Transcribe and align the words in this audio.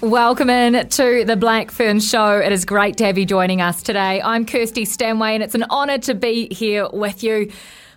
Welcome 0.00 0.48
in 0.48 0.88
to 0.90 1.24
the 1.24 1.34
Black 1.34 1.72
Fern 1.72 1.98
Show. 1.98 2.38
It 2.38 2.52
is 2.52 2.64
great 2.64 2.98
to 2.98 3.04
have 3.04 3.18
you 3.18 3.26
joining 3.26 3.60
us 3.60 3.82
today. 3.82 4.22
I'm 4.22 4.46
Kirsty 4.46 4.84
Stanway, 4.84 5.34
and 5.34 5.42
it's 5.42 5.56
an 5.56 5.64
honour 5.64 5.98
to 5.98 6.14
be 6.14 6.46
here 6.54 6.88
with 6.92 7.24
you. 7.24 7.50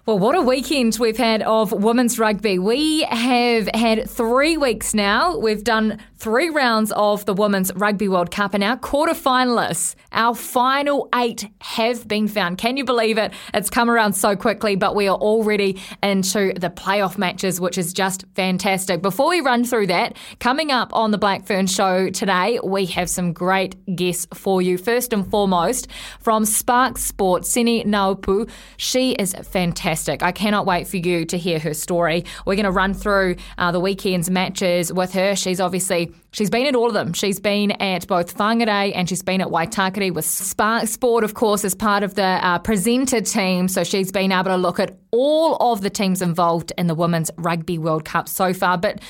Well, 0.08 0.18
what 0.18 0.36
a 0.36 0.42
weekend 0.42 0.98
we've 1.00 1.16
had 1.16 1.44
of 1.44 1.72
women's 1.72 2.18
rugby. 2.18 2.58
We 2.58 3.04
have 3.04 3.70
had 3.76 4.10
three 4.10 4.58
weeks 4.58 4.96
now. 4.96 5.38
We've 5.38 5.64
done 5.64 6.00
three 6.22 6.52
rounds 6.52 6.92
of 6.92 7.26
the 7.26 7.34
Women's 7.34 7.74
Rugby 7.74 8.08
World 8.08 8.30
Cup, 8.30 8.54
and 8.54 8.64
our 8.64 8.78
quarterfinalists, 8.78 9.96
our 10.12 10.36
final 10.36 11.10
eight, 11.16 11.50
have 11.62 12.08
been 12.08 12.28
found. 12.28 12.60
Can 12.60 12.78
you 12.78 12.86
believe 12.86 13.18
it? 13.18 13.34
It's 13.56 13.72
come 13.72 13.90
around 13.90 14.14
so 14.14 14.36
quickly, 14.36 14.76
but 14.76 14.96
we 14.96 15.08
are 15.08 15.18
already 15.18 15.82
into 16.04 16.54
the 16.54 16.70
playoff 16.70 17.18
matches, 17.18 17.60
which 17.60 17.76
is 17.76 17.92
just 17.92 18.26
fantastic. 18.36 19.02
Before 19.02 19.30
we 19.30 19.42
run 19.42 19.64
through 19.64 19.88
that, 19.88 20.16
coming 20.40 20.72
up 20.72 20.94
on 20.94 21.10
the 21.10 21.18
Black 21.18 21.48
Fern 21.48 21.66
Show 21.66 22.12
today, 22.12 22.60
we 22.64 22.86
have 22.86 23.10
some 23.10 23.34
great 23.34 23.76
guests 23.96 24.28
for 24.32 24.62
you. 24.62 24.78
First 24.78 25.14
and 25.14 25.28
foremost, 25.28 25.88
from 26.20 26.46
Spark 26.46 27.00
Sport, 27.00 27.48
Sene 27.48 27.84
Naoupu. 27.88 28.48
She 28.78 29.14
is 29.14 29.34
fantastic. 29.34 30.22
I 30.22 30.32
cannot 30.32 30.68
wait 30.68 30.88
for 30.88 30.98
you 30.98 31.26
to 31.26 31.38
hear 31.40 31.58
her 31.58 31.74
story. 31.74 32.26
We're 32.46 32.58
going 32.58 32.66
to 32.66 32.72
run 32.72 32.94
through 32.94 33.38
uh, 33.58 33.72
the 33.72 33.80
weekend's 33.80 34.30
matches 34.30 34.94
with 34.94 35.14
her. 35.14 35.36
She's 35.36 35.60
obviously 35.60 36.11
She's 36.32 36.50
been 36.50 36.66
at 36.66 36.76
all 36.76 36.88
of 36.88 36.94
them. 36.94 37.14
She's 37.14 37.40
been 37.40 37.72
at 37.72 38.08
both 38.08 38.38
Whangarei 38.38 38.92
and 38.96 39.10
she's 39.10 39.22
been 39.22 39.42
at 39.42 39.48
Waitakere 39.48 40.14
with 40.14 40.26
Spark 40.26 40.88
Sport, 40.88 41.24
of 41.24 41.34
course, 41.34 41.66
as 41.66 41.76
part 41.76 42.04
of 42.04 42.16
the 42.16 42.24
uh, 42.24 42.60
presenter 42.60 43.22
team. 43.22 43.68
So 43.68 43.84
she's 43.84 44.12
been 44.12 44.32
able 44.32 44.46
to 44.46 44.58
look 44.58 44.80
at 44.80 44.98
all 45.12 45.56
of 45.58 45.82
the 45.82 45.90
teams 45.90 46.22
involved 46.22 46.72
in 46.78 46.88
the 46.88 46.96
Women's 46.96 47.32
Rugby 47.38 47.78
World 47.78 48.06
Cup 48.06 48.30
so 48.30 48.54
far. 48.54 48.78
But 48.78 49.02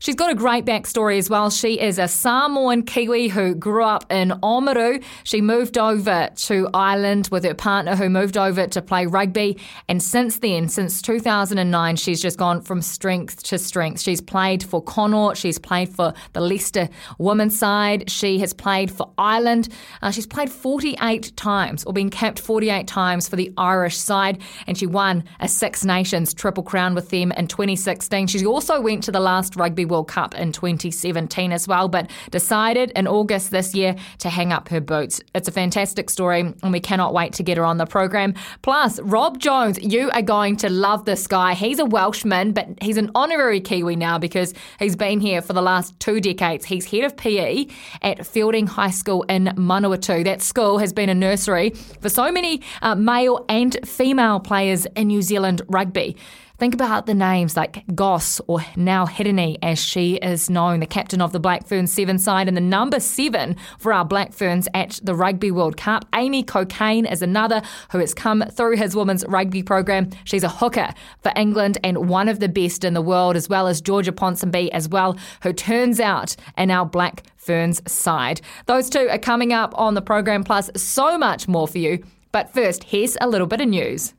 She's 0.00 0.14
got 0.14 0.30
a 0.30 0.34
great 0.34 0.64
backstory 0.64 1.18
as 1.18 1.28
well. 1.28 1.50
She 1.50 1.80
is 1.80 1.98
a 1.98 2.06
Samoan 2.06 2.84
Kiwi 2.84 3.28
who 3.28 3.54
grew 3.54 3.82
up 3.82 4.10
in 4.12 4.30
Oamaru. 4.42 5.02
She 5.24 5.40
moved 5.40 5.76
over 5.76 6.28
to 6.34 6.68
Ireland 6.72 7.28
with 7.32 7.42
her 7.44 7.54
partner 7.54 7.96
who 7.96 8.08
moved 8.08 8.36
over 8.36 8.68
to 8.68 8.80
play 8.80 9.06
rugby. 9.06 9.58
And 9.88 10.00
since 10.00 10.38
then, 10.38 10.68
since 10.68 11.02
2009, 11.02 11.96
she's 11.96 12.22
just 12.22 12.38
gone 12.38 12.60
from 12.60 12.80
strength 12.80 13.42
to 13.44 13.58
strength. 13.58 14.00
She's 14.00 14.20
played 14.20 14.62
for 14.62 14.80
Connacht. 14.80 15.36
She's 15.36 15.58
played 15.58 15.88
for 15.88 16.14
the 16.32 16.40
Leicester 16.40 16.88
women's 17.18 17.58
side. 17.58 18.08
She 18.08 18.38
has 18.38 18.52
played 18.52 18.92
for 18.92 19.10
Ireland. 19.18 19.68
Uh, 20.00 20.12
she's 20.12 20.26
played 20.26 20.50
48 20.50 21.36
times 21.36 21.82
or 21.84 21.92
been 21.92 22.10
capped 22.10 22.38
48 22.38 22.86
times 22.86 23.28
for 23.28 23.34
the 23.34 23.52
Irish 23.56 23.96
side. 23.96 24.40
And 24.68 24.78
she 24.78 24.86
won 24.86 25.24
a 25.40 25.48
Six 25.48 25.84
Nations 25.84 26.32
Triple 26.32 26.62
Crown 26.62 26.94
with 26.94 27.08
them 27.10 27.32
in 27.32 27.48
2016. 27.48 28.28
She 28.28 28.46
also 28.46 28.80
went 28.80 29.02
to 29.04 29.10
the 29.10 29.20
last 29.20 29.56
Rugby 29.56 29.87
World 29.88 30.08
Cup 30.08 30.34
in 30.34 30.52
2017 30.52 31.52
as 31.52 31.66
well, 31.66 31.88
but 31.88 32.10
decided 32.30 32.92
in 32.92 33.06
August 33.06 33.50
this 33.50 33.74
year 33.74 33.96
to 34.18 34.28
hang 34.28 34.52
up 34.52 34.68
her 34.68 34.80
boots. 34.80 35.20
It's 35.34 35.48
a 35.48 35.52
fantastic 35.52 36.10
story, 36.10 36.40
and 36.62 36.72
we 36.72 36.80
cannot 36.80 37.14
wait 37.14 37.32
to 37.34 37.42
get 37.42 37.56
her 37.56 37.64
on 37.64 37.78
the 37.78 37.86
program. 37.86 38.34
Plus, 38.62 39.00
Rob 39.00 39.38
Jones, 39.38 39.78
you 39.82 40.10
are 40.10 40.22
going 40.22 40.56
to 40.58 40.68
love 40.68 41.04
this 41.04 41.26
guy. 41.26 41.54
He's 41.54 41.78
a 41.78 41.84
Welshman, 41.84 42.52
but 42.52 42.68
he's 42.80 42.96
an 42.96 43.10
honorary 43.14 43.60
Kiwi 43.60 43.96
now 43.96 44.18
because 44.18 44.54
he's 44.78 44.96
been 44.96 45.20
here 45.20 45.42
for 45.42 45.52
the 45.52 45.62
last 45.62 45.98
two 46.00 46.20
decades. 46.20 46.64
He's 46.64 46.86
head 46.86 47.04
of 47.04 47.16
PE 47.16 47.66
at 48.02 48.18
Feilding 48.18 48.68
High 48.68 48.90
School 48.90 49.22
in 49.24 49.46
Manawatu. 49.56 50.24
That 50.24 50.42
school 50.42 50.78
has 50.78 50.92
been 50.92 51.08
a 51.08 51.14
nursery 51.14 51.70
for 52.00 52.08
so 52.08 52.30
many 52.30 52.62
uh, 52.82 52.94
male 52.94 53.44
and 53.48 53.76
female 53.86 54.40
players 54.40 54.86
in 54.96 55.08
New 55.08 55.22
Zealand 55.22 55.62
rugby. 55.68 56.16
Think 56.58 56.74
about 56.74 57.06
the 57.06 57.14
names 57.14 57.56
like 57.56 57.84
Goss 57.94 58.40
or 58.48 58.64
now 58.74 59.06
Hirini, 59.06 59.58
as 59.62 59.78
she 59.78 60.16
is 60.16 60.50
known, 60.50 60.80
the 60.80 60.86
captain 60.86 61.20
of 61.20 61.30
the 61.30 61.38
Black 61.38 61.68
Ferns 61.68 61.92
seven 61.92 62.18
side 62.18 62.48
and 62.48 62.56
the 62.56 62.60
number 62.60 62.98
seven 62.98 63.54
for 63.78 63.92
our 63.92 64.04
Black 64.04 64.32
Ferns 64.32 64.66
at 64.74 64.98
the 65.00 65.14
Rugby 65.14 65.52
World 65.52 65.76
Cup. 65.76 66.04
Amy 66.16 66.42
Cokayne 66.42 67.08
is 67.08 67.22
another 67.22 67.62
who 67.92 68.00
has 68.00 68.12
come 68.12 68.42
through 68.50 68.74
his 68.76 68.96
women's 68.96 69.24
rugby 69.28 69.62
program. 69.62 70.10
She's 70.24 70.42
a 70.42 70.48
hooker 70.48 70.92
for 71.22 71.30
England 71.36 71.78
and 71.84 72.08
one 72.08 72.28
of 72.28 72.40
the 72.40 72.48
best 72.48 72.82
in 72.82 72.92
the 72.92 73.02
world, 73.02 73.36
as 73.36 73.48
well 73.48 73.68
as 73.68 73.80
Georgia 73.80 74.10
Ponsonby 74.10 74.68
as 74.70 74.88
well, 74.88 75.16
who 75.44 75.52
turns 75.52 76.00
out 76.00 76.34
in 76.56 76.72
our 76.72 76.84
Black 76.84 77.22
Ferns 77.36 77.80
side. 77.88 78.40
Those 78.66 78.90
two 78.90 79.08
are 79.08 79.18
coming 79.18 79.52
up 79.52 79.78
on 79.78 79.94
the 79.94 80.02
program, 80.02 80.42
plus 80.42 80.72
so 80.74 81.16
much 81.16 81.46
more 81.46 81.68
for 81.68 81.78
you. 81.78 82.04
But 82.32 82.52
first, 82.52 82.82
here's 82.82 83.16
a 83.20 83.28
little 83.28 83.46
bit 83.46 83.60
of 83.60 83.68
news. 83.68 84.12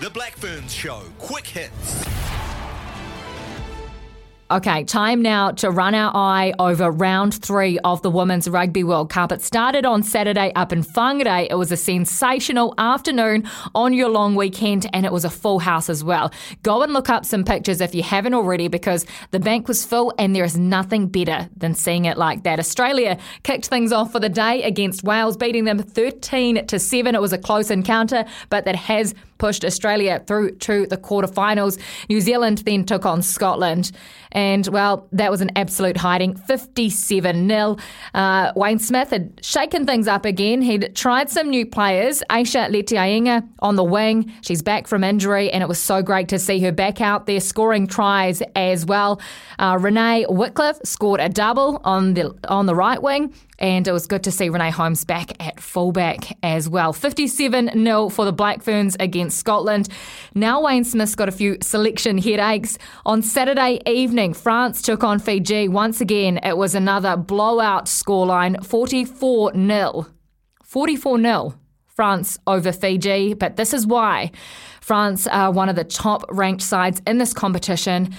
The 0.00 0.10
Black 0.10 0.36
Ferns 0.36 0.74
Show. 0.74 1.02
Quick 1.20 1.46
hits. 1.46 2.04
Okay, 4.50 4.84
time 4.84 5.22
now 5.22 5.52
to 5.52 5.70
run 5.70 5.94
our 5.94 6.14
eye 6.14 6.52
over 6.58 6.90
round 6.90 7.32
three 7.34 7.78
of 7.78 8.02
the 8.02 8.10
Women's 8.10 8.48
Rugby 8.48 8.84
World 8.84 9.08
Cup. 9.08 9.32
It 9.32 9.40
started 9.40 9.86
on 9.86 10.02
Saturday 10.02 10.52
up 10.54 10.72
in 10.72 10.82
Whangarei. 10.82 11.46
It 11.48 11.54
was 11.54 11.72
a 11.72 11.76
sensational 11.76 12.74
afternoon 12.76 13.48
on 13.74 13.92
your 13.92 14.08
long 14.08 14.34
weekend, 14.34 14.86
and 14.92 15.06
it 15.06 15.12
was 15.12 15.24
a 15.24 15.30
full 15.30 15.60
house 15.60 15.88
as 15.88 16.02
well. 16.02 16.32
Go 16.62 16.82
and 16.82 16.92
look 16.92 17.08
up 17.08 17.24
some 17.24 17.44
pictures 17.44 17.80
if 17.80 17.94
you 17.94 18.02
haven't 18.02 18.34
already, 18.34 18.66
because 18.68 19.06
the 19.30 19.40
bank 19.40 19.66
was 19.68 19.86
full, 19.86 20.12
and 20.18 20.36
there 20.36 20.44
is 20.44 20.58
nothing 20.58 21.06
better 21.06 21.48
than 21.56 21.74
seeing 21.74 22.04
it 22.04 22.18
like 22.18 22.42
that. 22.42 22.58
Australia 22.58 23.16
kicked 23.44 23.66
things 23.66 23.92
off 23.92 24.10
for 24.12 24.20
the 24.20 24.28
day 24.28 24.62
against 24.64 25.04
Wales, 25.04 25.36
beating 25.36 25.64
them 25.64 25.78
13 25.78 26.66
to 26.66 26.78
7. 26.78 27.14
It 27.14 27.20
was 27.20 27.32
a 27.32 27.38
close 27.38 27.70
encounter, 27.70 28.24
but 28.50 28.66
that 28.66 28.76
has 28.76 29.14
pushed 29.38 29.64
Australia 29.64 30.22
through 30.26 30.52
to 30.56 30.86
the 30.86 30.96
quarterfinals. 30.96 31.78
New 32.08 32.20
Zealand 32.20 32.58
then 32.58 32.84
took 32.84 33.06
on 33.06 33.22
Scotland. 33.22 33.92
And, 34.32 34.66
well, 34.68 35.06
that 35.12 35.30
was 35.30 35.40
an 35.40 35.50
absolute 35.54 35.96
hiding 35.96 36.36
57 36.36 37.48
0. 37.48 37.76
Uh, 38.14 38.52
Wayne 38.56 38.78
Smith 38.80 39.10
had 39.10 39.38
shaken 39.44 39.86
things 39.86 40.08
up 40.08 40.24
again. 40.24 40.60
He'd 40.60 40.94
tried 40.94 41.30
some 41.30 41.50
new 41.50 41.64
players. 41.64 42.22
Ayesha 42.30 42.68
Leti-I'iga 42.68 43.48
on 43.60 43.76
the 43.76 43.84
wing. 43.84 44.32
She's 44.42 44.62
back 44.62 44.88
from 44.88 45.04
injury, 45.04 45.50
and 45.50 45.62
it 45.62 45.68
was 45.68 45.78
so 45.78 46.02
great 46.02 46.28
to 46.28 46.38
see 46.38 46.58
her 46.60 46.72
back 46.72 47.00
out 47.00 47.26
there 47.26 47.40
scoring 47.40 47.86
tries 47.86 48.42
as 48.56 48.84
well. 48.84 49.20
Uh, 49.58 49.78
Renee 49.80 50.26
Wickliffe 50.28 50.84
scored 50.84 51.20
a 51.20 51.28
double 51.28 51.80
on 51.84 52.14
the 52.14 52.34
on 52.48 52.66
the 52.66 52.74
right 52.74 53.00
wing. 53.00 53.32
And 53.58 53.86
it 53.86 53.92
was 53.92 54.06
good 54.06 54.24
to 54.24 54.32
see 54.32 54.48
Renee 54.48 54.70
Holmes 54.70 55.04
back 55.04 55.40
at 55.40 55.60
fullback 55.60 56.36
as 56.42 56.68
well. 56.68 56.92
57 56.92 57.70
0 57.72 58.08
for 58.08 58.24
the 58.24 58.32
Black 58.32 58.62
Ferns 58.62 58.96
against 58.98 59.23
Scotland. 59.30 59.88
Now 60.34 60.62
Wayne 60.62 60.84
Smith's 60.84 61.14
got 61.14 61.28
a 61.28 61.32
few 61.32 61.58
selection 61.60 62.18
headaches. 62.18 62.78
On 63.06 63.22
Saturday 63.22 63.80
evening, 63.86 64.34
France 64.34 64.82
took 64.82 65.04
on 65.04 65.18
Fiji. 65.18 65.68
Once 65.68 66.00
again, 66.00 66.38
it 66.42 66.56
was 66.56 66.74
another 66.74 67.16
blowout 67.16 67.86
scoreline 67.86 68.64
44 68.64 69.54
0. 69.54 70.06
44 70.62 71.20
0. 71.20 71.54
France 71.86 72.38
over 72.48 72.72
Fiji, 72.72 73.34
but 73.34 73.56
this 73.56 73.72
is 73.72 73.86
why 73.86 74.32
France 74.80 75.28
are 75.28 75.52
one 75.52 75.68
of 75.68 75.76
the 75.76 75.84
top 75.84 76.24
ranked 76.28 76.62
sides 76.62 77.00
in 77.06 77.18
this 77.18 77.32
competition. 77.32 78.12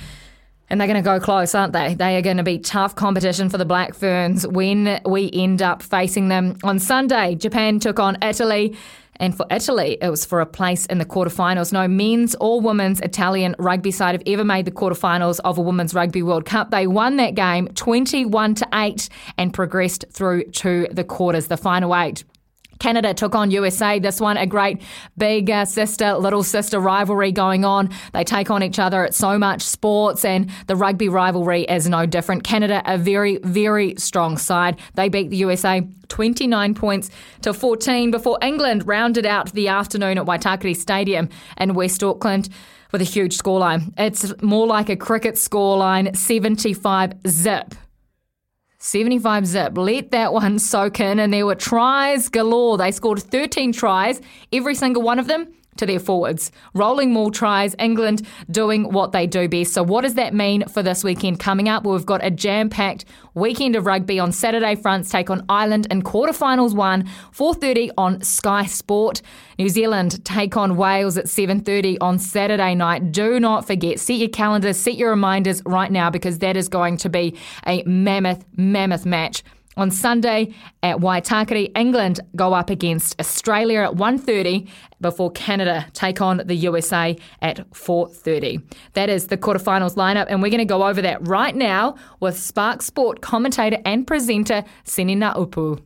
And 0.69 0.79
they're 0.79 0.87
going 0.87 1.03
to 1.03 1.07
go 1.07 1.19
close, 1.19 1.53
aren't 1.53 1.73
they? 1.73 1.93
They 1.93 2.17
are 2.17 2.21
going 2.21 2.37
to 2.37 2.43
be 2.43 2.57
tough 2.57 2.95
competition 2.95 3.49
for 3.49 3.57
the 3.57 3.65
Black 3.65 3.93
Ferns 3.93 4.47
when 4.47 4.99
we 5.05 5.29
end 5.31 5.61
up 5.61 5.83
facing 5.83 6.29
them. 6.29 6.57
On 6.63 6.79
Sunday, 6.79 7.35
Japan 7.35 7.79
took 7.79 7.99
on 7.99 8.17
Italy. 8.23 8.75
And 9.17 9.35
for 9.35 9.45
Italy, 9.49 9.97
it 10.01 10.09
was 10.09 10.25
for 10.25 10.41
a 10.41 10.45
place 10.45 10.85
in 10.87 10.97
the 10.97 11.05
quarterfinals. 11.05 11.71
No 11.71 11.87
men's 11.87 12.35
or 12.41 12.59
women's 12.59 12.99
Italian 13.01 13.55
rugby 13.57 13.91
side 13.91 14.13
have 14.13 14.23
ever 14.25 14.43
made 14.43 14.65
the 14.65 14.71
quarterfinals 14.71 15.39
of 15.43 15.57
a 15.57 15.61
Women's 15.61 15.93
Rugby 15.93 16.21
World 16.21 16.45
Cup. 16.45 16.71
They 16.71 16.87
won 16.87 17.17
that 17.17 17.35
game 17.35 17.67
21 17.69 18.55
to 18.55 18.67
8 18.73 19.09
and 19.37 19.53
progressed 19.53 20.05
through 20.11 20.45
to 20.45 20.87
the 20.91 21.03
quarters, 21.03 21.47
the 21.47 21.57
final 21.57 21.95
eight. 21.95 22.23
Canada 22.79 23.13
took 23.13 23.35
on 23.35 23.51
USA. 23.51 23.99
This 23.99 24.19
one, 24.19 24.37
a 24.37 24.45
great 24.45 24.81
big 25.17 25.49
uh, 25.49 25.65
sister, 25.65 26.13
little 26.13 26.43
sister 26.43 26.79
rivalry 26.79 27.31
going 27.31 27.65
on. 27.65 27.89
They 28.13 28.23
take 28.23 28.49
on 28.49 28.63
each 28.63 28.79
other 28.79 29.05
at 29.05 29.13
so 29.13 29.37
much 29.37 29.61
sports, 29.61 30.25
and 30.25 30.49
the 30.67 30.75
rugby 30.75 31.09
rivalry 31.09 31.63
is 31.63 31.87
no 31.87 32.05
different. 32.05 32.43
Canada, 32.43 32.81
a 32.85 32.97
very, 32.97 33.37
very 33.43 33.95
strong 33.97 34.37
side. 34.37 34.79
They 34.95 35.09
beat 35.09 35.29
the 35.29 35.37
USA 35.37 35.87
29 36.09 36.75
points 36.75 37.09
to 37.41 37.53
14 37.53 38.11
before 38.11 38.37
England 38.41 38.87
rounded 38.87 39.25
out 39.25 39.51
the 39.53 39.67
afternoon 39.67 40.17
at 40.17 40.25
Waitakere 40.25 40.75
Stadium 40.75 41.29
in 41.57 41.73
West 41.73 42.03
Auckland 42.03 42.49
with 42.91 43.01
a 43.01 43.05
huge 43.05 43.37
scoreline. 43.37 43.93
It's 43.97 44.33
more 44.41 44.67
like 44.67 44.89
a 44.89 44.95
cricket 44.95 45.35
scoreline 45.35 46.15
75 46.15 47.13
zip. 47.27 47.75
75 48.85 49.47
zip. 49.47 49.77
Let 49.77 50.11
that 50.11 50.31
one 50.31 50.59
soak 50.59 50.99
in. 50.99 51.19
And 51.19 51.33
there 51.33 51.45
were 51.45 51.55
tries 51.55 52.29
galore. 52.29 52.77
They 52.77 52.91
scored 52.91 53.19
13 53.19 53.71
tries, 53.71 54.21
every 54.53 54.75
single 54.75 55.01
one 55.01 55.17
of 55.17 55.27
them 55.27 55.47
to 55.77 55.85
their 55.85 55.99
forwards. 55.99 56.51
Rolling 56.73 57.11
maul 57.11 57.31
tries, 57.31 57.75
England 57.79 58.27
doing 58.49 58.91
what 58.91 59.11
they 59.11 59.27
do 59.27 59.47
best. 59.47 59.73
So, 59.73 59.83
what 59.83 60.01
does 60.01 60.15
that 60.15 60.33
mean 60.33 60.67
for 60.67 60.81
this 60.83 61.03
weekend 61.03 61.39
coming 61.39 61.69
up? 61.69 61.83
Well, 61.83 61.95
we've 61.95 62.05
got 62.05 62.23
a 62.23 62.31
jam 62.31 62.69
packed 62.69 63.05
weekend 63.35 63.75
of 63.75 63.85
rugby 63.85 64.19
on 64.19 64.31
Saturday. 64.31 64.75
France 64.75 65.09
take 65.09 65.29
on 65.29 65.45
Ireland 65.49 65.87
in 65.91 66.01
quarterfinals 66.01 66.73
one, 66.73 67.03
4.30 67.31 67.91
on 67.97 68.21
Sky 68.21 68.65
Sport. 68.65 69.21
New 69.59 69.69
Zealand 69.69 70.23
take 70.25 70.57
on 70.57 70.75
Wales 70.77 71.17
at 71.17 71.25
7.30 71.25 71.97
on 72.01 72.17
Saturday 72.17 72.73
night. 72.75 73.11
Do 73.11 73.39
not 73.39 73.67
forget, 73.67 73.99
set 73.99 74.15
your 74.15 74.29
calendars, 74.29 74.77
set 74.77 74.95
your 74.95 75.09
reminders 75.11 75.61
right 75.65 75.91
now 75.91 76.09
because 76.09 76.39
that 76.39 76.57
is 76.57 76.67
going 76.69 76.97
to 76.97 77.09
be 77.09 77.37
a 77.67 77.83
mammoth, 77.83 78.43
mammoth 78.55 79.05
match. 79.05 79.43
On 79.77 79.91
Sunday 79.91 80.53
at 80.83 80.97
Waitakere, 80.97 81.69
England 81.75 82.21
go 82.35 82.53
up 82.53 82.69
against 82.69 83.19
Australia 83.19 83.81
at 83.81 83.91
1.30 83.91 84.69
before 85.01 85.31
Canada 85.31 85.85
take 85.93 86.21
on 86.21 86.41
the 86.45 86.55
USA 86.55 87.17
at 87.41 87.69
4.30. 87.71 88.63
That 88.93 89.09
is 89.09 89.27
the 89.27 89.37
quarterfinals 89.37 89.95
lineup, 89.95 90.27
and 90.29 90.41
we're 90.41 90.49
going 90.49 90.59
to 90.59 90.65
go 90.65 90.87
over 90.87 91.01
that 91.01 91.27
right 91.27 91.55
now 91.55 91.95
with 92.21 92.37
Spark 92.39 92.81
Sport 92.81 93.21
commentator 93.21 93.77
and 93.85 94.07
presenter 94.07 94.63
Sene 94.85 95.19
Naoupu. 95.19 95.81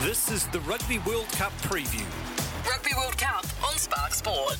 This 0.00 0.30
is 0.30 0.46
the 0.48 0.60
Rugby 0.60 0.98
World 1.00 1.28
Cup 1.32 1.52
preview. 1.60 2.06
Rugby 2.66 2.90
World 2.96 3.18
Cup 3.18 3.44
on 3.62 3.76
Spark 3.76 4.14
Sport. 4.14 4.56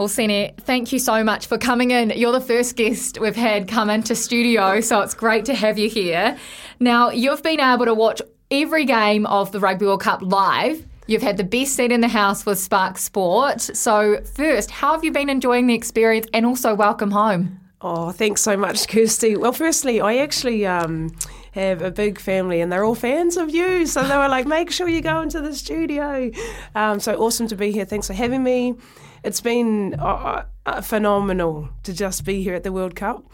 Well, 0.00 0.08
Sene, 0.08 0.54
thank 0.56 0.92
you 0.92 0.98
so 0.98 1.22
much 1.22 1.46
for 1.46 1.58
coming 1.58 1.90
in. 1.90 2.08
You're 2.16 2.32
the 2.32 2.40
first 2.40 2.74
guest 2.74 3.20
we've 3.20 3.36
had 3.36 3.68
come 3.68 3.90
into 3.90 4.14
studio, 4.14 4.80
so 4.80 5.02
it's 5.02 5.12
great 5.12 5.44
to 5.44 5.54
have 5.54 5.78
you 5.78 5.90
here. 5.90 6.38
Now, 6.78 7.10
you've 7.10 7.42
been 7.42 7.60
able 7.60 7.84
to 7.84 7.92
watch 7.92 8.22
every 8.50 8.86
game 8.86 9.26
of 9.26 9.52
the 9.52 9.60
Rugby 9.60 9.84
World 9.84 10.00
Cup 10.00 10.22
live. 10.22 10.86
You've 11.06 11.20
had 11.20 11.36
the 11.36 11.44
best 11.44 11.76
seat 11.76 11.92
in 11.92 12.00
the 12.00 12.08
house 12.08 12.46
with 12.46 12.58
Spark 12.58 12.96
Sport. 12.96 13.60
So, 13.60 14.22
first, 14.22 14.70
how 14.70 14.92
have 14.92 15.04
you 15.04 15.12
been 15.12 15.28
enjoying 15.28 15.66
the 15.66 15.74
experience 15.74 16.26
and 16.32 16.46
also 16.46 16.74
welcome 16.74 17.10
home? 17.10 17.60
Oh, 17.82 18.10
thanks 18.10 18.40
so 18.40 18.56
much, 18.56 18.88
Kirsty. 18.88 19.36
Well, 19.36 19.52
firstly, 19.52 20.00
I 20.00 20.16
actually 20.16 20.64
um, 20.64 21.14
have 21.52 21.82
a 21.82 21.90
big 21.90 22.18
family 22.18 22.62
and 22.62 22.72
they're 22.72 22.84
all 22.84 22.94
fans 22.94 23.36
of 23.36 23.50
you. 23.50 23.84
So 23.84 24.02
they 24.02 24.16
were 24.16 24.28
like, 24.28 24.46
make 24.46 24.70
sure 24.70 24.88
you 24.88 25.02
go 25.02 25.20
into 25.20 25.42
the 25.42 25.54
studio. 25.54 26.30
Um, 26.74 27.00
so 27.00 27.16
awesome 27.16 27.48
to 27.48 27.56
be 27.56 27.70
here. 27.70 27.84
Thanks 27.84 28.06
for 28.06 28.14
having 28.14 28.42
me. 28.42 28.76
It's 29.22 29.40
been 29.42 29.94
uh, 30.00 30.44
phenomenal 30.82 31.68
to 31.82 31.92
just 31.92 32.24
be 32.24 32.42
here 32.42 32.54
at 32.54 32.62
the 32.62 32.72
World 32.72 32.96
Cup 32.96 33.24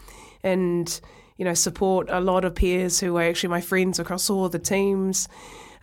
and, 0.43 0.99
you 1.37 1.45
know, 1.45 1.53
support 1.53 2.09
a 2.09 2.19
lot 2.19 2.43
of 2.43 2.55
peers 2.55 2.99
who 2.99 3.15
are 3.17 3.23
actually 3.23 3.49
my 3.49 3.61
friends 3.61 3.97
across 3.97 4.29
all 4.29 4.49
the 4.49 4.59
teams. 4.59 5.29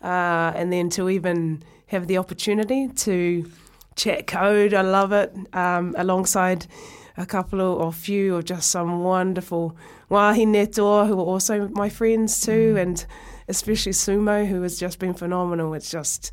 Uh, 0.02 0.52
and 0.54 0.70
then 0.70 0.90
to 0.90 1.08
even 1.08 1.62
have 1.86 2.06
the 2.06 2.18
opportunity 2.18 2.88
to 2.88 3.50
chat 3.96 4.26
code, 4.26 4.74
I 4.74 4.82
love 4.82 5.12
it, 5.12 5.34
um, 5.54 5.94
alongside 5.96 6.66
a 7.16 7.24
couple 7.24 7.60
of, 7.60 7.80
or 7.80 7.92
few 7.92 8.36
of 8.36 8.44
just 8.44 8.70
some 8.70 9.02
wonderful 9.02 9.74
wahine 10.10 10.66
toa, 10.66 11.06
who 11.06 11.18
are 11.18 11.24
also 11.24 11.68
my 11.68 11.88
friends 11.88 12.40
too, 12.42 12.74
and 12.76 13.06
especially 13.48 13.92
Sumo, 13.92 14.46
who 14.46 14.60
has 14.62 14.78
just 14.78 14.98
been 14.98 15.14
phenomenal. 15.14 15.72
It's 15.72 15.90
just, 15.90 16.30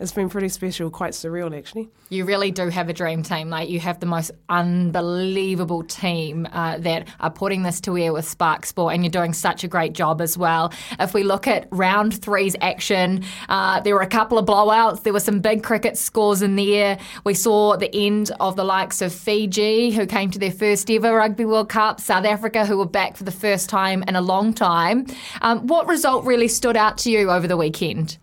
it's 0.00 0.12
been 0.12 0.30
pretty 0.30 0.48
special, 0.48 0.88
quite 0.90 1.12
surreal 1.12 1.56
actually. 1.56 1.90
You 2.08 2.24
really 2.24 2.50
do 2.50 2.68
have 2.68 2.88
a 2.88 2.92
dream 2.94 3.22
team. 3.22 3.50
Like 3.50 3.68
you 3.68 3.80
have 3.80 4.00
the 4.00 4.06
most 4.06 4.30
unbelievable 4.48 5.82
team 5.82 6.48
uh, 6.50 6.78
that 6.78 7.06
are 7.20 7.30
putting 7.30 7.62
this 7.62 7.82
to 7.82 7.96
air 7.98 8.12
with 8.12 8.26
Spark 8.26 8.64
Sport, 8.64 8.94
and 8.94 9.04
you're 9.04 9.10
doing 9.10 9.34
such 9.34 9.62
a 9.62 9.68
great 9.68 9.92
job 9.92 10.22
as 10.22 10.38
well. 10.38 10.72
If 10.98 11.12
we 11.12 11.22
look 11.22 11.46
at 11.46 11.68
round 11.70 12.20
three's 12.20 12.56
action, 12.62 13.24
uh, 13.50 13.80
there 13.80 13.94
were 13.94 14.00
a 14.00 14.06
couple 14.06 14.38
of 14.38 14.46
blowouts. 14.46 15.02
There 15.02 15.12
were 15.12 15.20
some 15.20 15.40
big 15.40 15.62
cricket 15.62 15.98
scores 15.98 16.40
in 16.40 16.56
there. 16.56 16.98
We 17.24 17.34
saw 17.34 17.76
the 17.76 17.94
end 17.94 18.32
of 18.40 18.56
the 18.56 18.64
likes 18.64 19.02
of 19.02 19.12
Fiji, 19.12 19.90
who 19.90 20.06
came 20.06 20.30
to 20.30 20.38
their 20.38 20.50
first 20.50 20.90
ever 20.90 21.14
Rugby 21.14 21.44
World 21.44 21.68
Cup, 21.68 22.00
South 22.00 22.24
Africa, 22.24 22.64
who 22.64 22.78
were 22.78 22.86
back 22.86 23.18
for 23.18 23.24
the 23.24 23.30
first 23.30 23.68
time 23.68 24.02
in 24.08 24.16
a 24.16 24.22
long 24.22 24.54
time. 24.54 25.06
Um, 25.42 25.66
what 25.66 25.86
result 25.86 26.24
really 26.24 26.48
stood 26.48 26.76
out 26.76 26.96
to 26.98 27.10
you 27.10 27.30
over 27.30 27.46
the 27.46 27.58
weekend? 27.58 28.16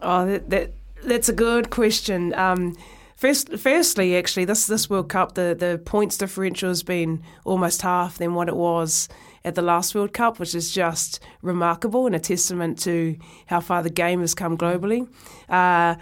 Oh, 0.00 0.26
that, 0.26 0.50
that 0.50 0.72
that's 1.04 1.28
a 1.28 1.32
good 1.32 1.70
question. 1.70 2.34
Um, 2.34 2.76
first, 3.16 3.56
firstly, 3.58 4.16
actually, 4.16 4.44
this 4.44 4.66
this 4.66 4.88
World 4.90 5.08
Cup, 5.08 5.34
the 5.34 5.54
the 5.58 5.80
points 5.84 6.16
differential 6.18 6.68
has 6.68 6.82
been 6.82 7.22
almost 7.44 7.82
half 7.82 8.18
than 8.18 8.34
what 8.34 8.48
it 8.48 8.56
was 8.56 9.08
at 9.44 9.54
the 9.54 9.62
last 9.62 9.94
World 9.94 10.12
Cup, 10.12 10.38
which 10.38 10.54
is 10.54 10.72
just 10.72 11.20
remarkable 11.42 12.06
and 12.06 12.14
a 12.14 12.20
testament 12.20 12.78
to 12.80 13.16
how 13.46 13.60
far 13.60 13.82
the 13.82 13.90
game 13.90 14.20
has 14.20 14.34
come 14.34 14.56
globally. 14.56 15.08
Uh, 15.48 15.96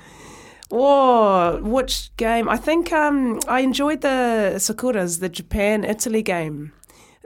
Oh, 0.72 1.60
which 1.62 2.14
game? 2.16 2.48
I 2.48 2.56
think 2.56 2.92
um, 2.92 3.40
I 3.48 3.60
enjoyed 3.60 4.02
the 4.02 4.52
Sakuras, 4.56 5.18
the 5.18 5.28
Japan 5.28 5.82
Italy 5.84 6.22
game. 6.22 6.72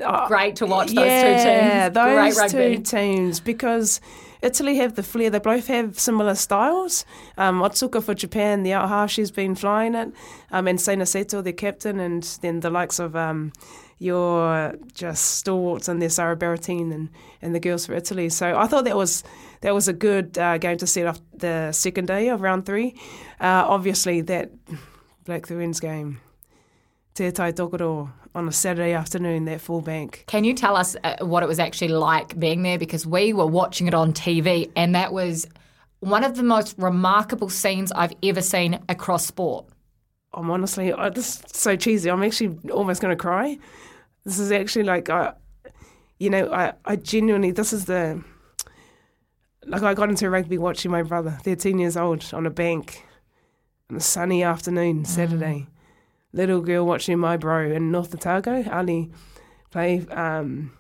Uh, 0.03 0.27
Great 0.27 0.57
to 0.57 0.67
watch 0.67 0.89
those 0.89 1.05
yeah, 1.05 1.23
two 1.23 1.29
teams. 1.29 1.45
Yeah, 1.45 1.89
those 1.91 2.35
Great 2.35 2.53
rugby. 2.55 2.77
two 2.77 2.83
teams 2.83 3.41
because 3.41 4.01
Italy 4.45 4.77
have 4.77 4.95
the 4.95 5.03
flair. 5.03 5.31
They 5.31 5.39
both 5.39 5.67
have 5.69 5.99
similar 5.99 6.35
styles. 6.35 7.05
Um, 7.39 7.63
Otsuka 7.63 8.03
for 8.03 8.15
Japan, 8.15 8.63
the 8.63 8.75
out 8.75 8.89
half, 8.89 9.11
she's 9.11 9.31
been 9.31 9.55
flying 9.55 9.95
it, 9.95 10.13
um, 10.51 10.69
and 10.69 10.79
Seina 10.79 11.07
Saito, 11.07 11.43
their 11.43 11.53
captain, 11.53 11.99
and 11.99 12.23
then 12.43 12.61
the 12.61 12.71
likes 12.71 12.99
of 12.99 13.17
um, 13.17 13.53
your 13.99 14.75
just 14.93 15.37
stalwarts 15.37 15.89
and 15.89 16.01
their 16.01 16.11
Sara 16.11 16.37
Barattin 16.37 16.93
and, 16.93 17.09
and 17.41 17.55
the 17.55 17.61
girls 17.61 17.87
for 17.87 17.95
Italy. 17.95 18.29
So 18.29 18.57
I 18.59 18.67
thought 18.67 18.85
that 18.85 18.97
was 18.97 19.25
that 19.63 19.73
was 19.73 19.89
a 19.89 19.93
good 19.93 20.37
uh, 20.37 20.59
game 20.59 20.77
to 20.79 20.87
set 20.87 21.07
off 21.07 21.21
the 21.33 21.73
second 21.73 22.07
day 22.07 22.29
of 22.29 22.43
round 22.43 22.67
three. 22.67 22.95
Uh, 23.41 23.65
obviously, 23.67 24.21
that 24.23 24.51
Black 25.25 25.47
Ferns 25.47 25.81
game, 25.81 26.21
Te 27.15 27.31
Tai 27.31 27.53
Tokoro 27.53 28.11
on 28.35 28.49
a 28.49 28.53
Saturday 28.53 28.93
afternoon, 28.93 29.45
that 29.45 29.61
full 29.61 29.81
bank. 29.81 30.25
Can 30.27 30.43
you 30.43 30.53
tell 30.53 30.77
us 30.77 30.97
uh, 31.05 31.25
what 31.25 31.45
it 31.45 31.47
was 31.47 31.61
actually 31.61 31.89
like 31.89 32.37
being 32.41 32.65
there? 32.65 32.77
Because 32.77 33.07
we 33.07 33.33
were 33.33 33.47
watching 33.47 33.87
it 33.87 33.95
on 33.95 34.13
TV, 34.13 34.69
and 34.75 34.97
that 34.97 35.13
was 35.13 35.47
one 36.01 36.25
of 36.25 36.35
the 36.35 36.43
most 36.43 36.75
remarkable 36.77 37.49
scenes 37.49 37.93
I've 37.93 38.13
ever 38.25 38.43
seen 38.43 38.81
across 38.89 39.27
sport. 39.27 39.67
I'm 40.33 40.51
honestly, 40.51 40.93
I, 40.93 41.09
this 41.11 41.37
is 41.37 41.43
so 41.53 41.77
cheesy. 41.77 42.11
I'm 42.11 42.25
actually 42.25 42.59
almost 42.73 43.01
going 43.01 43.17
to 43.17 43.21
cry. 43.21 43.59
This 44.25 44.41
is 44.41 44.51
actually 44.51 44.85
like, 44.85 45.09
I, 45.09 45.35
you 46.19 46.31
know, 46.31 46.53
I, 46.53 46.73
I 46.85 46.97
genuinely, 46.97 47.53
this 47.53 47.73
is 47.73 47.85
the, 47.85 48.25
like 49.67 49.85
I 49.85 49.95
got 49.95 50.11
into 50.11 50.29
rugby 50.29 50.59
watching 50.59 50.91
my 50.91 51.05
brother, 51.05 51.39
13 51.45 51.79
years 51.79 51.97
old, 51.97 52.29
on 52.33 52.45
a 52.45 52.51
bank 52.51 53.05
on 53.89 53.99
a 53.99 54.01
sunny 54.01 54.43
afternoon, 54.43 55.05
Saturday. 55.05 55.69
Little 56.35 56.61
girl 56.61 56.85
watching 56.85 57.19
my 57.19 57.37
bro 57.37 57.71
in 57.71 57.91
North 57.91 58.15
Otago, 58.15 58.69
Ali, 58.71 59.11
play. 59.71 60.05
Um, 60.09 60.73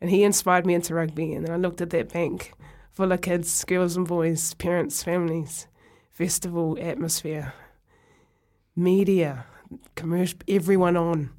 and 0.00 0.10
he 0.10 0.24
inspired 0.24 0.64
me 0.64 0.74
into 0.74 0.94
rugby. 0.94 1.34
And 1.34 1.46
then 1.46 1.52
I 1.52 1.56
looked 1.56 1.80
at 1.80 1.90
that 1.90 2.12
bank 2.12 2.54
full 2.90 3.12
of 3.12 3.20
kids, 3.20 3.64
girls 3.64 3.96
and 3.96 4.08
boys, 4.08 4.54
parents, 4.54 5.02
families, 5.02 5.68
festival 6.10 6.78
atmosphere 6.80 7.52
media, 8.78 9.44
commercial, 9.96 10.38
everyone 10.48 10.96
on 10.96 11.30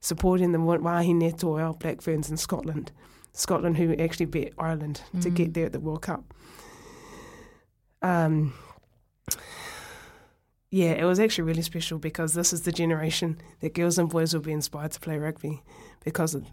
supporting 0.00 0.52
the 0.52 0.58
wahine 0.58 1.36
toa, 1.36 1.62
our 1.62 1.74
Black 1.74 2.00
Ferns 2.00 2.30
in 2.30 2.36
Scotland. 2.36 2.90
Scotland, 3.34 3.76
who 3.76 3.94
actually 3.96 4.26
beat 4.26 4.52
Ireland 4.58 5.02
to 5.20 5.30
get 5.30 5.54
there 5.54 5.66
at 5.66 5.72
the 5.72 5.78
World 5.78 6.02
Cup. 6.02 6.34
Um, 8.02 8.54
yeah, 10.70 10.90
it 10.90 11.04
was 11.04 11.18
actually 11.18 11.44
really 11.44 11.62
special 11.62 11.98
because 11.98 12.34
this 12.34 12.52
is 12.52 12.62
the 12.62 12.72
generation 12.72 13.40
that 13.60 13.74
girls 13.74 13.98
and 13.98 14.08
boys 14.08 14.34
will 14.34 14.40
be 14.40 14.52
inspired 14.52 14.92
to 14.92 15.00
play 15.00 15.18
rugby 15.18 15.62
because 16.04 16.34
of 16.34 16.44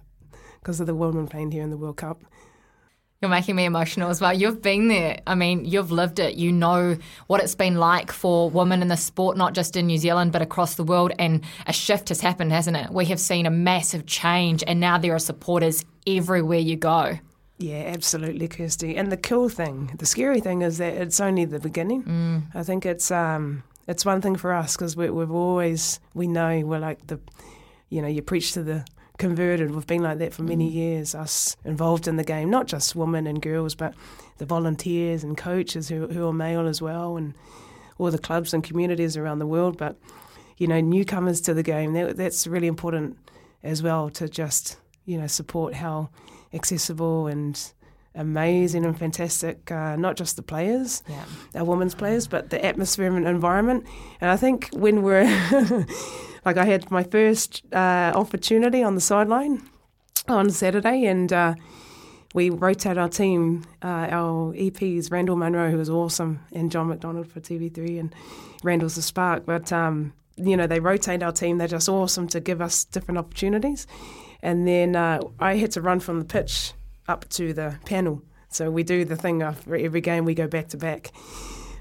because 0.60 0.80
of 0.80 0.88
the 0.88 0.96
women 0.96 1.28
playing 1.28 1.52
here 1.52 1.64
in 1.64 1.70
the 1.70 1.78
World 1.78 1.98
Cup. 1.98 2.24
You're 3.22 3.30
making 3.30 3.56
me 3.56 3.66
emotional 3.66 4.10
as 4.10 4.20
well. 4.20 4.34
You've 4.34 4.62
been 4.62 4.88
there. 4.88 5.20
I 5.26 5.36
mean, 5.36 5.64
you've 5.64 5.92
lived 5.92 6.20
it. 6.20 6.36
You 6.36 6.52
know 6.52 6.98
what 7.28 7.42
it's 7.42 7.56
been 7.56 7.76
like 7.76 8.12
for 8.12 8.50
women 8.50 8.82
in 8.82 8.88
the 8.88 8.98
sport, 8.98 9.38
not 9.38 9.54
just 9.54 9.76
in 9.76 9.88
New 9.88 9.98
Zealand, 9.98 10.32
but 10.32 10.42
across 10.42 10.76
the 10.76 10.84
world. 10.84 11.12
And 11.18 11.44
a 11.66 11.74
shift 11.74 12.10
has 12.10 12.20
happened, 12.20 12.52
hasn't 12.52 12.78
it? 12.78 12.92
We 12.92 13.06
have 13.06 13.20
seen 13.20 13.46
a 13.46 13.50
massive 13.52 14.06
change, 14.06 14.64
and 14.68 14.80
now 14.80 14.98
there 14.98 15.16
are 15.16 15.20
supporters 15.20 15.86
everywhere 16.06 16.60
you 16.60 16.76
go. 16.76 17.20
Yeah, 17.58 17.84
absolutely, 17.88 18.48
Kirsty. 18.50 18.98
And 18.98 19.12
the 19.12 19.18
cool 19.18 19.48
thing, 19.50 19.96
the 19.98 20.06
scary 20.06 20.42
thing, 20.42 20.62
is 20.62 20.78
that 20.80 20.94
it's 20.94 21.20
only 21.22 21.46
the 21.46 21.60
beginning. 21.60 22.50
I 22.54 22.64
think 22.64 22.86
it's 22.86 23.12
um, 23.12 23.64
it's 23.88 24.06
one 24.06 24.22
thing 24.22 24.36
for 24.36 24.54
us 24.54 24.76
because 24.76 24.98
we, 24.98 25.10
we've 25.10 25.32
always 25.32 26.00
we 26.14 26.28
know 26.28 26.62
we're 26.66 26.80
like 26.80 27.06
the, 27.08 27.20
you 27.90 28.02
know, 28.02 28.08
you 28.08 28.22
preach 28.22 28.54
to 28.54 28.64
the 28.64 28.86
converted. 29.18 29.72
We've 29.72 29.88
been 29.88 30.04
like 30.04 30.18
that 30.20 30.34
for 30.34 30.44
many 30.44 30.70
mm. 30.70 30.74
years. 30.74 31.16
Us 31.16 31.56
involved 31.64 32.08
in 32.08 32.18
the 32.18 32.24
game, 32.24 32.50
not 32.50 32.68
just 32.68 32.96
women 32.96 33.28
and 33.28 33.42
girls, 33.42 33.76
but 33.76 33.94
the 34.38 34.46
volunteers 34.46 35.24
and 35.24 35.38
coaches 35.38 35.90
who 35.90 36.08
who 36.08 36.28
are 36.28 36.34
male 36.34 36.68
as 36.68 36.82
well, 36.82 37.18
and 37.18 37.34
all 37.98 38.12
the 38.12 38.18
clubs 38.18 38.54
and 38.54 38.64
communities 38.64 39.16
around 39.18 39.40
the 39.40 39.48
world. 39.48 39.78
But 39.78 39.98
you 40.58 40.68
know, 40.68 40.82
newcomers 40.82 41.42
to 41.42 41.54
the 41.54 41.64
game, 41.64 41.94
that, 41.94 42.18
that's 42.18 42.48
really 42.48 42.68
important 42.68 43.18
as 43.64 43.84
well 43.84 44.10
to 44.12 44.28
just 44.28 44.78
you 45.06 45.18
know 45.18 45.28
support 45.28 45.76
how 45.76 46.10
accessible 46.54 47.28
and 47.28 47.72
amazing 48.16 48.86
and 48.86 48.98
fantastic, 48.98 49.72
uh, 49.72 49.96
not 49.96 50.16
just 50.16 50.36
the 50.36 50.42
players, 50.42 51.04
Yeah. 51.10 51.26
our 51.56 51.66
women's 51.66 51.96
players, 51.96 52.28
but 52.28 52.50
the 52.50 52.64
atmosphere 52.64 53.16
and 53.16 53.28
environment. 53.28 53.86
And 54.22 54.30
I 54.32 54.38
think 54.38 54.70
when 54.74 55.04
we're, 55.04 55.24
like, 56.46 56.58
I 56.58 56.66
had 56.66 56.90
my 56.92 57.04
first 57.04 57.64
uh, 57.74 58.12
opportunity 58.16 58.82
on 58.84 58.96
the 58.96 59.02
sideline 59.02 59.62
on 60.28 60.50
Saturday, 60.50 61.06
and 61.06 61.32
uh, 61.32 61.56
we 62.34 62.50
rotated 62.50 62.98
our 62.98 63.10
team. 63.10 63.64
Uh, 63.84 64.08
our 64.10 64.54
EPs, 64.54 65.12
Randall 65.12 65.36
Munro, 65.36 65.70
who 65.72 65.78
was 65.78 65.90
awesome, 65.90 66.40
and 66.54 66.72
John 66.72 66.88
McDonald 66.88 67.28
for 67.28 67.40
TV3, 67.40 68.00
and 68.00 68.16
Randall's 68.64 68.96
the 68.96 69.02
spark. 69.02 69.46
But 69.46 69.72
um, 69.72 70.14
you 70.38 70.58
know, 70.58 70.68
they 70.68 70.80
rotate 70.80 71.24
our 71.24 71.32
team. 71.32 71.58
They're 71.58 71.68
just 71.68 71.88
awesome 71.88 72.28
to 72.30 72.40
give 72.40 72.62
us 72.62 72.84
different 72.86 73.18
opportunities. 73.20 73.88
And 74.42 74.68
then 74.68 74.96
uh, 74.96 75.22
I 75.40 75.56
had 75.56 75.72
to 75.72 75.82
run 75.82 76.00
from 76.00 76.20
the 76.20 76.26
pitch 76.26 76.74
up 77.08 77.28
to 77.30 77.54
the 77.54 77.80
panel. 77.86 78.22
So 78.50 78.72
we 78.72 78.84
do 78.84 79.06
the 79.06 79.16
thing 79.16 79.42
after 79.42 79.76
every 79.76 80.02
game. 80.02 80.26
We 80.26 80.34
go 80.34 80.48
back 80.48 80.70
to 80.70 80.78
back, 80.78 81.12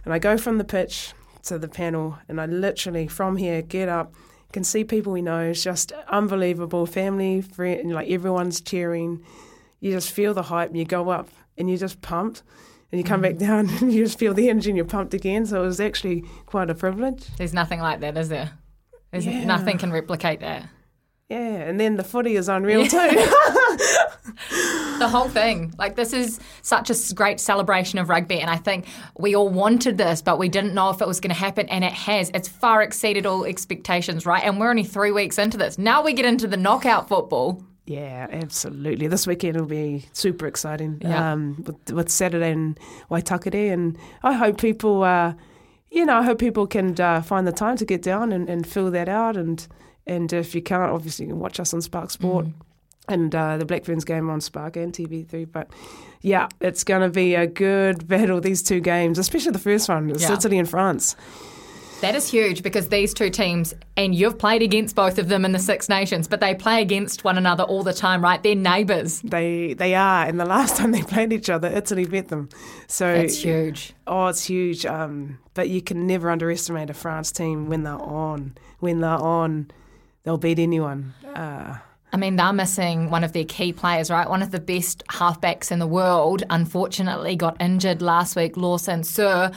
and 0.05 0.13
I 0.13 0.19
go 0.19 0.37
from 0.37 0.59
the 0.59 0.65
pitch 0.65 1.13
to 1.45 1.59
the 1.59 1.69
panel, 1.69 2.19
and 2.29 2.41
I 2.41 2.47
literally 2.47 3.07
from 3.07 3.37
here 3.37 3.63
get 3.63 3.89
up. 3.89 4.15
Can 4.53 4.63
see 4.63 4.85
people 4.85 5.13
we 5.13 5.21
know. 5.21 5.41
It's 5.51 5.65
just 5.65 5.91
unbelievable. 6.09 6.87
Family, 6.87 7.41
friend, 7.41 7.93
like 7.93 8.09
everyone's 8.09 8.61
cheering 8.61 9.25
you 9.85 9.91
just 9.91 10.13
feel 10.13 10.33
the 10.33 10.45
hype 10.45 10.71
and 10.71 10.79
you 10.79 10.87
go 10.87 11.11
up 11.11 11.29
and 11.59 11.69
you're 11.69 11.79
just 11.79 12.01
pumped 12.01 12.43
and 12.91 12.99
you 12.99 13.05
come 13.05 13.21
back 13.21 13.35
mm. 13.35 13.41
down 13.41 13.69
and 13.81 13.93
you 13.93 14.03
just 14.05 14.19
feel 14.19 14.33
the 14.33 14.49
energy 14.49 14.71
and 14.71 14.79
you're 14.79 14.87
pumped 14.87 15.13
again. 15.13 15.45
So 15.45 15.63
it 15.63 15.67
was 15.67 15.79
actually 15.79 16.25
quite 16.47 16.71
a 16.71 16.75
privilege. 16.75 17.27
There's 17.37 17.53
nothing 17.53 17.81
like 17.81 18.01
that, 18.01 18.17
is 18.17 18.31
there? 18.31 18.53
There's 19.11 19.27
Yeah. 19.27 19.45
nothing 19.45 19.77
can 19.77 19.93
replicate 19.93 20.41
that. 20.41 20.71
Yeah, 21.29 21.39
and 21.39 21.79
then 21.79 21.97
the 21.97 22.03
footy 22.03 22.35
is 22.37 22.49
unreal 22.49 22.87
too. 22.87 22.97
The 24.99 25.09
whole 25.09 25.29
thing. 25.29 25.75
Like, 25.77 25.97
this 25.97 26.13
is 26.13 26.39
such 26.63 26.89
a 26.89 27.15
great 27.15 27.41
celebration 27.41 27.99
of 27.99 28.09
rugby. 28.09 28.41
And 28.41 28.49
I 28.49 28.57
think 28.57 28.87
we 29.19 29.35
all 29.35 29.49
wanted 29.49 29.99
this, 29.99 30.23
but 30.23 30.39
we 30.39 30.49
didn't 30.49 30.73
know 30.73 30.91
if 30.91 31.01
it 31.03 31.09
was 31.09 31.19
going 31.19 31.35
to 31.35 31.39
happen. 31.39 31.69
And 31.69 31.83
it 31.85 31.93
has. 31.93 32.31
It's 32.33 32.47
far 32.49 32.81
exceeded 32.81 33.27
all 33.27 33.45
expectations, 33.45 34.25
right? 34.25 34.43
And 34.45 34.61
we're 34.61 34.71
only 34.71 34.85
three 34.85 35.11
weeks 35.11 35.37
into 35.37 35.59
this. 35.59 35.79
Now 35.79 36.03
we 36.05 36.13
get 36.13 36.25
into 36.27 36.47
the 36.47 36.57
knockout 36.57 37.09
football. 37.09 37.61
yeah, 37.87 38.29
absolutely. 38.31 39.09
This 39.09 39.27
weekend 39.27 39.57
will 39.59 39.67
be 39.67 40.07
super 40.13 40.47
exciting 40.47 40.99
Yeah. 41.03 41.33
um, 41.33 41.65
with, 41.67 41.91
with 41.93 42.09
Saturday 42.09 42.51
in 42.53 42.79
Waitakere, 43.11 43.73
and 43.73 43.99
I 44.23 44.33
hope 44.35 44.59
people, 44.61 45.03
uh, 45.03 45.35
you 45.91 46.07
know, 46.07 46.17
I 46.19 46.23
hope 46.23 46.39
people 46.39 46.67
can 46.69 46.99
uh, 47.01 47.21
find 47.21 47.47
the 47.49 47.53
time 47.53 47.77
to 47.79 47.85
get 47.85 48.01
down 48.01 48.33
and, 48.33 48.49
and 48.49 48.65
fill 48.67 48.91
that 48.93 49.09
out. 49.09 49.37
And 49.37 49.67
and 50.07 50.33
if 50.33 50.55
you 50.55 50.63
can't, 50.63 50.93
obviously, 50.93 51.25
you 51.27 51.33
can 51.33 51.41
watch 51.41 51.59
us 51.59 51.75
on 51.75 51.81
Spark 51.83 52.11
Sport. 52.11 52.47
And 53.09 53.35
uh, 53.35 53.59
the 53.59 53.67
Black 53.67 53.85
Ferns 53.85 54.05
game 54.05 54.31
on 54.31 54.41
Spark 54.41 54.77
and 54.77 54.93
TV3. 54.93 55.51
But 55.51 55.69
yeah, 56.23 56.49
it's 56.61 56.85
going 56.85 57.03
to 57.03 57.11
be 57.11 57.35
a 57.35 57.47
good 57.47 58.09
battle, 58.09 58.41
these 58.41 58.63
two 58.63 58.81
games, 58.81 59.19
especially 59.19 59.53
the 59.53 59.59
first 59.59 59.89
one. 59.89 60.09
It's 60.11 60.23
Yeah. 60.23 60.33
Italy 60.33 60.59
and 60.59 60.69
France. 60.69 61.15
That 62.01 62.15
is 62.15 62.29
huge 62.31 62.63
because 62.63 62.89
these 62.89 63.15
two 63.15 63.31
teams, 63.31 63.73
and 63.97 64.15
you've 64.15 64.39
played 64.39 64.61
against 64.63 64.95
both 64.95 65.19
of 65.19 65.29
them 65.29 65.45
in 65.45 65.53
the 65.53 65.59
Six 65.59 65.89
Nations, 65.89 66.29
but 66.29 66.41
they 66.41 66.55
play 66.55 66.83
against 66.83 67.25
one 67.25 67.39
another 67.39 67.63
all 67.65 67.83
the 67.83 67.95
time, 67.95 68.23
right? 68.23 68.43
They're 68.43 68.55
neighbours. 68.55 69.21
They 69.23 69.73
they 69.75 69.95
are, 69.95 70.27
and 70.27 70.39
the 70.39 70.45
last 70.45 70.77
time 70.79 70.93
they 70.93 71.03
played 71.03 71.33
each 71.33 71.49
other, 71.49 71.69
Italy 71.69 72.05
beat 72.05 72.29
them. 72.29 72.51
So 72.89 73.11
That's 73.11 73.39
huge. 73.41 73.95
Oh, 74.07 74.27
it's 74.27 74.45
huge. 74.45 74.85
Um, 74.85 75.39
but 75.55 75.71
you 75.71 75.81
can 75.81 76.07
never 76.07 76.31
underestimate 76.31 76.91
a 76.91 76.95
France 76.95 77.33
team 77.33 77.69
when 77.69 77.85
they're 77.85 77.95
on. 77.95 78.59
When 78.81 79.01
they're 79.01 79.11
on, 79.11 79.71
they'll 80.25 80.37
beat 80.37 80.59
anyone. 80.59 81.15
Uh, 81.35 81.79
I 82.15 82.17
mean, 82.17 82.37
they're 82.37 82.53
missing 82.53 83.11
one 83.11 83.25
of 83.25 83.33
their 83.33 83.45
key 83.45 83.73
players, 83.73 84.09
right? 84.09 84.31
One 84.31 84.41
of 84.41 84.53
the 84.53 84.61
best 84.61 85.03
halfbacks 85.09 85.73
in 85.73 85.81
the 85.81 85.87
world, 85.87 86.45
unfortunately, 86.49 87.35
got 87.35 87.61
injured 87.61 88.01
last 88.01 88.37
week, 88.37 88.57
Laure 88.57 88.79
Sansus, 88.79 89.53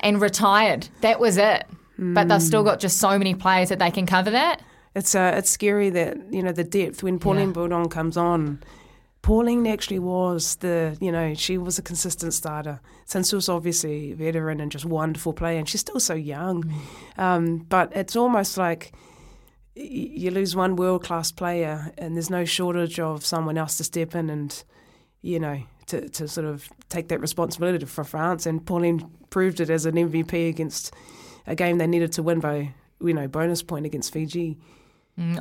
and 0.00 0.20
retired. 0.20 0.88
That 1.02 1.20
was 1.20 1.36
it. 1.36 1.66
But 1.98 2.26
they've 2.28 2.42
still 2.42 2.64
got 2.64 2.80
just 2.80 2.98
so 2.98 3.16
many 3.16 3.34
players 3.34 3.68
that 3.68 3.78
they 3.78 3.92
can 3.92 4.06
cover 4.06 4.30
that. 4.32 4.60
it's 4.96 5.14
uh, 5.14 5.34
it's 5.36 5.50
scary 5.50 5.90
that 5.90 6.16
you 6.32 6.42
know 6.42 6.50
the 6.50 6.64
depth 6.64 7.02
when 7.04 7.18
Pauline 7.20 7.48
Yeah. 7.48 7.52
Bourdon 7.52 7.88
comes 7.88 8.16
on. 8.16 8.60
Pauline 9.22 9.66
actually 9.68 9.98
was 10.00 10.56
the 10.56 10.96
you 11.00 11.12
know 11.12 11.34
she 11.34 11.58
was 11.58 11.78
a 11.78 11.82
consistent 11.82 12.32
starter. 12.34 12.80
Sensu's 13.06 13.48
obviously 13.48 14.12
a 14.12 14.16
veteran 14.16 14.60
and 14.60 14.72
just 14.72 14.84
wonderful 14.84 15.32
player, 15.32 15.58
and 15.58 15.68
she's 15.68 15.82
still 15.82 16.00
so 16.00 16.14
young. 16.14 16.72
Um, 17.18 17.58
but 17.68 17.92
it's 17.94 18.16
almost 18.16 18.56
like 18.56 18.92
you 19.74 20.30
lose 20.30 20.56
one 20.56 20.76
world 20.76 21.04
class 21.04 21.32
player, 21.32 21.92
and 21.98 22.16
there's 22.16 22.30
no 22.30 22.44
shortage 22.44 22.98
of 22.98 23.24
someone 23.24 23.56
else 23.56 23.76
to 23.76 23.84
step 23.84 24.14
in 24.14 24.30
and 24.30 24.64
you 25.22 25.38
know 25.38 25.62
to, 25.86 26.08
to 26.08 26.28
sort 26.28 26.46
of 26.46 26.68
take 26.88 27.08
that 27.08 27.20
responsibility 27.20 27.86
for 27.86 28.04
France. 28.04 28.46
And 28.46 28.64
Pauline 28.64 29.10
proved 29.30 29.60
it 29.60 29.70
as 29.70 29.86
an 29.86 29.94
MVP 29.94 30.48
against 30.48 30.94
a 31.46 31.54
game 31.54 31.78
they 31.78 31.86
needed 31.86 32.12
to 32.12 32.22
win 32.22 32.40
by 32.40 32.74
you 33.00 33.14
know 33.14 33.28
bonus 33.28 33.62
point 33.62 33.86
against 33.86 34.12
Fiji. 34.12 34.58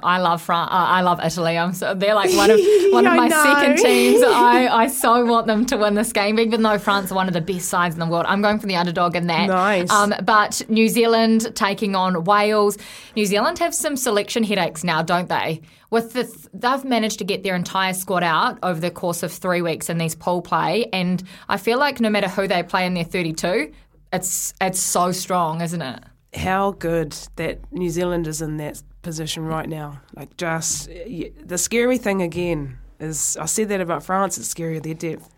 I 0.03 0.19
love 0.19 0.41
France. 0.41 0.69
I 0.71 1.01
love 1.01 1.19
Italy. 1.23 1.57
I'm 1.57 1.73
so 1.73 1.93
they're 1.93 2.13
like 2.13 2.35
one 2.35 2.51
of 2.51 2.59
one 2.91 3.07
of 3.07 3.15
my 3.15 3.27
know. 3.27 3.43
second 3.43 3.77
teams. 3.77 4.21
I, 4.25 4.67
I 4.67 4.87
so 4.87 5.25
want 5.25 5.47
them 5.47 5.65
to 5.67 5.77
win 5.77 5.93
this 5.93 6.11
game, 6.11 6.39
even 6.39 6.63
though 6.63 6.77
France 6.77 7.11
are 7.11 7.15
one 7.15 7.27
of 7.27 7.33
the 7.33 7.41
best 7.41 7.69
sides 7.69 7.95
in 7.95 7.99
the 7.99 8.07
world. 8.07 8.25
I'm 8.27 8.41
going 8.41 8.59
for 8.59 8.67
the 8.67 8.75
underdog 8.75 9.15
in 9.15 9.27
that. 9.27 9.47
Nice. 9.47 9.89
Um, 9.89 10.13
but 10.23 10.61
New 10.69 10.89
Zealand 10.89 11.55
taking 11.55 11.95
on 11.95 12.25
Wales. 12.25 12.77
New 13.15 13.25
Zealand 13.25 13.59
have 13.59 13.73
some 13.73 13.95
selection 13.95 14.43
headaches 14.43 14.83
now, 14.83 15.01
don't 15.01 15.29
they? 15.29 15.61
With 15.91 16.13
the 16.13 16.49
they've 16.53 16.83
managed 16.83 17.19
to 17.19 17.23
get 17.23 17.43
their 17.43 17.55
entire 17.55 17.93
squad 17.93 18.23
out 18.23 18.59
over 18.61 18.79
the 18.79 18.91
course 18.91 19.23
of 19.23 19.31
three 19.31 19.61
weeks 19.61 19.89
in 19.89 19.97
these 19.97 20.13
pool 20.13 20.41
play, 20.41 20.89
and 20.91 21.23
I 21.47 21.57
feel 21.57 21.79
like 21.79 21.99
no 22.01 22.09
matter 22.09 22.27
who 22.27 22.47
they 22.47 22.63
play 22.63 22.85
in 22.85 22.93
their 22.93 23.05
32, 23.05 23.71
it's 24.11 24.53
it's 24.59 24.79
so 24.79 25.11
strong, 25.11 25.61
isn't 25.61 25.81
it? 25.81 26.03
how 26.33 26.71
good 26.71 27.15
that 27.37 27.59
New 27.71 27.89
Zealand 27.89 28.27
is 28.27 28.41
in 28.41 28.57
that 28.57 28.81
position 29.01 29.45
right 29.45 29.67
now. 29.69 30.01
Like, 30.15 30.35
just 30.37 30.87
the 30.89 31.57
scary 31.57 31.97
thing 31.97 32.21
again 32.21 32.77
is 32.99 33.37
I 33.39 33.45
said 33.45 33.69
that 33.69 33.81
about 33.81 34.03
France, 34.03 34.37
it's 34.37 34.47
scary, 34.47 34.79
their 34.79 34.93
depth. 34.93 35.29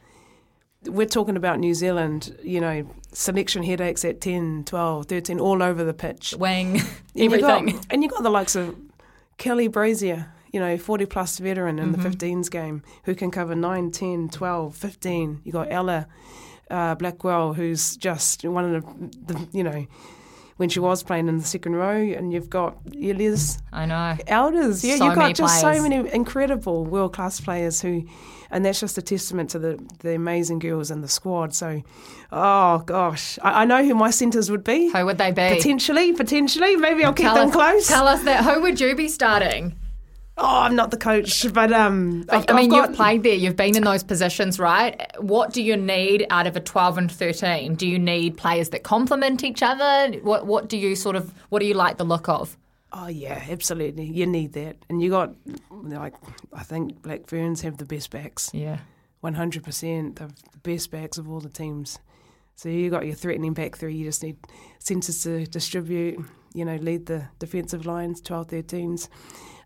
We're 0.85 1.05
talking 1.05 1.37
about 1.37 1.59
New 1.59 1.75
Zealand, 1.75 2.35
you 2.43 2.59
know, 2.59 2.89
selection 3.11 3.61
headaches 3.61 4.03
at 4.03 4.19
10, 4.19 4.63
12, 4.65 5.05
13, 5.05 5.39
all 5.39 5.61
over 5.61 5.83
the 5.83 5.93
pitch. 5.93 6.33
Wing, 6.39 6.79
And 7.15 7.31
you 7.31 7.39
got- 7.39 7.59
everything. 7.59 7.85
and 7.91 8.03
you 8.03 8.09
got 8.09 8.23
the 8.23 8.31
likes 8.31 8.55
of 8.55 8.75
Kelly 9.37 9.67
Brazier, 9.67 10.31
you 10.51 10.59
know, 10.59 10.77
40 10.79 11.05
plus 11.05 11.37
veteran 11.37 11.77
in 11.77 11.93
Mm-hmm. 11.93 12.01
the 12.01 12.09
15s 12.09 12.49
game, 12.49 12.81
who 13.03 13.13
can 13.13 13.29
cover 13.29 13.53
9, 13.53 13.91
10, 13.91 14.29
12, 14.29 14.75
15. 14.75 15.41
You 15.43 15.51
got 15.51 15.67
Ella 15.71 16.07
uh, 16.71 16.95
Blackwell, 16.95 17.53
who's 17.53 17.95
just 17.97 18.43
one 18.43 18.73
of 18.73 18.83
the, 18.83 19.33
the, 19.33 19.47
you 19.51 19.63
know, 19.63 19.85
when 20.61 20.69
she 20.69 20.79
was 20.79 21.01
playing 21.01 21.27
in 21.27 21.39
the 21.39 21.43
second 21.43 21.75
row, 21.75 21.97
and 21.97 22.31
you've 22.31 22.47
got 22.47 22.77
Elias 22.93 23.57
I 23.73 23.87
know. 23.87 24.15
Elders. 24.27 24.83
Yeah, 24.83 24.97
So 24.97 25.05
you've 25.05 25.15
got 25.15 25.33
just 25.33 25.59
players. 25.59 25.77
so 25.77 25.81
many 25.81 26.07
incredible 26.13 26.85
world 26.85 27.13
class 27.13 27.41
players 27.41 27.81
who, 27.81 28.05
and 28.51 28.63
that's 28.63 28.79
just 28.79 28.95
a 28.95 29.01
testament 29.01 29.49
to 29.49 29.57
the, 29.57 29.83
the 30.01 30.13
amazing 30.13 30.59
girls 30.59 30.91
in 30.91 31.01
the 31.01 31.07
squad. 31.07 31.55
So, 31.55 31.81
oh 32.31 32.77
gosh, 32.85 33.39
I, 33.41 33.63
I 33.63 33.65
know 33.65 33.83
who 33.83 33.95
my 33.95 34.11
centres 34.11 34.51
would 34.51 34.63
be. 34.63 34.91
Who 34.91 35.03
would 35.03 35.17
they 35.17 35.31
be? 35.31 35.55
Potentially, 35.55 36.13
potentially, 36.13 36.75
maybe 36.75 37.03
I'll 37.03 37.13
keep 37.13 37.25
Tell 37.25 37.37
them 37.37 37.49
close. 37.49 37.87
Tell 37.87 38.07
us 38.07 38.21
that. 38.25 38.43
Who 38.45 38.61
would 38.61 38.79
you 38.79 38.95
be 38.95 39.07
starting? 39.07 39.75
Oh, 40.43 40.61
I'm 40.61 40.75
not 40.75 40.89
the 40.89 40.97
coach, 40.97 41.45
but 41.53 41.71
um, 41.71 42.25
I've- 42.29 42.45
I 42.49 42.53
mean, 42.53 42.69
got- 42.69 42.89
you've 42.89 42.97
played 42.97 43.21
there, 43.23 43.35
you've 43.35 43.55
been 43.55 43.75
in 43.77 43.83
those 43.83 44.03
positions, 44.03 44.57
right? 44.59 44.99
What 45.19 45.53
do 45.53 45.61
you 45.61 45.77
need 45.77 46.25
out 46.31 46.47
of 46.47 46.55
a 46.55 46.59
12 46.59 46.97
and 46.97 47.11
13? 47.11 47.75
Do 47.75 47.87
you 47.87 47.99
need 47.99 48.37
players 48.37 48.69
that 48.69 48.81
complement 48.83 49.43
each 49.43 49.61
other? 49.61 50.17
What 50.23 50.47
What 50.47 50.67
do 50.67 50.77
you 50.77 50.95
sort 50.95 51.15
of, 51.15 51.31
what 51.49 51.59
do 51.59 51.65
you 51.67 51.75
like 51.75 51.97
the 51.97 52.03
look 52.05 52.27
of? 52.27 52.57
Oh 52.91 53.07
yeah, 53.07 53.41
absolutely. 53.49 54.05
You 54.05 54.25
need 54.25 54.53
that, 54.53 54.75
and 54.89 55.01
you 55.01 55.09
got 55.11 55.33
like 55.69 56.15
I 56.51 56.63
think 56.63 57.01
Black 57.03 57.27
Ferns 57.27 57.61
have 57.61 57.77
the 57.77 57.85
best 57.85 58.09
backs. 58.09 58.49
Yeah. 58.53 58.79
One 59.21 59.35
hundred 59.35 59.63
percent, 59.63 60.15
the 60.17 60.33
best 60.63 60.91
backs 60.91 61.17
of 61.17 61.29
all 61.29 61.39
the 61.39 61.49
teams. 61.49 61.99
So 62.55 62.67
you 62.67 62.89
got 62.89 63.05
your 63.05 63.15
threatening 63.15 63.53
back 63.53 63.77
three. 63.77 63.95
You 63.95 64.05
just 64.05 64.23
need 64.23 64.35
centres 64.79 65.23
to 65.23 65.45
distribute. 65.45 66.19
You 66.53 66.65
know, 66.65 66.75
lead 66.75 67.05
the 67.05 67.29
defensive 67.39 67.85
lines, 67.85 68.19
12, 68.19 68.47
13s. 68.49 69.07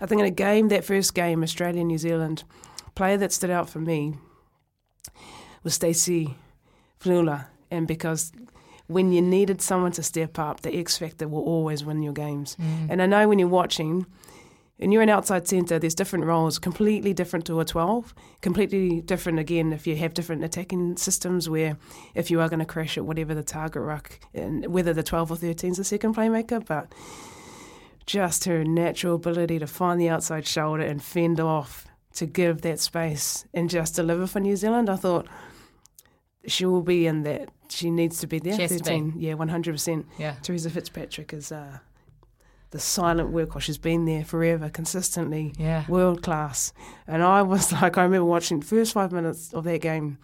I 0.01 0.05
think 0.05 0.19
in 0.19 0.27
a 0.27 0.31
game, 0.31 0.69
that 0.69 0.85
first 0.85 1.13
game, 1.13 1.43
Australia 1.43 1.83
New 1.83 1.97
Zealand, 1.97 2.43
player 2.95 3.17
that 3.17 3.33
stood 3.33 3.49
out 3.49 3.69
for 3.69 3.79
me 3.79 4.15
was 5.63 5.73
Stacey 5.73 6.35
Fluhler, 6.99 7.47
and 7.71 7.87
because 7.87 8.31
when 8.87 9.11
you 9.11 9.21
needed 9.21 9.61
someone 9.61 9.91
to 9.93 10.03
step 10.03 10.37
up, 10.37 10.61
the 10.61 10.75
X 10.75 10.97
factor 10.97 11.27
will 11.27 11.43
always 11.43 11.83
win 11.83 12.03
your 12.03 12.13
games. 12.13 12.55
Mm. 12.59 12.87
And 12.91 13.01
I 13.01 13.05
know 13.07 13.27
when 13.27 13.39
you're 13.39 13.47
watching, 13.47 14.05
and 14.79 14.91
you're 14.91 15.01
an 15.01 15.09
outside 15.09 15.47
centre, 15.47 15.79
there's 15.79 15.95
different 15.95 16.25
roles, 16.25 16.59
completely 16.59 17.13
different 17.13 17.45
to 17.45 17.59
a 17.59 17.65
12, 17.65 18.13
completely 18.41 19.01
different 19.01 19.39
again 19.39 19.71
if 19.71 19.87
you 19.87 19.95
have 19.95 20.13
different 20.13 20.43
attacking 20.43 20.97
systems 20.97 21.49
where 21.49 21.77
if 22.13 22.29
you 22.29 22.41
are 22.41 22.49
going 22.49 22.59
to 22.59 22.65
crash 22.65 22.97
at 22.97 23.05
whatever 23.05 23.33
the 23.33 23.43
target 23.43 23.81
ruck, 23.81 24.19
and 24.33 24.67
whether 24.67 24.93
the 24.93 25.03
12 25.03 25.31
or 25.31 25.35
13 25.37 25.71
is 25.71 25.77
the 25.77 25.83
second 25.83 26.15
playmaker, 26.15 26.63
but 26.65 26.93
just 28.05 28.45
her 28.45 28.63
natural 28.63 29.15
ability 29.15 29.59
to 29.59 29.67
find 29.67 29.99
the 29.99 30.09
outside 30.09 30.45
shoulder 30.45 30.83
and 30.83 31.01
fend 31.03 31.39
off 31.39 31.87
to 32.13 32.25
give 32.25 32.61
that 32.61 32.79
space 32.79 33.45
and 33.53 33.69
just 33.69 33.95
deliver 33.95 34.27
for 34.27 34.39
New 34.39 34.55
Zealand, 34.55 34.89
I 34.89 34.95
thought 34.95 35.27
she 36.47 36.65
will 36.65 36.81
be 36.83 37.07
in 37.07 37.23
that. 37.23 37.49
She 37.69 37.89
needs 37.89 38.19
to 38.19 38.27
be 38.27 38.37
there. 38.39 38.55
She 38.55 38.61
has 38.61 38.71
to 38.71 38.77
be. 38.77 38.83
13. 38.83 39.13
Yeah, 39.17 39.33
100%. 39.33 40.05
Yeah. 40.19 40.35
Theresa 40.43 40.69
Fitzpatrick 40.69 41.33
is 41.33 41.51
uh, 41.51 41.79
the 42.69 42.79
silent 42.79 43.33
workhorse. 43.33 43.61
She's 43.61 43.79
been 43.79 44.05
there 44.05 44.23
forever, 44.23 44.69
consistently, 44.69 45.53
Yeah. 45.57 45.85
world 45.89 46.21
class. 46.21 46.71
And 47.07 47.23
I 47.23 47.41
was 47.41 47.71
like, 47.81 47.97
I 47.97 48.03
remember 48.03 48.25
watching 48.25 48.59
the 48.59 48.65
first 48.67 48.93
five 48.93 49.11
minutes 49.11 49.51
of 49.53 49.63
that 49.63 49.81
game, 49.81 50.19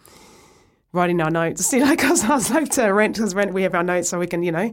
writing 0.92 1.20
our 1.20 1.30
notes. 1.30 1.66
See, 1.66 1.80
like, 1.82 2.04
I 2.04 2.10
was, 2.10 2.22
I 2.24 2.34
was 2.36 2.48
like 2.50 2.68
to 2.70 2.86
rent 2.90 3.16
because 3.16 3.34
rent 3.34 3.52
we 3.52 3.64
have 3.64 3.74
our 3.74 3.82
notes 3.82 4.08
so 4.08 4.20
we 4.20 4.28
can, 4.28 4.44
you 4.44 4.52
know, 4.52 4.72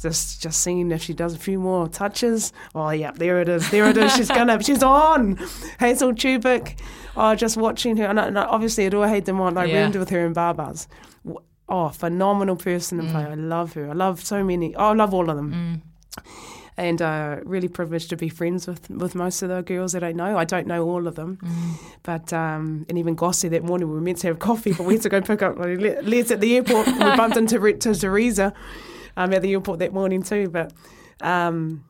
just 0.00 0.40
just 0.42 0.60
seeing 0.62 0.90
if 0.92 1.02
she 1.02 1.14
does 1.14 1.34
a 1.34 1.38
few 1.38 1.58
more 1.58 1.88
touches. 1.88 2.52
Oh 2.74 2.90
yeah, 2.90 3.10
there 3.10 3.40
it 3.40 3.48
is, 3.48 3.70
there 3.70 3.88
it 3.90 3.96
is. 3.96 4.14
She's 4.14 4.28
gonna, 4.28 4.62
she's 4.62 4.82
on. 4.82 5.36
Hazel 5.80 6.12
Tubic. 6.12 6.78
Oh, 7.16 7.34
just 7.34 7.56
watching 7.56 7.96
her, 7.98 8.04
and, 8.06 8.18
I- 8.18 8.26
and 8.28 8.38
I- 8.38 8.44
obviously 8.46 8.88
Ruahei 8.88 9.22
Demant. 9.22 9.58
I 9.58 9.64
Yeah. 9.66 9.82
roomed 9.82 9.96
with 9.96 10.10
her 10.10 10.24
in 10.24 10.34
Barbars. 10.34 10.86
W- 11.24 11.44
Oh, 11.68 11.88
phenomenal 11.88 12.56
person 12.56 13.00
and 13.00 13.10
player. 13.10 13.28
I 13.28 13.34
love 13.34 13.72
her. 13.74 13.88
I 13.88 13.92
love 13.94 14.22
so 14.22 14.44
many. 14.44 14.74
Oh, 14.74 14.90
I 14.90 14.92
love 14.94 15.14
all 15.14 15.30
of 15.30 15.36
them. 15.36 15.82
And 16.78 17.00
uh, 17.02 17.36
really 17.44 17.68
privileged 17.68 18.08
to 18.10 18.16
be 18.16 18.30
friends 18.30 18.66
with, 18.66 18.88
with 18.90 19.14
most 19.14 19.42
of 19.42 19.50
the 19.50 19.62
girls 19.62 19.92
that 19.92 20.02
I 20.02 20.12
know. 20.12 20.38
I 20.38 20.44
don't 20.44 20.66
know 20.66 20.84
all 20.84 21.06
of 21.06 21.14
them, 21.16 21.38
but 22.02 22.32
um, 22.32 22.86
and 22.88 22.96
even 22.98 23.14
Gossie 23.14 23.48
that 23.50 23.62
morning 23.62 23.88
we 23.88 23.94
were 23.94 24.00
meant 24.00 24.18
to 24.18 24.26
have 24.28 24.38
coffee, 24.38 24.72
but 24.72 24.84
we 24.86 24.94
had 24.94 25.02
to 25.02 25.08
go 25.10 25.20
pick 25.20 25.42
up 25.42 25.58
Les 25.60 26.30
at 26.30 26.40
the 26.40 26.56
airport. 26.56 26.86
we 26.86 26.98
bumped 26.98 27.36
into 27.36 27.72
to 27.74 27.94
Theresa 27.94 28.54
um, 29.16 29.32
at 29.32 29.42
the 29.42 29.52
airport 29.52 29.78
that 29.80 29.92
morning 29.92 30.22
too. 30.22 30.48
But 30.48 30.72
um, 31.20 31.84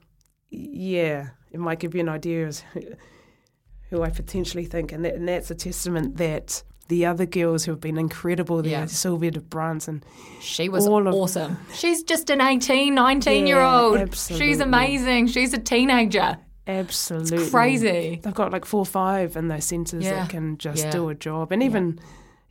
yeah, 0.50 1.28
it 1.50 1.60
might 1.60 1.78
give 1.78 1.94
you 1.94 2.00
an 2.00 2.08
idea 2.08 2.46
as 2.46 2.64
who, 3.90 4.02
I 4.02 4.10
potentially 4.10 4.64
think, 4.64 4.92
and, 4.92 5.04
that, 5.04 5.14
and 5.14 5.28
that's 5.28 5.50
a 5.50 5.54
testament 5.54 6.16
that 6.16 6.62
the 6.88 7.06
other 7.06 7.24
girls 7.26 7.64
who 7.64 7.72
have 7.72 7.80
been 7.80 7.96
incredible 7.96 8.60
there, 8.62 8.72
Yeah. 8.72 8.86
Sylvia 8.86 9.30
de 9.30 9.40
Brunson, 9.40 10.02
She 10.40 10.68
was 10.68 10.86
All 10.86 11.06
of- 11.06 11.14
awesome. 11.14 11.56
She's 11.74 12.02
just 12.02 12.28
an 12.30 12.40
18, 12.40 12.94
19 12.94 13.46
year 13.46 13.56
Yeah, 13.58 13.80
old. 13.80 13.96
absolutely. 13.98 14.46
She's 14.48 14.60
amazing. 14.60 15.28
She's 15.28 15.52
a 15.54 15.58
teenager. 15.58 16.38
absolutely 16.66 17.48
crazy. 17.50 18.20
They've 18.22 18.34
got 18.34 18.52
like 18.52 18.64
four 18.64 18.80
or 18.80 18.86
five 18.86 19.36
in 19.36 19.48
those 19.48 19.64
centres 19.64 20.04
Yeah. 20.04 20.14
that 20.14 20.30
can 20.30 20.58
just 20.58 20.90
do 20.90 21.08
a 21.08 21.14
job, 21.14 21.52
and 21.52 21.62
even. 21.62 21.98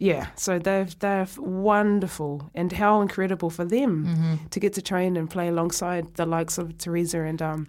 Yeah, 0.03 0.25
so 0.36 0.58
they're 0.60 0.88
they're 1.00 1.27
wonderful, 1.38 2.50
and 2.55 2.72
how 2.74 3.01
incredible 3.01 3.50
for 3.50 3.65
them 3.65 4.05
Mm-hmm. 4.05 4.36
to 4.50 4.60
get 4.60 4.74
to 4.74 4.81
train 4.81 5.17
and 5.17 5.29
play 5.29 5.48
alongside 5.48 6.03
the 6.15 6.25
likes 6.25 6.58
of 6.58 6.77
Theresa 6.77 7.20
and 7.22 7.41
um, 7.41 7.67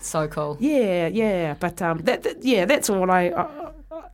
So 0.00 0.28
cool. 0.28 0.56
Yeah, 0.60 1.08
yeah, 1.08 1.54
but 1.58 1.80
um, 1.80 1.98
that, 2.04 2.22
that 2.22 2.44
yeah, 2.44 2.66
that's 2.66 2.90
all 2.90 3.10
I. 3.10 3.32
I, 3.36 3.70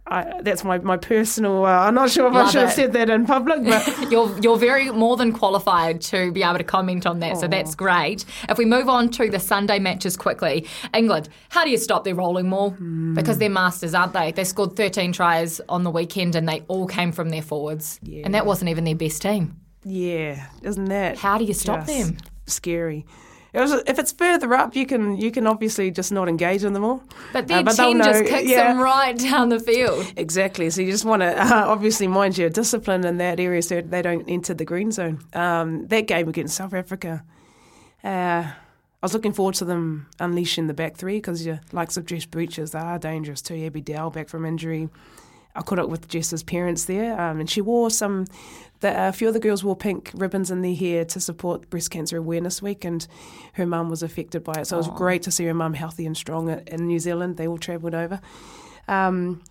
I 0.07 0.40
that's 0.43 0.64
my 0.64 0.79
my 0.79 0.97
personal. 0.97 1.64
Uh, 1.64 1.87
I'm 1.87 1.95
not 1.95 2.11
sure 2.11 2.27
if 2.27 2.35
I 2.35 2.43
Love 2.43 2.51
should 2.53 2.62
have 2.62 2.73
said 2.73 2.93
that 2.95 3.11
in 3.11 3.27
public, 3.27 3.64
but 3.64 3.87
You're 4.11 4.37
you're 4.40 4.57
very 4.57 4.90
more 4.90 5.16
than 5.16 5.33
qualified 5.33 6.01
to 6.03 6.33
be 6.33 6.43
able 6.43 6.59
to 6.59 6.64
comment 6.64 7.07
on 7.07 7.21
that, 7.21 7.38
so 7.38 7.47
that's 7.49 7.75
great. 7.75 8.25
If 8.49 8.59
we 8.59 8.64
move 8.64 8.88
on 8.88 9.09
to 9.11 9.31
the 9.31 9.38
Sunday 9.38 9.79
matches 9.79 10.16
quickly, 10.16 10.66
England, 10.95 11.29
how 11.49 11.64
do 11.64 11.71
you 11.71 11.77
stop 11.79 12.05
their 12.05 12.14
rolling 12.14 12.49
maul? 12.49 12.71
Because 13.14 13.38
they're 13.38 13.49
masters, 13.51 13.95
aren't 13.95 14.12
they? 14.12 14.33
They 14.33 14.45
scored 14.45 14.75
13 14.77 15.12
tries 15.12 15.61
on 15.69 15.85
the 15.85 15.90
weekend, 15.90 16.35
and 16.35 16.49
they 16.49 16.62
all 16.69 16.87
came 16.87 17.12
from 17.12 17.31
their 17.31 17.43
forwards, 17.43 18.01
and 18.05 18.35
that 18.35 18.47
wasn't 18.47 18.71
even 18.71 18.85
their 18.85 18.97
best 18.97 19.23
team. 19.23 19.57
yeah, 19.85 20.47
isn't 20.62 20.87
that? 20.87 21.19
How 21.19 21.38
do 21.38 21.45
you 21.45 21.55
stop 21.55 21.87
them? 21.87 22.16
Scary. 22.47 23.07
It 23.53 23.61
was, 23.61 23.73
if 23.87 23.99
it's 23.99 24.13
further 24.13 24.55
up, 24.55 24.77
you 24.77 24.87
can 24.87 25.17
you 25.17 25.31
can 25.33 25.47
obviously 25.47 25.91
just 25.91 26.13
not 26.13 26.29
engage 26.29 26.63
in 26.63 26.73
them 26.73 26.85
all. 26.85 27.03
But 27.33 27.49
their 27.49 27.59
Uh, 27.59 27.63
but 27.65 27.77
they'll 27.77 27.93
team 27.93 27.99
just 27.99 28.25
kicks 28.25 28.49
yeah. 28.49 28.73
them 28.73 28.81
right 28.81 29.17
down 29.17 29.49
the 29.49 29.61
field. 29.61 30.13
Exactly. 30.17 30.71
So 30.71 30.83
you 30.83 30.91
just 30.93 31.05
want 31.05 31.23
to 31.23 31.37
uh, 31.43 31.65
obviously 31.67 32.07
mind 32.07 32.39
your 32.39 32.51
discipline 32.51 33.05
in 33.05 33.17
that 33.19 33.41
area 33.41 33.63
so 33.63 33.81
they 33.81 34.03
don't 34.03 34.29
enter 34.29 34.55
the 34.55 34.65
green 34.65 34.93
zone. 34.93 35.21
Um, 35.33 35.87
that 35.89 36.07
game 36.07 36.29
against 36.29 36.57
South 36.57 36.75
Africa, 36.75 37.25
uh, 38.05 38.09
I 38.47 38.53
was 39.03 39.15
looking 39.15 39.33
forward 39.33 39.55
to 39.57 39.65
them 39.65 40.09
unleashing 40.19 40.67
the 40.67 40.75
back 40.75 40.97
three 40.97 41.17
because 41.17 41.45
your 41.47 41.61
likes 41.73 41.97
of 41.97 42.07
Jess 42.07 42.27
Breaches, 42.27 42.73
they 42.73 42.79
are 42.79 42.99
dangerous 42.99 43.41
too. 43.41 43.65
Abby 43.65 43.81
Dow 43.81 44.11
back 44.11 44.29
from 44.29 44.45
injury. 44.45 44.91
I 45.55 45.63
caught 45.63 45.79
up 45.79 45.89
with 45.89 46.09
Jess's 46.09 46.43
parents 46.43 46.85
there, 46.85 47.21
um, 47.21 47.41
and 47.41 47.51
she 47.51 47.61
wore 47.61 47.91
some. 47.91 48.27
The, 48.81 49.09
a 49.09 49.13
few 49.13 49.29
of 49.29 49.35
the 49.35 49.41
girls 49.41 49.63
wore 49.63 49.77
pink 49.77 50.11
ribbons 50.15 50.51
in 50.51 50.63
their 50.63 50.75
hair 50.75 51.05
to 51.05 51.21
support 51.21 51.69
Breast 51.69 51.91
Cancer 51.91 52.17
Awareness 52.17 52.63
Week, 52.63 52.85
and 52.85 53.07
her 53.55 53.67
mum 53.67 53.91
was 53.91 54.03
affected 54.03 54.43
by 54.45 54.61
it. 54.61 54.67
So 54.67 54.77
it 54.77 54.79
was 54.79 54.89
great 54.89 55.23
to 55.23 55.31
see 55.31 55.45
her 55.47 55.55
mum 55.55 55.75
healthy 55.75 56.07
and 56.07 56.17
strong 56.17 56.49
in 56.49 56.87
New 56.87 56.99
Zealand. 56.99 57.37
They 57.37 57.47
all 57.47 57.59
travelled 57.59 57.95
over. 57.95 58.21
Um, 58.89 59.43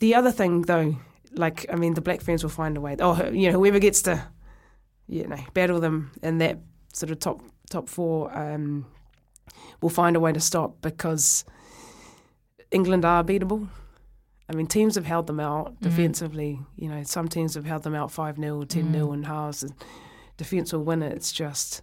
the 0.00 0.14
other 0.14 0.32
thing, 0.32 0.62
though, 0.62 0.96
like 1.34 1.66
I 1.72 1.76
mean, 1.76 1.94
the 1.94 2.00
Black 2.00 2.20
Ferns 2.20 2.42
will 2.42 2.50
find 2.50 2.76
a 2.76 2.80
way. 2.80 2.96
Oh, 2.98 3.30
you 3.30 3.50
know, 3.50 3.58
whoever 3.58 3.78
gets 3.78 4.02
to, 4.02 4.22
you 5.08 5.26
know, 5.26 5.38
battle 5.54 5.80
them 5.80 6.10
in 6.22 6.38
that 6.38 6.58
sort 6.92 7.10
of 7.10 7.20
top 7.20 7.40
top 7.70 7.88
four, 7.88 8.36
um, 8.36 8.84
will 9.80 9.88
find 9.88 10.16
a 10.16 10.20
way 10.20 10.32
to 10.32 10.40
stop 10.40 10.82
because 10.82 11.44
England 12.70 13.04
are 13.04 13.24
beatable. 13.24 13.68
I 14.48 14.54
mean, 14.54 14.66
teams 14.66 14.96
have 14.96 15.06
held 15.06 15.26
them 15.26 15.40
out 15.40 15.80
defensively. 15.80 16.60
You 16.76 16.88
know, 16.88 17.02
some 17.04 17.28
teams 17.28 17.54
have 17.54 17.64
held 17.64 17.84
them 17.84 17.94
out 17.94 18.10
five 18.10 18.36
0 18.36 18.64
ten 18.64 18.92
0 18.92 19.12
in 19.12 19.22
halves, 19.22 19.62
and 19.62 19.72
defence 20.36 20.72
will 20.72 20.82
win 20.82 21.02
it. 21.02 21.12
It's 21.12 21.32
just, 21.32 21.80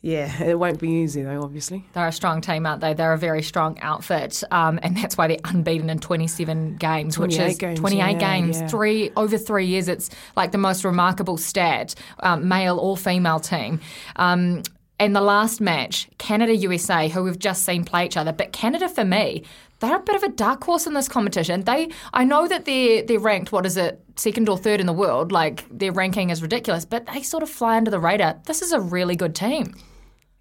yeah, 0.00 0.42
it 0.42 0.58
won't 0.58 0.80
be 0.80 0.88
easy 0.88 1.22
though. 1.22 1.42
Obviously, 1.42 1.84
They're 1.92 2.08
a 2.08 2.12
strong 2.12 2.40
team, 2.40 2.66
aren't 2.66 2.80
they? 2.80 2.94
They're 2.94 3.12
a 3.12 3.18
very 3.18 3.42
strong 3.42 3.78
outfit, 3.80 4.42
um, 4.50 4.80
and 4.82 4.96
that's 4.96 5.16
why 5.16 5.28
they're 5.28 5.36
unbeaten 5.44 5.88
in 5.88 5.98
27 5.98 6.76
games, 6.76 7.18
which 7.18 7.38
is 7.38 7.58
games, 7.58 7.78
28 7.78 7.98
yeah, 7.98 8.12
games, 8.14 8.60
yeah. 8.60 8.66
three 8.68 9.10
over 9.16 9.38
three 9.38 9.66
years. 9.66 9.88
It's 9.88 10.10
like 10.36 10.52
the 10.52 10.58
most 10.58 10.84
remarkable 10.84 11.36
stat, 11.36 11.94
um, 12.20 12.48
male 12.48 12.78
or 12.78 12.96
female 12.96 13.40
team. 13.40 13.80
Um, 14.16 14.62
and 15.00 15.14
the 15.14 15.20
last 15.20 15.60
match, 15.60 16.08
Canada 16.18 16.54
USA, 16.54 17.08
who 17.08 17.24
we've 17.24 17.38
just 17.38 17.64
seen 17.64 17.84
play 17.84 18.06
each 18.06 18.16
other, 18.16 18.32
but 18.32 18.52
Canada 18.52 18.88
for 18.88 19.04
me. 19.04 19.44
They're 19.84 19.96
a 19.96 20.00
bit 20.00 20.16
of 20.16 20.22
a 20.22 20.30
dark 20.30 20.64
horse 20.64 20.86
in 20.86 20.94
this 20.94 21.08
competition. 21.08 21.64
They, 21.64 21.90
I 22.14 22.24
know 22.24 22.48
that 22.48 22.64
they're 22.64 23.02
they're 23.02 23.18
ranked. 23.18 23.52
What 23.52 23.66
is 23.66 23.76
it, 23.76 24.00
second 24.16 24.48
or 24.48 24.56
third 24.56 24.80
in 24.80 24.86
the 24.86 24.94
world? 24.94 25.30
Like 25.30 25.66
their 25.70 25.92
ranking 25.92 26.30
is 26.30 26.40
ridiculous, 26.40 26.86
but 26.86 27.06
they 27.06 27.22
sort 27.22 27.42
of 27.42 27.50
fly 27.50 27.76
under 27.76 27.90
the 27.90 28.00
radar. 28.00 28.40
This 28.46 28.62
is 28.62 28.72
a 28.72 28.80
really 28.80 29.14
good 29.14 29.34
team. 29.34 29.74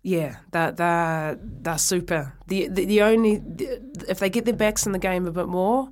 Yeah, 0.01 0.37
they're, 0.51 0.71
they're, 0.71 1.37
they're 1.41 1.77
super. 1.77 2.33
The, 2.47 2.69
the 2.69 2.85
the 2.85 3.01
only 3.01 3.37
the, 3.37 3.81
if 4.07 4.19
they 4.19 4.29
get 4.29 4.45
their 4.45 4.53
backs 4.53 4.85
in 4.85 4.93
the 4.93 4.99
game 4.99 5.27
a 5.27 5.31
bit 5.31 5.47
more, 5.47 5.89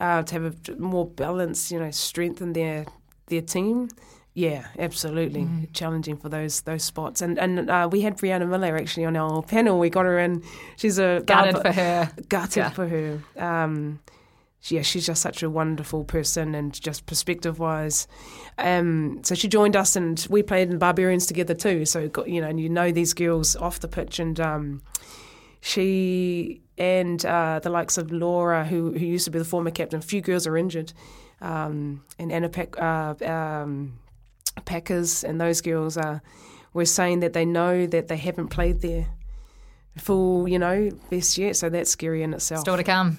uh, 0.00 0.22
to 0.22 0.34
have 0.34 0.44
a 0.68 0.76
more 0.76 1.06
balance, 1.06 1.70
you 1.70 1.78
know, 1.78 1.90
strengthen 1.90 2.54
their 2.54 2.86
their 3.26 3.42
team. 3.42 3.88
Yeah, 4.38 4.66
absolutely 4.78 5.40
Mm. 5.42 5.72
challenging 5.72 6.16
for 6.16 6.28
those 6.28 6.60
those 6.62 6.84
spots. 6.84 7.22
And 7.22 7.38
and 7.38 7.68
uh, 7.68 7.88
we 7.90 8.02
had 8.02 8.16
Brianna 8.18 8.46
Miller 8.48 8.76
actually 8.76 9.04
on 9.06 9.16
our 9.16 9.42
panel. 9.42 9.78
We 9.80 9.90
got 9.90 10.04
her 10.06 10.18
in. 10.26 10.42
She's 10.76 10.98
a 10.98 11.22
Gutted 11.26 11.58
for 11.60 11.72
her. 11.72 12.10
Gutted 12.28 12.56
Yeah. 12.62 12.70
for 12.70 12.86
her. 12.86 13.18
Um, 13.36 13.98
yeah, 14.70 14.82
she's 14.82 15.06
just 15.06 15.22
such 15.22 15.42
a 15.42 15.50
wonderful 15.50 16.04
person 16.04 16.54
and 16.54 16.72
just 16.88 17.06
perspective 17.06 17.58
wise. 17.58 18.06
Um, 18.58 19.20
so 19.24 19.34
she 19.34 19.48
joined 19.48 19.74
us 19.76 19.96
and 19.96 20.24
we 20.30 20.42
played 20.42 20.70
in 20.70 20.78
Barbarians 20.78 21.26
together 21.26 21.54
too. 21.54 21.84
So 21.84 22.08
got 22.08 22.28
you 22.28 22.40
know, 22.40 22.48
and 22.48 22.60
you 22.60 22.68
know 22.68 22.92
these 22.92 23.14
girls 23.14 23.56
off 23.56 23.80
the 23.80 23.88
pitch 23.88 24.20
and 24.20 24.38
um, 24.38 24.82
she 25.60 26.60
and 26.76 27.24
uh, 27.26 27.58
the 27.62 27.70
likes 27.70 27.98
of 27.98 28.12
Laura, 28.12 28.64
who 28.64 28.92
who 28.92 29.04
used 29.04 29.24
to 29.24 29.30
be 29.32 29.38
the 29.38 29.44
former 29.44 29.70
captain, 29.72 29.98
a 29.98 30.02
few 30.02 30.20
girls 30.20 30.46
are 30.46 30.56
injured, 30.56 30.92
um, 31.40 32.02
and 32.20 32.30
Anna 32.32 32.48
Pack, 32.48 32.80
uh, 32.80 33.14
um, 33.24 33.94
Packers 34.64 35.24
and 35.24 35.40
those 35.40 35.60
girls 35.60 35.96
are 35.96 36.22
were 36.72 36.84
saying 36.84 37.20
that 37.20 37.32
they 37.32 37.44
know 37.44 37.86
that 37.86 38.08
they 38.08 38.16
haven't 38.16 38.48
played 38.48 38.80
their 38.80 39.06
full, 39.96 40.48
you 40.48 40.58
know, 40.58 40.90
best 41.10 41.36
yet. 41.38 41.56
So 41.56 41.68
that's 41.68 41.90
scary 41.90 42.22
in 42.22 42.34
itself. 42.34 42.60
Still 42.60 42.76
to 42.76 42.84
come. 42.84 43.18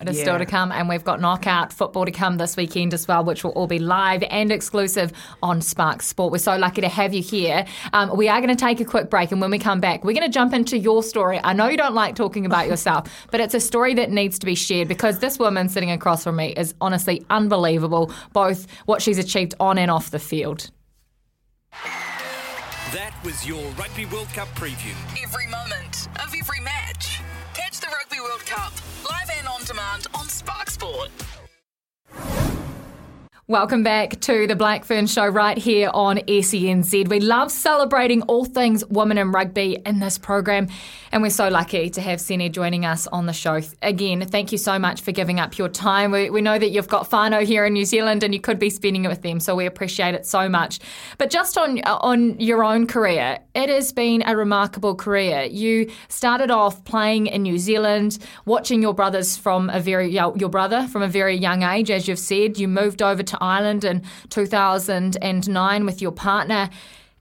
It 0.00 0.08
is 0.08 0.18
still 0.18 0.38
to 0.38 0.46
come, 0.46 0.72
and 0.72 0.88
we've 0.88 1.04
got 1.04 1.20
knockout 1.20 1.74
football 1.74 2.06
to 2.06 2.10
come 2.10 2.38
this 2.38 2.56
weekend 2.56 2.94
as 2.94 3.06
well, 3.06 3.22
which 3.22 3.44
will 3.44 3.50
all 3.50 3.66
be 3.66 3.78
live 3.78 4.22
and 4.30 4.50
exclusive 4.50 5.12
on 5.42 5.60
Spark 5.60 6.00
Sport. 6.00 6.32
We're 6.32 6.38
so 6.38 6.56
lucky 6.56 6.80
to 6.80 6.88
have 6.88 7.12
you 7.12 7.22
here. 7.22 7.66
Um, 7.92 8.16
we 8.16 8.26
are 8.26 8.40
going 8.40 8.48
to 8.48 8.56
take 8.56 8.80
a 8.80 8.86
quick 8.86 9.10
break, 9.10 9.30
and 9.30 9.42
when 9.42 9.50
we 9.50 9.58
come 9.58 9.78
back, 9.78 10.02
we're 10.02 10.14
going 10.14 10.26
to 10.26 10.32
jump 10.32 10.54
into 10.54 10.78
your 10.78 11.02
story. 11.02 11.38
I 11.44 11.52
know 11.52 11.68
you 11.68 11.76
don't 11.76 11.92
like 11.92 12.16
talking 12.16 12.46
about 12.46 12.66
yourself, 12.66 13.26
but 13.30 13.40
it's 13.40 13.52
a 13.52 13.60
story 13.60 13.92
that 13.92 14.10
needs 14.10 14.38
to 14.38 14.46
be 14.46 14.54
shared 14.54 14.88
because 14.88 15.18
this 15.18 15.38
woman 15.38 15.68
sitting 15.68 15.90
across 15.90 16.24
from 16.24 16.36
me 16.36 16.54
is 16.56 16.74
honestly 16.80 17.22
unbelievable, 17.28 18.10
both 18.32 18.66
what 18.86 19.02
she's 19.02 19.18
achieved 19.18 19.54
on 19.60 19.76
and 19.76 19.90
off 19.90 20.10
the 20.10 20.18
field. 20.18 20.70
That 22.92 23.14
was 23.24 23.46
your 23.46 23.62
Rugby 23.78 24.04
World 24.06 24.26
Cup 24.30 24.48
preview. 24.56 24.92
Every 25.22 25.46
moment 25.46 26.08
of 26.16 26.34
every 26.36 26.58
match. 26.58 27.20
Catch 27.54 27.78
the 27.78 27.86
Rugby 27.86 28.18
World 28.18 28.44
Cup 28.44 28.72
live 29.08 29.30
and 29.38 29.46
on 29.46 29.62
demand 29.64 30.08
on 30.12 30.28
Spark 30.28 30.68
Sport. 30.68 31.08
Welcome 33.50 33.82
back 33.82 34.20
to 34.20 34.46
the 34.46 34.54
Blackfern 34.54 35.12
Show 35.12 35.26
right 35.26 35.58
here 35.58 35.90
on 35.92 36.18
SENZ. 36.18 37.08
We 37.08 37.18
love 37.18 37.50
celebrating 37.50 38.22
all 38.22 38.44
things 38.44 38.84
women 38.86 39.18
in 39.18 39.32
rugby 39.32 39.76
in 39.84 39.98
this 39.98 40.18
program, 40.18 40.68
and 41.10 41.20
we're 41.20 41.30
so 41.30 41.48
lucky 41.48 41.90
to 41.90 42.00
have 42.00 42.20
Sene 42.20 42.52
joining 42.52 42.84
us 42.84 43.08
on 43.08 43.26
the 43.26 43.32
show. 43.32 43.60
Again, 43.82 44.24
thank 44.28 44.52
you 44.52 44.58
so 44.58 44.78
much 44.78 45.00
for 45.00 45.10
giving 45.10 45.40
up 45.40 45.58
your 45.58 45.68
time. 45.68 46.12
We, 46.12 46.30
we 46.30 46.42
know 46.42 46.60
that 46.60 46.70
you've 46.70 46.86
got 46.86 47.10
whānau 47.10 47.42
here 47.42 47.66
in 47.66 47.72
New 47.72 47.86
Zealand 47.86 48.22
and 48.22 48.32
you 48.32 48.40
could 48.40 48.60
be 48.60 48.70
spending 48.70 49.04
it 49.04 49.08
with 49.08 49.22
them, 49.22 49.40
so 49.40 49.56
we 49.56 49.66
appreciate 49.66 50.14
it 50.14 50.26
so 50.26 50.48
much. 50.48 50.78
But 51.18 51.30
just 51.30 51.58
on, 51.58 51.80
on 51.80 52.38
your 52.38 52.62
own 52.62 52.86
career, 52.86 53.40
it 53.54 53.68
has 53.68 53.92
been 53.92 54.22
a 54.26 54.36
remarkable 54.36 54.94
career. 54.94 55.42
You 55.42 55.90
started 56.08 56.50
off 56.50 56.84
playing 56.84 57.26
in 57.26 57.42
New 57.42 57.58
Zealand, 57.58 58.18
watching 58.44 58.80
your 58.80 58.94
brothers 58.94 59.36
from 59.36 59.70
a 59.70 59.80
very 59.80 60.12
your 60.12 60.48
brother 60.48 60.86
from 60.88 61.02
a 61.02 61.08
very 61.08 61.36
young 61.36 61.62
age, 61.62 61.90
as 61.90 62.06
you've 62.06 62.18
said. 62.18 62.58
You 62.58 62.68
moved 62.68 63.02
over 63.02 63.22
to 63.22 63.38
Ireland 63.40 63.84
in 63.84 64.02
2009 64.28 65.84
with 65.84 66.00
your 66.00 66.12
partner. 66.12 66.70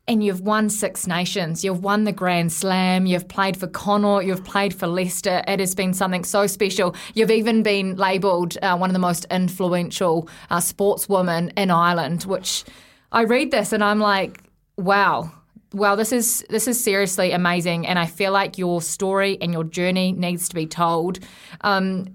And 0.08 0.24
you've 0.24 0.42
won 0.42 0.72
Six 0.72 1.06
Nations. 1.06 1.64
You've 1.64 1.84
won 1.84 2.04
the 2.04 2.12
Grand 2.12 2.52
Slam. 2.52 3.06
You've 3.06 3.28
played 3.28 3.56
for 3.56 3.68
Connacht. 3.68 4.26
You've 4.26 4.44
played 4.44 4.74
for 4.74 4.88
Leicester. 4.88 5.44
It 5.48 5.60
has 5.60 5.76
been 5.76 5.94
something 5.94 6.24
so 6.24 6.48
special. 6.48 6.96
You've 7.14 7.30
even 7.30 7.62
been 7.62 7.96
labelled 7.96 8.58
uh, 8.64 8.76
one 8.76 8.90
of 8.90 8.94
the 8.94 9.00
most 9.00 9.28
influential 9.30 10.28
uh, 10.50 10.58
sportswomen 10.58 11.52
in 11.56 11.70
Ireland. 11.70 12.24
Which 12.24 12.64
I 13.12 13.26
read 13.26 13.52
this 13.52 13.72
and 13.72 13.84
I'm 13.84 14.00
like, 14.00 14.42
wow, 14.78 15.32
well, 15.74 15.96
this 15.96 16.12
is 16.12 16.44
this 16.50 16.68
is 16.68 16.84
seriously 16.84 17.32
amazing, 17.32 17.86
and 17.86 18.00
I 18.00 18.08
feel 18.08 18.32
like 18.32 18.58
your 18.58 18.82
story 18.82 19.38
and 19.40 19.54
your 19.54 19.64
journey 19.64 20.12
needs 20.12 20.50
to 20.50 20.56
be 20.56 20.66
told. 20.66 21.20
Um, 21.62 22.08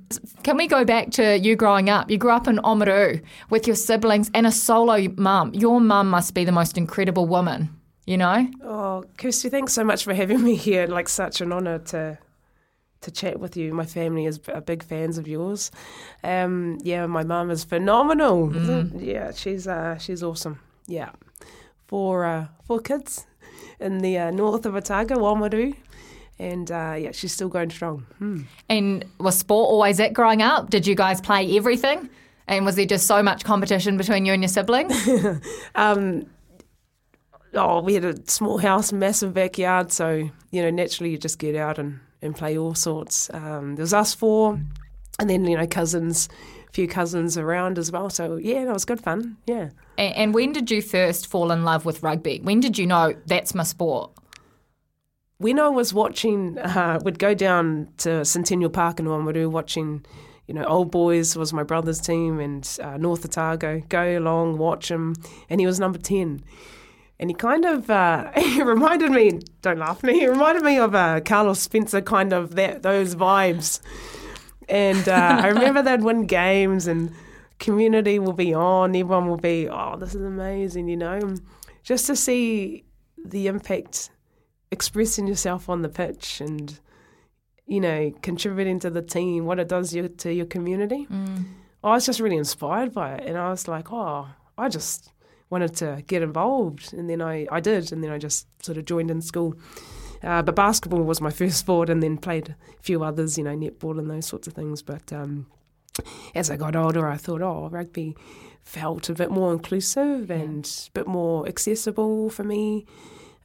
can 0.43 0.57
we 0.57 0.67
go 0.67 0.85
back 0.85 1.11
to 1.13 1.39
you 1.39 1.55
growing 1.55 1.89
up? 1.89 2.11
You 2.11 2.19
grew 2.19 2.33
up 2.33 2.49
in 2.49 2.57
Oamaru 2.59 3.23
with 3.51 3.67
your 3.67 3.77
siblings 3.77 4.31
and 4.35 4.47
a 4.47 4.51
solo 4.51 5.07
mum. 5.17 5.55
Your 5.55 5.81
mum 5.81 6.11
must 6.11 6.35
be 6.35 6.45
the 6.45 6.53
most 6.53 6.77
incredible 6.77 7.27
woman, 7.27 7.71
you 8.07 8.17
know. 8.17 8.49
Oh, 8.65 9.05
Kirsty, 9.19 9.51
thanks 9.51 9.73
so 9.73 9.85
much 9.85 10.03
for 10.03 10.15
having 10.15 10.43
me 10.43 10.57
here. 10.57 10.87
Like 10.89 11.09
such 11.09 11.41
an 11.41 11.53
honour 11.53 11.79
to 11.79 12.19
to 13.03 13.11
chat 13.13 13.39
with 13.39 13.57
you. 13.57 13.73
My 13.73 13.87
family 13.87 14.27
is 14.27 14.41
are 14.49 14.63
big 14.63 14.83
fans 14.83 15.17
of 15.17 15.29
yours. 15.29 15.71
Um, 16.25 16.79
yeah, 16.83 17.07
my 17.07 17.23
mum 17.23 17.53
is 17.53 17.63
phenomenal. 17.63 18.53
Yeah, 19.01 19.31
she's 19.31 19.69
uh, 19.69 19.97
she's 19.99 20.25
awesome. 20.25 20.59
Yeah, 20.89 21.11
for 21.87 22.25
uh, 22.25 22.49
four 22.67 22.81
kids 22.81 23.27
in 23.81 23.99
the 23.99 24.19
uh, 24.19 24.31
north 24.31 24.67
of 24.67 24.75
Otago, 24.75 25.17
Oamaru, 25.17 25.75
and 26.39 26.71
uh, 26.71 26.97
yeah, 26.99 27.13
she's 27.13 27.33
still 27.33 27.49
going 27.49 27.71
strong. 27.71 28.07
Hmm. 28.19 28.43
And 28.69 29.05
was 29.19 29.39
sport 29.39 29.69
always 29.69 30.01
it 30.01 30.13
growing 30.13 30.43
up? 30.43 30.71
Did 30.71 30.87
you 30.87 30.95
guys 30.95 31.21
play 31.21 31.57
everything? 31.57 32.09
And 32.47 32.65
was 32.65 32.77
there 32.77 32.87
just 32.87 33.07
so 33.07 33.23
much 33.23 33.45
competition 33.45 33.97
between 33.97 34.27
you 34.27 34.33
and 34.33 34.43
your 34.43 34.49
siblings? 34.49 34.93
Um, 35.75 36.27
oh, 37.55 37.81
we 37.81 37.95
had 37.95 38.05
a 38.05 38.15
small 38.29 38.59
house, 38.59 38.93
massive 38.93 39.35
backyard, 39.35 39.93
so 39.93 40.29
you 40.51 40.63
know 40.63 40.71
naturally 40.71 41.11
you 41.11 41.19
just 41.19 41.39
get 41.39 41.57
out 41.57 41.79
and, 41.79 42.01
and 42.23 42.35
play 42.35 42.59
all 42.59 42.75
sorts. 42.75 43.31
Um, 43.33 43.77
there 43.77 43.83
was 43.83 43.95
us 43.95 44.15
four, 44.15 44.61
and 45.19 45.31
then 45.31 45.45
you 45.45 45.57
know 45.57 45.67
cousins, 45.67 46.29
few 46.75 46.89
cousins 46.89 47.39
around 47.39 47.79
as 47.79 47.91
well. 47.91 48.11
So 48.11 48.37
yeah, 48.37 48.65
that 48.65 48.73
was 48.73 48.85
good 48.85 49.01
fun. 49.01 49.37
Yeah. 49.47 49.71
and, 49.97 50.15
and 50.15 50.35
when 50.35 50.53
did 50.53 50.71
you 50.71 50.83
first 50.83 51.27
fall 51.27 51.51
in 51.53 51.65
love 51.65 51.85
with 51.85 52.03
rugby? 52.03 52.41
When 52.43 52.61
did 52.61 52.77
you 52.77 52.87
know 52.87 53.15
that's 53.27 53.55
my 53.55 53.63
sport? 53.63 54.11
when 55.39 55.59
I 55.59 55.69
was 55.69 55.93
watching, 55.93 56.59
uh, 56.59 57.01
would 57.05 57.19
go 57.19 57.35
down 57.35 57.89
to 57.99 58.25
Centennial 58.25 58.71
Park 58.71 59.01
in 59.01 59.07
Oamaru 59.07 59.51
watching, 59.51 60.05
you 60.47 60.55
know, 60.55 60.65
Old 60.65 60.91
Boys 60.91 61.37
was 61.37 61.53
my 61.53 61.63
brother's 61.63 62.01
team 62.01 62.41
and 62.41 62.79
uh, 62.83 62.97
North 62.97 63.25
Otago, 63.25 63.83
go 63.89 64.19
along, 64.19 64.59
watch 64.59 64.91
him, 64.91 65.15
and 65.51 65.61
he 65.61 65.67
was 65.67 65.81
number 65.81 65.99
10. 65.99 66.43
And 67.19 67.31
he 67.31 67.35
kind 67.35 67.65
of, 67.65 67.91
uh, 67.91 68.31
he 68.37 68.63
reminded 68.63 69.11
me, 69.11 69.41
don't 69.61 69.79
laugh 69.79 70.03
me, 70.03 70.21
he 70.21 70.27
reminded 70.27 70.63
me 70.63 70.79
of 70.79 70.95
uh, 70.95 71.21
Carlos 71.21 71.61
Spencer, 71.61 72.01
kind 72.01 72.33
of 72.33 72.55
that 72.55 72.83
those 72.83 73.15
vibes. 73.15 73.81
And 74.69 75.09
uh, 75.09 75.41
I 75.43 75.47
remember 75.49 75.83
they'd 75.83 76.03
win 76.03 76.27
games 76.27 76.87
and 76.87 77.13
community 77.59 78.19
will 78.19 78.33
be 78.33 78.53
on, 78.53 78.95
everyone 78.97 79.29
will 79.29 79.37
be, 79.37 79.69
oh, 79.69 79.97
this 79.99 80.15
is 80.15 80.23
amazing, 80.23 80.89
you 80.89 80.97
know. 80.97 81.35
Just 81.83 82.07
to 82.07 82.17
see 82.17 82.85
the 83.25 83.47
impact 83.47 84.11
expressing 84.71 85.27
yourself 85.27 85.69
on 85.69 85.83
the 85.83 85.89
pitch 85.89 86.41
and 86.41 86.81
you 87.67 87.81
know 87.81 88.13
contributing 88.23 88.79
to 88.81 88.91
the 88.91 89.01
team 89.01 89.45
what 89.47 89.59
it 89.59 89.69
does 89.69 89.97
to 90.19 90.33
your 90.33 90.47
community. 90.47 91.07
I 91.83 91.91
was 91.93 92.05
just 92.07 92.21
really 92.21 92.37
inspired 92.37 92.93
by 92.93 93.15
it 93.15 93.25
and 93.27 93.39
i 93.39 93.51
was 93.51 93.69
like 93.69 93.93
oh 93.93 94.27
i 94.59 94.69
just 94.69 95.13
wanted 95.51 95.75
to 95.77 96.03
get 96.07 96.23
involved. 96.23 96.93
And 96.93 97.09
then 97.09 97.23
i, 97.23 97.47
I 97.51 97.61
did 97.61 97.93
and 97.93 98.03
then 98.03 98.11
i 98.11 98.19
just 98.19 98.47
sort 98.63 98.79
of 98.79 98.85
joined 98.85 99.11
in 99.11 99.21
school 99.23 99.55
uh, 100.25 100.43
but 100.43 100.55
basketball 100.55 101.03
was 101.03 101.21
my 101.21 101.31
first 101.41 101.59
sport 101.59 101.91
and 101.91 102.03
then 102.03 102.17
played 102.17 102.51
a 102.51 102.83
few 102.83 103.03
others 103.05 103.39
you 103.39 103.45
know 103.45 103.57
netball 103.57 103.99
and 103.99 104.11
those 104.11 104.27
sorts 104.27 104.47
of 104.47 104.53
things 104.53 104.83
but 104.83 105.13
um, 105.13 105.47
as 106.35 106.51
i 106.51 106.57
got 106.57 106.75
older 106.75 107.09
i 107.09 107.17
thought 107.17 107.43
oh 107.43 107.69
rugby 107.71 108.17
felt 108.63 109.09
a 109.09 109.15
bit 109.15 109.31
more 109.31 109.53
inclusive 109.53 110.31
and 110.31 110.89
a 110.89 110.91
bit 110.93 111.07
more 111.07 111.47
accessible 111.47 112.31
for 112.31 112.45
me 112.45 112.87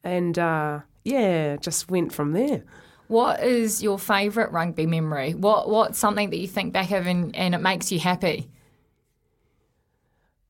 and 0.03 0.39
uh, 0.39 0.79
yeah, 1.03 1.57
just 1.57 1.89
went 1.89 2.13
from 2.13 2.33
there. 2.33 2.63
What 3.07 3.41
is 3.41 3.81
your 3.81 3.97
favourite 3.97 4.51
rugby 4.51 4.85
memory? 4.85 5.33
What 5.33 5.69
What's 5.69 5.97
something 5.97 6.29
that 6.29 6.37
you 6.37 6.47
think 6.47 6.73
back 6.73 6.91
of 6.91 7.07
and, 7.07 7.35
and 7.35 7.55
it 7.55 7.59
makes 7.59 7.91
you 7.91 7.99
happy? 7.99 8.49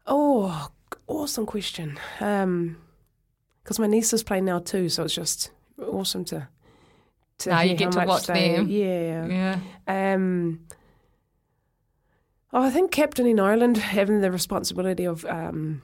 Oh, 0.05 0.69
awesome 1.07 1.45
question. 1.45 1.97
Because 2.17 3.79
my 3.79 3.87
nieces 3.87 4.23
play 4.23 4.41
now 4.41 4.59
too, 4.59 4.89
so 4.89 5.03
it's 5.03 5.13
just 5.13 5.51
awesome 5.83 6.25
to. 6.25 6.47
to 7.39 7.49
Now 7.49 7.61
you 7.61 7.75
get 7.75 7.91
to 7.93 8.05
watch 8.05 8.27
they- 8.27 8.55
them. 8.55 8.67
Yeah. 8.69 9.59
Yeah. 9.87 10.13
Um, 10.13 10.61
oh, 12.53 12.63
I 12.63 12.69
think 12.69 12.91
captaining 12.91 13.39
Ireland, 13.39 13.77
having 13.77 14.21
the 14.21 14.31
responsibility 14.31 15.05
of 15.05 15.25
um, 15.25 15.81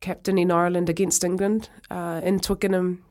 captaining 0.00 0.50
Ireland 0.50 0.88
against 0.88 1.24
England 1.24 1.68
uh, 1.90 2.20
in 2.24 2.40
Twickenham, 2.40 3.02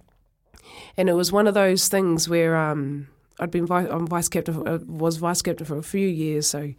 and 0.97 1.10
it 1.10 1.13
was 1.13 1.32
one 1.32 1.47
of 1.47 1.54
those 1.54 1.88
things 1.88 2.28
where 2.30 2.56
um, 2.56 3.08
I'd 3.39 3.51
been 3.51 3.65
vice, 3.65 3.88
I'm 3.89 4.08
vice 4.08 4.30
captain, 4.30 4.67
uh, 4.67 4.80
was 4.86 5.17
vice 5.17 5.41
captain 5.41 5.65
for 5.65 5.78
a 5.78 5.84
few 5.84 6.08
years, 6.08 6.47
so 6.47 6.73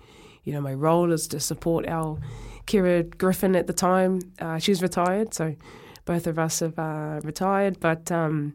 you 0.45 0.53
know 0.53 0.61
my 0.61 0.75
role 0.75 1.13
is 1.13 1.27
to 1.29 1.41
support 1.41 1.87
our 1.89 2.19
Ciara 2.67 3.03
Griffin 3.03 3.57
at 3.57 3.67
the 3.67 3.73
time. 3.73 4.21
Uh, 4.39 4.59
she's 4.59 4.83
retired, 4.83 5.35
so 5.35 5.55
both 6.07 6.27
of 6.27 6.39
us 6.39 6.61
have 6.61 6.79
uh, 6.79 7.21
retired, 7.23 7.79
but 7.79 8.11
um, 8.11 8.55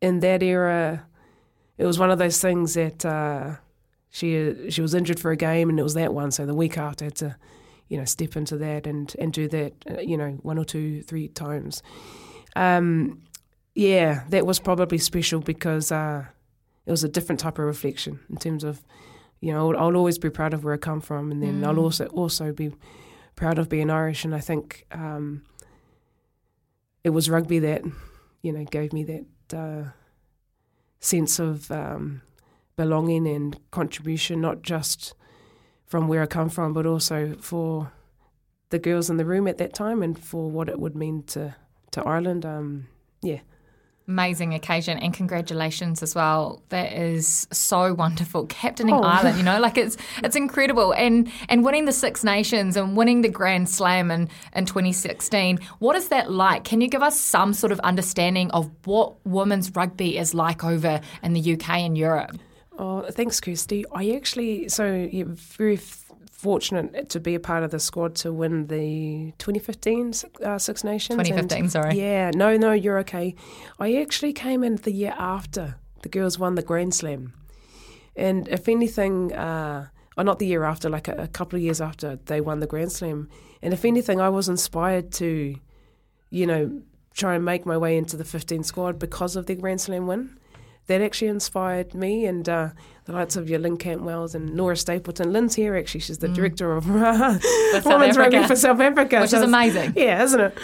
in 0.00 0.20
that 0.20 0.42
era 0.42 1.04
it 1.76 1.86
was 1.86 1.98
one 1.98 2.10
of 2.10 2.18
those 2.18 2.40
things 2.40 2.74
that 2.74 3.04
uh, 3.04 3.56
she 4.10 4.70
she 4.70 4.80
was 4.80 4.94
injured 4.94 5.18
for 5.18 5.30
a 5.30 5.36
game 5.36 5.68
and 5.68 5.78
it 5.78 5.82
was 5.82 5.94
that 5.94 6.14
one. 6.14 6.30
So 6.30 6.46
the 6.46 6.54
week 6.54 6.78
after, 6.78 7.04
I 7.04 7.06
had 7.06 7.16
to 7.16 7.36
you 7.88 7.98
know 7.98 8.04
step 8.04 8.36
into 8.36 8.56
that 8.58 8.86
and 8.86 9.14
and 9.18 9.32
do 9.32 9.48
that 9.48 9.72
uh, 9.90 10.00
you 10.00 10.16
know 10.16 10.30
one 10.42 10.58
or 10.58 10.64
two 10.64 11.02
three 11.02 11.28
times. 11.28 11.82
Um, 12.56 13.22
yeah, 13.74 14.22
that 14.28 14.46
was 14.46 14.60
probably 14.60 14.98
special 14.98 15.40
because 15.40 15.90
uh, 15.90 16.26
it 16.86 16.90
was 16.90 17.02
a 17.02 17.08
different 17.08 17.40
type 17.40 17.58
of 17.58 17.64
reflection 17.64 18.20
in 18.30 18.36
terms 18.36 18.62
of 18.62 18.82
you 19.40 19.52
know 19.52 19.72
I'll, 19.72 19.88
I'll 19.88 19.96
always 19.96 20.18
be 20.18 20.30
proud 20.30 20.54
of 20.54 20.62
where 20.62 20.74
I 20.74 20.78
come 20.78 21.00
from, 21.00 21.32
and 21.32 21.42
then 21.42 21.64
I'll 21.64 21.80
also 21.80 22.06
also 22.06 22.52
be 22.52 22.72
proud 23.34 23.58
of 23.58 23.68
being 23.68 23.90
Irish. 23.90 24.24
And 24.24 24.32
I 24.32 24.38
think 24.38 24.86
um, 24.92 25.42
it 27.04 27.10
was 27.10 27.30
rugby 27.30 27.58
that 27.60 27.82
you 28.42 28.52
know 28.52 28.64
gave 28.64 28.92
me 28.92 29.04
that. 29.04 29.24
Uh, 29.56 29.90
sense 31.04 31.38
of 31.38 31.70
um, 31.70 32.22
belonging 32.76 33.26
and 33.28 33.58
contribution, 33.70 34.40
not 34.40 34.62
just 34.62 35.14
from 35.86 36.08
where 36.08 36.22
I 36.22 36.26
come 36.26 36.48
from, 36.48 36.72
but 36.72 36.86
also 36.86 37.36
for 37.40 37.92
the 38.70 38.78
girls 38.78 39.10
in 39.10 39.18
the 39.18 39.24
room 39.24 39.46
at 39.46 39.58
that 39.58 39.74
time 39.74 40.02
and 40.02 40.18
for 40.18 40.50
what 40.50 40.68
it 40.68 40.80
would 40.80 40.96
mean 40.96 41.22
to 41.24 41.54
to 41.92 42.02
Ireland. 42.02 42.44
Um, 42.44 42.88
yeah. 43.22 43.40
Amazing 44.06 44.52
occasion 44.52 44.98
and 44.98 45.14
congratulations 45.14 46.02
as 46.02 46.14
well. 46.14 46.62
That 46.68 46.92
is 46.92 47.46
so 47.50 47.94
wonderful. 47.94 48.44
Captaining 48.46 48.94
Oh. 48.94 49.02
Ireland, 49.02 49.38
you 49.38 49.42
know, 49.42 49.58
like 49.58 49.78
it's 49.78 49.96
it's 50.22 50.36
incredible. 50.36 50.92
And 50.92 51.32
and 51.48 51.64
winning 51.64 51.86
the 51.86 51.92
Six 51.92 52.22
Nations 52.22 52.76
and 52.76 52.98
winning 52.98 53.22
the 53.22 53.30
Grand 53.30 53.66
Slam 53.70 54.10
in, 54.10 54.28
in 54.54 54.66
2016. 54.66 55.58
What 55.78 55.96
is 55.96 56.08
that 56.08 56.30
like? 56.30 56.64
Can 56.64 56.82
you 56.82 56.88
give 56.88 57.02
us 57.02 57.18
some 57.18 57.54
sort 57.54 57.72
of 57.72 57.80
understanding 57.80 58.50
of 58.50 58.70
what 58.84 59.14
women's 59.24 59.74
rugby 59.74 60.18
is 60.18 60.34
like 60.34 60.62
over 60.64 61.00
in 61.22 61.32
the 61.32 61.54
UK 61.54 61.70
and 61.70 61.96
Europe? 61.96 62.36
Oh, 62.76 63.02
thanks, 63.10 63.40
Kirsty. 63.40 63.84
I 63.92 64.10
actually 64.10 64.68
so 64.68 65.08
yeah, 65.10 65.24
very 65.28 65.76
fortunate 66.44 67.08
to 67.08 67.18
be 67.20 67.34
a 67.34 67.40
part 67.40 67.62
of 67.64 67.70
the 67.70 67.80
squad 67.80 68.14
to 68.16 68.30
win 68.32 68.66
the 68.66 69.32
2015 69.38 70.12
uh, 70.44 70.58
Six 70.58 70.84
Nations. 70.84 71.18
and- 71.18 71.26
2015, 71.26 71.70
sorry. 71.70 71.98
Yeah, 71.98 72.30
no, 72.34 72.56
no, 72.58 72.72
you're 72.72 72.98
okay. 72.98 73.34
I 73.80 73.96
actually 73.96 74.34
came 74.34 74.62
in 74.62 74.76
the 74.76 74.92
year 74.92 75.14
after 75.18 75.76
the 76.02 76.10
girls 76.10 76.38
won 76.38 76.54
the 76.54 76.62
Grand 76.62 76.92
Slam, 76.94 77.32
and 78.14 78.46
if 78.48 78.68
anything, 78.68 79.32
uh, 79.32 79.86
or 80.18 80.22
not 80.24 80.38
the 80.38 80.46
year 80.46 80.64
after, 80.64 80.90
like 80.90 81.08
a, 81.08 81.14
a 81.22 81.28
couple 81.28 81.56
of 81.56 81.62
years 81.62 81.80
after 81.80 82.16
they 82.26 82.40
won 82.42 82.60
the 82.60 82.66
Grand 82.66 82.92
Slam, 82.92 83.28
and 83.62 83.72
if 83.72 83.84
anything, 83.84 84.20
I 84.20 84.28
was 84.28 84.46
inspired 84.48 85.10
to, 85.12 85.56
you 86.30 86.46
know, 86.46 86.82
try 87.14 87.34
and 87.36 87.44
make 87.44 87.64
my 87.64 87.78
way 87.78 87.96
into 87.96 88.16
the 88.18 88.24
15 88.24 88.64
squad 88.64 88.98
because 88.98 89.34
of 89.34 89.46
the 89.46 89.54
Grand 89.54 89.80
Slam 89.80 90.06
win 90.06 90.36
that 90.86 91.00
actually 91.00 91.28
inspired 91.28 91.94
me 91.94 92.26
and 92.26 92.48
uh, 92.48 92.68
the 93.06 93.12
likes 93.12 93.36
of 93.36 93.48
your 93.48 93.58
Lynne 93.58 93.78
Cantwells 93.78 94.34
and 94.34 94.54
Nora 94.54 94.76
Stapleton. 94.76 95.32
Lynne's 95.32 95.54
here 95.54 95.74
actually; 95.76 96.00
she's 96.00 96.18
the 96.18 96.28
director 96.28 96.72
of 96.76 96.86
women's 97.84 98.16
rugby 98.18 98.42
for 98.46 98.56
South 98.56 98.80
Africa, 98.80 99.20
Which 99.20 99.30
So 99.30 99.38
is 99.38 99.42
amazing. 99.44 99.94
Yeah, 99.96 100.22
isn't 100.22 100.40
it? 100.40 100.58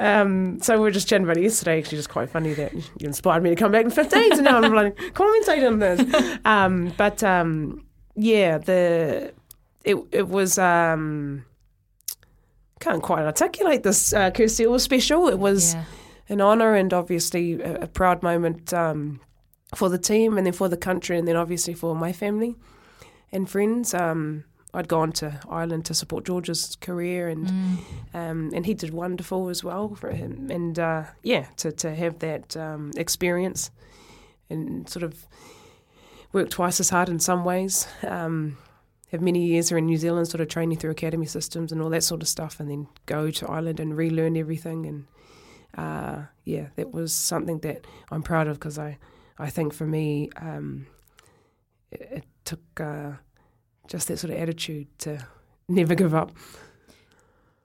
Um, 0.00 0.60
so 0.60 0.74
we 0.76 0.80
were 0.82 0.90
just 0.90 1.08
chatting 1.08 1.24
about 1.24 1.36
it 1.36 1.42
yesterday. 1.42 1.78
Actually, 1.78 1.98
just 1.98 2.08
quite 2.10 2.28
funny 2.30 2.54
that 2.54 2.72
you 2.74 2.82
inspired 3.06 3.42
me 3.42 3.50
to 3.50 3.56
come 3.56 3.72
back 3.72 3.84
in 3.84 3.90
15, 3.90 4.32
and 4.32 4.42
now 4.44 4.60
I'm 4.60 4.74
like 4.74 4.96
commentating 5.14 5.66
on 5.66 5.78
this. 5.78 6.38
Um, 6.44 6.92
but 6.96 7.22
um, 7.22 7.84
yeah, 8.14 8.58
the 8.58 9.32
it 9.84 9.96
it 10.12 10.28
was. 10.28 10.58
Um, 10.58 11.44
can't 12.80 13.02
quite 13.02 13.24
articulate 13.24 13.84
this, 13.84 14.12
uh, 14.12 14.30
Kirsty. 14.32 14.64
It 14.64 14.70
was 14.70 14.82
special. 14.82 15.28
It 15.28 15.38
was 15.38 15.74
Yeah. 15.74 15.84
an 16.30 16.40
honour 16.40 16.74
and 16.74 16.92
obviously 16.92 17.60
a, 17.62 17.82
a 17.82 17.86
proud 17.86 18.24
moment 18.24 18.72
um, 18.74 19.20
for 19.74 19.88
the 19.88 19.98
team 19.98 20.36
and 20.36 20.46
then 20.46 20.52
for 20.52 20.68
the 20.68 20.76
country 20.76 21.18
and 21.18 21.26
then 21.26 21.36
obviously 21.36 21.74
for 21.74 21.94
my 21.94 22.12
family 22.12 22.56
and 23.30 23.48
friends. 23.48 23.94
Um, 23.94 24.44
I'd 24.74 24.88
gone 24.88 25.12
to 25.12 25.38
Ireland 25.50 25.84
to 25.86 25.94
support 25.94 26.24
George's 26.24 26.76
career 26.76 27.28
and 27.28 27.46
um, 28.14 28.50
and 28.54 28.64
he 28.64 28.72
did 28.72 28.94
wonderful 28.94 29.50
as 29.50 29.62
well 29.62 29.94
for 29.94 30.10
him. 30.10 30.48
And 30.50 30.78
uh, 30.78 31.04
yeah, 31.22 31.46
to, 31.58 31.72
to 31.72 31.94
have 31.94 32.20
that 32.20 32.56
um, 32.56 32.90
experience 32.96 33.70
and 34.48 34.88
sort 34.88 35.02
of 35.02 35.26
work 36.32 36.48
twice 36.48 36.80
as 36.80 36.90
hard 36.90 37.08
in 37.08 37.18
some 37.18 37.44
ways. 37.44 37.86
Um, 38.02 38.56
have 39.10 39.20
many 39.20 39.44
years 39.44 39.68
here 39.68 39.76
in 39.76 39.84
New 39.84 39.98
Zealand, 39.98 40.28
sort 40.28 40.40
of 40.40 40.48
training 40.48 40.78
through 40.78 40.90
academy 40.90 41.26
systems 41.26 41.70
and 41.70 41.82
all 41.82 41.90
that 41.90 42.02
sort 42.02 42.22
of 42.22 42.28
stuff, 42.28 42.58
and 42.58 42.70
then 42.70 42.88
go 43.04 43.30
to 43.30 43.46
Ireland 43.46 43.78
and 43.78 43.94
relearn 43.94 44.38
everything. 44.38 44.86
And 44.86 45.06
uh, 45.76 46.22
yeah, 46.44 46.68
that 46.76 46.92
was 46.92 47.12
something 47.12 47.58
that 47.58 47.86
I'm 48.10 48.22
proud 48.22 48.48
of 48.48 48.58
because 48.58 48.78
I, 48.78 48.96
I 49.38 49.50
think 49.50 49.72
for 49.72 49.86
me, 49.86 50.30
um, 50.36 50.86
it, 51.90 52.00
it 52.00 52.24
took 52.44 52.80
uh, 52.80 53.12
just 53.88 54.08
that 54.08 54.18
sort 54.18 54.32
of 54.32 54.38
attitude 54.38 54.86
to 55.00 55.26
never 55.68 55.94
give 55.94 56.14
up. 56.14 56.32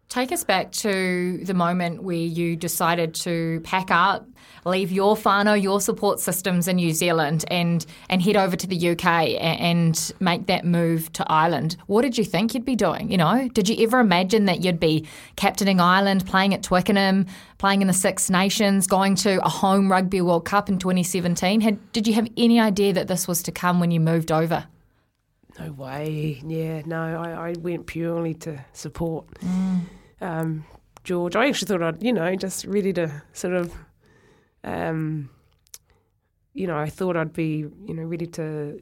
Take 0.09 0.31
us 0.31 0.45
back 0.45 0.71
to 0.71 1.37
the 1.43 1.53
moment 1.53 2.01
where 2.01 2.15
you 2.15 2.55
decided 2.55 3.13
to 3.15 3.59
pack 3.65 3.91
up, 3.91 4.25
leave 4.63 4.89
your 4.89 5.17
whānau, 5.17 5.61
your 5.61 5.81
support 5.81 6.21
systems 6.21 6.69
in 6.69 6.77
New 6.77 6.93
Zealand, 6.93 7.43
and 7.49 7.85
and 8.09 8.21
head 8.21 8.37
over 8.37 8.55
to 8.55 8.65
the 8.65 8.91
UK 8.91 9.05
and 9.37 10.13
make 10.21 10.45
that 10.45 10.63
move 10.63 11.11
to 11.11 11.29
Ireland. 11.29 11.75
What 11.87 12.03
did 12.03 12.17
you 12.17 12.23
think 12.23 12.53
you'd 12.53 12.63
be 12.63 12.77
doing? 12.77 13.11
You 13.11 13.17
know, 13.17 13.49
did 13.49 13.67
you 13.67 13.83
ever 13.83 13.99
imagine 13.99 14.45
that 14.45 14.63
you'd 14.63 14.79
be 14.79 15.05
captaining 15.35 15.81
Ireland, 15.81 16.25
playing 16.25 16.53
at 16.53 16.63
Twickenham, 16.63 17.25
playing 17.57 17.81
in 17.81 17.87
the 17.87 17.93
Six 17.93 18.29
Nations, 18.29 18.87
going 18.87 19.15
to 19.15 19.45
a 19.45 19.49
home 19.49 19.91
Rugby 19.91 20.21
World 20.21 20.45
Cup 20.45 20.69
in 20.69 20.79
2017? 20.79 21.59
Had, 21.59 21.91
did 21.91 22.07
you 22.07 22.13
have 22.13 22.29
any 22.37 22.61
idea 22.61 22.93
that 22.93 23.09
this 23.09 23.27
was 23.27 23.43
to 23.43 23.51
come 23.51 23.81
when 23.81 23.91
you 23.91 23.99
moved 23.99 24.31
over? 24.31 24.67
No 25.59 25.71
way. 25.73 26.41
Yeah, 26.45 26.83
no, 26.85 27.21
I, 27.21 27.49
I 27.49 27.53
went 27.59 27.87
purely 27.87 28.35
to 28.35 28.63
support 28.71 29.27
mm. 29.41 29.81
Um, 30.21 30.65
George. 31.03 31.36
I 31.36 31.47
actually 31.47 31.67
thought 31.67 31.84
I'd, 31.84 32.03
you 32.03 32.13
know, 32.13 32.36
just 32.36 32.65
ready 32.65 32.91
to 32.93 33.23
sort 33.34 33.53
of, 33.53 33.73
um, 34.63 35.30
you 36.53 36.67
know, 36.67 36.77
I 36.77 36.89
thought 36.89 37.15
I'd 37.15 37.34
be, 37.34 37.65
you 37.86 37.93
know, 37.93 38.03
ready 38.03 38.27
to 38.27 38.82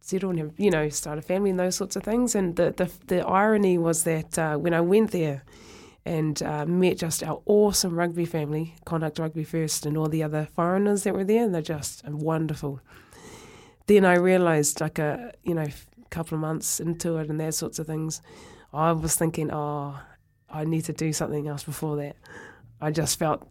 settle 0.00 0.30
and 0.30 0.38
have, 0.38 0.52
you 0.56 0.70
know, 0.70 0.88
start 0.88 1.18
a 1.18 1.22
family 1.22 1.50
and 1.50 1.60
those 1.60 1.76
sorts 1.76 1.96
of 1.96 2.02
things. 2.02 2.34
And 2.34 2.56
the 2.56 2.72
the, 2.72 2.90
the 3.06 3.26
irony 3.26 3.78
was 3.78 4.04
that 4.04 4.38
uh, 4.38 4.56
when 4.56 4.74
I 4.74 4.80
went 4.80 5.12
there 5.12 5.44
and 6.04 6.42
uh, 6.42 6.66
met 6.66 6.96
just 6.96 7.22
our 7.22 7.40
awesome 7.46 7.94
rugby 7.94 8.24
family, 8.24 8.74
Connacht 8.84 9.18
Rugby 9.18 9.44
First, 9.44 9.86
and 9.86 9.96
all 9.96 10.08
the 10.08 10.22
other 10.22 10.48
foreigners 10.56 11.04
that 11.04 11.14
were 11.14 11.24
there, 11.24 11.44
and 11.44 11.54
they're 11.54 11.62
just 11.62 12.02
wonderful 12.08 12.80
then 13.90 14.04
I 14.04 14.14
realised, 14.14 14.80
like 14.80 15.00
a 15.00 15.32
you 15.42 15.52
know, 15.52 15.66
couple 16.10 16.36
of 16.36 16.40
months 16.40 16.78
into 16.78 17.16
it 17.16 17.28
and 17.28 17.40
that 17.40 17.54
sorts 17.54 17.80
of 17.80 17.88
things, 17.88 18.22
I 18.72 18.92
was 18.92 19.16
thinking, 19.16 19.50
oh, 19.52 19.98
I 20.50 20.64
need 20.64 20.84
to 20.86 20.92
do 20.92 21.12
something 21.12 21.48
else 21.48 21.62
before 21.62 21.96
that. 21.96 22.16
I 22.80 22.90
just 22.90 23.18
felt 23.18 23.46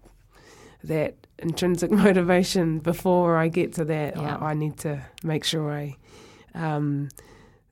that 0.83 1.15
intrinsic 1.37 1.91
motivation 2.05 2.79
before 2.79 3.37
I 3.37 3.47
get 3.47 3.73
to 3.73 3.85
that. 3.85 4.15
Yeah. 4.15 4.37
I, 4.37 4.51
I 4.51 4.53
need 4.53 4.77
to 4.79 5.01
make 5.23 5.43
sure 5.43 5.71
I, 5.71 5.97
um, 6.53 7.09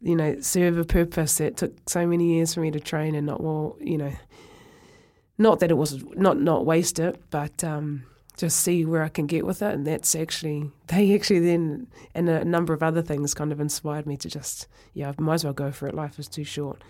you 0.01 0.15
know, 0.15 0.39
serve 0.39 0.77
a 0.77 0.85
purpose 0.85 1.37
that 1.37 1.57
took 1.57 1.89
so 1.89 2.05
many 2.05 2.35
years 2.35 2.53
for 2.53 2.61
me 2.61 2.71
to 2.71 2.79
train 2.79 3.15
and 3.15 3.25
not 3.25 3.41
well, 3.41 3.77
you 3.79 3.97
know, 3.97 4.13
not 5.37 5.59
that 5.59 5.71
it 5.71 5.75
was 5.75 6.03
not 6.15 6.39
not 6.39 6.65
waste 6.65 6.99
it, 6.99 7.21
but 7.29 7.63
um, 7.63 8.03
just 8.37 8.59
see 8.59 8.85
where 8.85 9.03
I 9.03 9.09
can 9.09 9.27
get 9.27 9.45
with 9.45 9.61
it. 9.61 9.73
And 9.73 9.85
that's 9.85 10.15
actually 10.15 10.71
they 10.87 11.13
actually 11.15 11.39
then 11.39 11.87
and 12.13 12.29
a 12.29 12.45
number 12.45 12.73
of 12.73 12.83
other 12.83 13.01
things 13.01 13.33
kind 13.33 13.51
of 13.51 13.59
inspired 13.59 14.05
me 14.05 14.17
to 14.17 14.29
just 14.29 14.67
yeah, 14.93 15.09
I 15.09 15.21
might 15.21 15.35
as 15.35 15.43
well 15.43 15.53
go 15.53 15.71
for 15.71 15.87
it. 15.87 15.95
Life 15.95 16.19
is 16.19 16.27
too 16.27 16.43
short. 16.43 16.81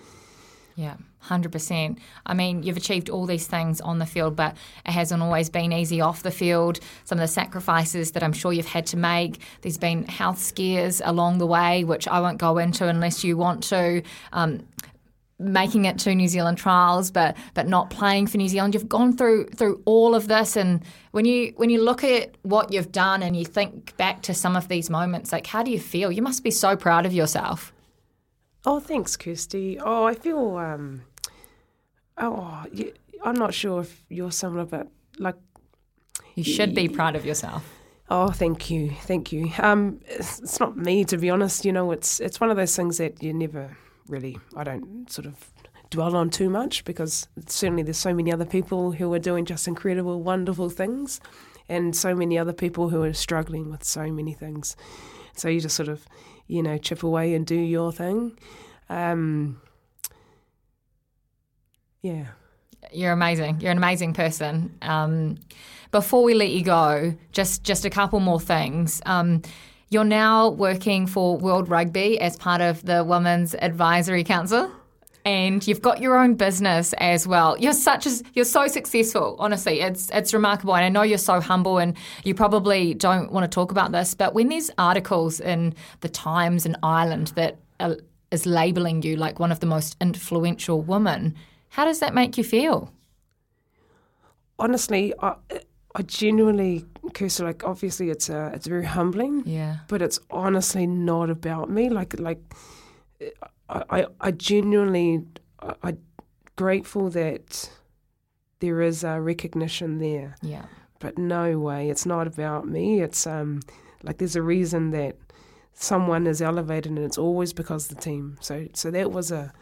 Yeah, 0.78 0.98
100%. 1.26 1.98
I 2.28 2.34
mean, 2.36 2.62
you've 2.62 2.78
achieved 2.78 3.10
all 3.10 3.26
these 3.26 3.48
things 3.48 3.82
on 3.82 3.98
the 3.98 4.06
field, 4.06 4.36
but 4.36 4.56
it 4.86 4.92
hasn't 4.92 5.24
always 5.24 5.50
been 5.50 5.74
easy 5.74 6.02
off 6.02 6.22
the 6.22 6.30
field. 6.30 6.80
Some 7.04 7.18
of 7.18 7.24
the 7.24 7.28
sacrifices 7.28 8.12
that 8.12 8.22
I'm 8.22 8.32
sure 8.32 8.54
you've 8.54 8.68
had 8.68 8.86
to 8.88 8.98
make, 8.98 9.42
there's 9.62 9.80
been 9.80 10.04
health 10.04 10.38
scares 10.38 11.02
along 11.04 11.40
the 11.40 11.48
way, 11.48 11.84
which 11.84 12.08
I 12.08 12.20
won't 12.20 12.38
go 12.38 12.60
into 12.60 12.88
unless 12.88 13.24
you 13.24 13.38
want 13.38 13.64
to. 13.64 14.04
Um, 14.32 14.68
making 15.40 15.86
it 15.86 15.98
to 16.00 16.14
New 16.14 16.28
Zealand 16.28 16.60
trials, 16.60 17.10
but 17.10 17.36
but 17.56 17.68
not 17.68 17.90
playing 17.90 18.28
for 18.28 18.38
New 18.38 18.48
Zealand. 18.48 18.76
You've 18.76 18.90
gone 18.90 19.18
through 19.18 19.48
through 19.48 19.82
all 19.86 20.14
of 20.14 20.28
this, 20.28 20.56
and 20.56 20.84
when 21.12 21.26
you 21.26 21.54
when 21.58 21.72
you 21.72 21.84
look 21.84 22.04
at 22.04 22.36
what 22.44 22.72
you've 22.72 22.92
done 22.92 23.24
and 23.24 23.36
you 23.36 23.46
think 23.46 23.98
back 23.98 24.22
to 24.24 24.34
some 24.36 24.56
of 24.56 24.68
these 24.68 24.92
moments, 24.92 25.32
like 25.32 25.48
how 25.48 25.64
do 25.64 25.72
you 25.72 25.80
feel? 25.80 26.12
You 26.12 26.22
must 26.22 26.44
be 26.44 26.52
so 26.52 26.76
proud 26.76 27.08
of 27.08 27.14
yourself. 27.14 27.74
Oh, 28.70 28.82
thanks, 28.82 29.16
Kirsty. 29.16 29.80
Oh, 29.80 30.04
I 30.04 30.14
feel 30.14 30.58
um, 30.58 31.04
oh, 32.18 32.66
you, 32.74 32.92
I'm 33.24 33.36
not 33.36 33.54
sure 33.54 33.80
if 33.80 34.04
you're 34.10 34.30
similar, 34.30 34.66
but 34.66 34.90
like 35.18 35.36
You 36.36 36.44
should 36.44 36.76
be 36.76 36.90
proud 36.90 37.16
of 37.16 37.26
yourself. 37.26 37.64
Oh, 38.10 38.30
thank 38.30 38.70
you, 38.70 38.92
thank 38.92 39.32
you. 39.32 39.54
Um, 39.60 40.02
it's, 40.06 40.40
it's 40.40 40.60
not 40.60 40.76
me, 40.76 41.06
to 41.06 41.18
be 41.18 41.30
honest. 41.30 41.64
You 41.64 41.72
know, 41.72 41.92
it's 41.94 42.20
it's 42.20 42.42
one 42.42 42.50
of 42.50 42.58
those 42.58 42.76
things 42.76 42.98
that 42.98 43.24
you 43.24 43.34
never 43.34 43.78
really. 44.10 44.38
I 44.54 44.66
don't 44.66 45.10
sort 45.10 45.28
of 45.28 45.50
dwell 45.90 46.18
on 46.18 46.30
too 46.30 46.50
much 46.50 46.84
because 46.84 47.30
certainly 47.48 47.84
there's 47.84 47.98
so 47.98 48.14
many 48.14 48.34
other 48.34 48.46
people 48.46 48.92
who 48.92 49.14
are 49.14 49.20
doing 49.20 49.46
just 49.46 49.66
incredible, 49.70 50.22
wonderful 50.22 50.70
things, 50.70 51.22
and 51.70 51.96
so 51.96 52.14
many 52.14 52.38
other 52.38 52.54
people 52.54 52.90
who 52.90 53.02
are 53.02 53.14
struggling 53.14 53.72
with 53.72 53.86
so 53.86 54.12
many 54.12 54.34
things. 54.34 54.76
So 55.38 55.48
you 55.48 55.62
just 55.62 55.76
sort 55.78 55.88
of, 55.88 56.06
you 56.48 56.64
know, 56.64 56.78
chip 56.78 57.04
away 57.04 57.34
and 57.34 57.46
do 57.46 57.56
your 57.56 57.92
thing. 57.92 58.38
Um, 58.90 59.62
yeah. 62.02 62.28
You're 62.92 63.12
amazing. 63.12 63.60
You're 63.60 63.72
an 63.72 63.78
amazing 63.78 64.14
person. 64.14 64.78
Um, 64.82 65.38
before 65.92 66.24
we 66.24 66.34
let 66.34 66.50
you 66.50 66.64
go, 66.64 67.16
just 67.32 67.64
just 67.64 67.86
a 67.86 67.90
couple 67.90 68.20
more 68.20 68.40
things. 68.40 69.02
Um, 69.06 69.42
you're 69.90 70.04
now 70.04 70.50
working 70.50 71.08
for 71.08 71.38
World 71.38 71.70
Rugby 71.70 72.20
as 72.20 72.36
part 72.36 72.62
of 72.62 72.86
the 72.86 73.04
Women's 73.04 73.56
Advisory 73.56 74.24
Council, 74.24 74.72
and 75.28 75.68
you've 75.68 75.82
got 75.82 76.00
your 76.00 76.18
own 76.18 76.36
business 76.36 76.94
as 77.00 77.28
well. 77.28 77.58
You're 77.58 77.74
such 77.74 78.08
as 78.08 78.24
you're 78.34 78.46
so 78.46 78.68
successful. 78.68 79.36
Honestly, 79.40 79.82
it's 79.82 80.10
it's 80.12 80.34
remarkable, 80.34 80.74
and 80.74 80.86
I 80.86 80.90
know 80.90 81.02
you're 81.02 81.18
so 81.18 81.42
humble, 81.42 81.80
and 81.80 81.98
you 82.24 82.34
probably 82.34 82.94
don't 82.94 83.30
want 83.30 83.44
to 83.44 83.54
talk 83.54 83.70
about 83.70 83.92
this. 83.92 84.14
But 84.14 84.34
when 84.34 84.48
there's 84.48 84.72
articles 84.78 85.42
in 85.42 85.76
the 86.00 86.08
Times 86.08 86.66
in 86.66 86.78
Ireland 86.82 87.34
that 87.36 87.58
uh, 87.82 87.96
is 88.32 88.46
labeling 88.46 89.04
you 89.04 89.18
like 89.18 89.38
one 89.38 89.52
of 89.52 89.60
the 89.60 89.66
most 89.66 89.98
influential 90.00 90.82
women, 90.82 91.36
how 91.70 91.84
does 91.84 92.00
that 92.00 92.14
make 92.14 92.38
you 92.38 92.46
feel? 92.46 92.90
Honestly, 94.58 95.14
I, 95.22 95.36
I 95.94 96.04
genuinely, 96.04 96.86
Kirsty, 97.14 97.44
like 97.44 97.66
obviously 97.66 98.12
it's 98.12 98.30
uh, 98.30 98.52
it's 98.54 98.66
very 98.66 98.86
humbling. 98.86 99.44
Yeah. 99.46 99.80
But 99.90 100.02
it's 100.02 100.20
honestly 100.32 100.88
not 100.88 101.30
about 101.30 101.70
me. 101.70 101.90
Like 101.90 102.18
like, 102.18 102.40
I 103.70 103.84
I, 103.90 104.06
I 104.22 104.32
genuinely 104.32 105.24
I, 105.62 105.74
I'm 105.84 105.98
grateful 106.56 107.10
that 107.12 107.70
there 108.60 108.82
is 108.82 109.04
a 109.04 109.22
recognition 109.22 110.00
there. 110.00 110.36
Yeah. 110.42 110.66
but 111.00 111.18
no 111.18 111.60
way 111.60 111.90
it's 111.92 112.06
not 112.08 112.26
about 112.26 112.68
me 112.68 113.02
it's 113.02 113.28
um 113.28 113.60
like 114.04 114.18
there's 114.18 114.36
a 114.36 114.42
reason 114.42 114.90
that 114.92 115.16
someone 115.74 116.26
is 116.26 116.42
elevated 116.42 116.92
and 116.92 117.00
it's 117.06 117.20
always 117.20 117.54
because 117.54 117.90
of 117.92 117.96
the 117.96 118.02
team 118.02 118.36
so 118.42 118.68
so 118.74 118.90
that 118.90 119.12
was 119.12 119.32
a 119.32 119.54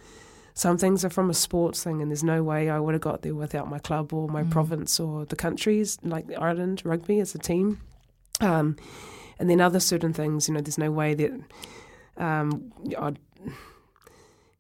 some 0.53 0.77
things 0.77 1.03
are 1.03 1.09
from 1.09 1.29
a 1.29 1.33
sports 1.33 1.83
thing 1.83 2.01
and 2.01 2.09
there's 2.09 2.23
no 2.23 2.41
way 2.41 2.69
I 2.69 2.79
would 2.79 2.93
have 2.93 3.01
got 3.01 3.21
there 3.23 3.35
without 3.35 3.69
my 3.69 3.79
club 3.79 4.13
or 4.13 4.29
my 4.29 4.43
province 4.43 4.97
or 5.01 5.25
the 5.25 5.35
countries 5.35 5.97
like 6.03 6.25
Ireland 6.39 6.81
rugby 6.85 7.19
as 7.19 7.35
a 7.35 7.39
team 7.39 7.81
um 8.39 8.77
and 9.37 9.49
then 9.49 9.59
other 9.59 9.81
certain 9.81 10.13
things 10.13 10.47
you 10.47 10.53
know 10.53 10.61
there's 10.61 10.77
no 10.77 10.91
way 10.91 11.13
that 11.15 11.31
um 12.17 12.71
I'd, 12.97 13.19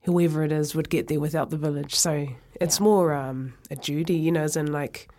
whoever 0.05 0.43
it 0.43 0.51
is 0.51 0.75
would 0.75 0.89
get 0.89 1.07
there 1.07 1.19
without 1.19 1.49
the 1.49 1.57
village 1.57 1.95
so 1.95 2.27
it's 2.61 2.79
more 2.79 3.13
um 3.13 3.53
a 3.69 3.75
duty 3.75 4.15
you 4.15 4.31
know 4.31 4.43
as 4.43 4.55
in 4.55 4.71
like 4.71 5.09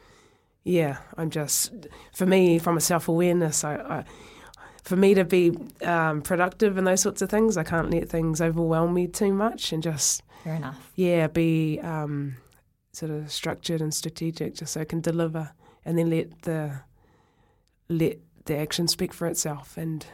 yeah, 0.67 0.97
I'm 1.17 1.31
just 1.31 1.73
for 2.13 2.27
me 2.27 2.59
from 2.59 2.77
a 2.77 2.81
self 2.81 3.07
awareness. 3.07 3.63
I, 3.63 3.77
I 3.77 4.05
for 4.83 4.97
me 4.97 5.15
to 5.15 5.25
be 5.25 5.57
um, 5.83 6.23
productive 6.23 6.77
and 6.77 6.85
those 6.85 7.01
sorts 7.01 7.23
of 7.23 7.31
things, 7.31 7.57
I 7.57 7.63
can't 7.63 7.89
let 7.89 8.09
things 8.09 8.41
overwhelm 8.41 8.93
me 8.93 9.07
too 9.07 9.33
much, 9.33 9.73
and 9.73 9.81
just 9.81 10.25
Fair 10.43 10.57
enough. 10.57 10.91
yeah, 10.97 11.29
be 11.29 11.79
um, 11.81 12.39
sort 12.93 13.13
of 13.13 13.31
structured 13.31 13.81
and 13.81 13.95
strategic, 13.95 14.57
just 14.57 14.73
so 14.73 14.81
I 14.81 14.85
can 14.85 15.01
deliver, 15.01 15.53
and 15.85 15.97
then 15.97 16.11
let 16.11 16.43
the 16.43 16.81
let 17.89 18.19
the 18.47 18.57
action 18.59 18.89
speak 18.89 19.15
for 19.15 19.29
itself. 19.29 19.77
And 19.77 20.05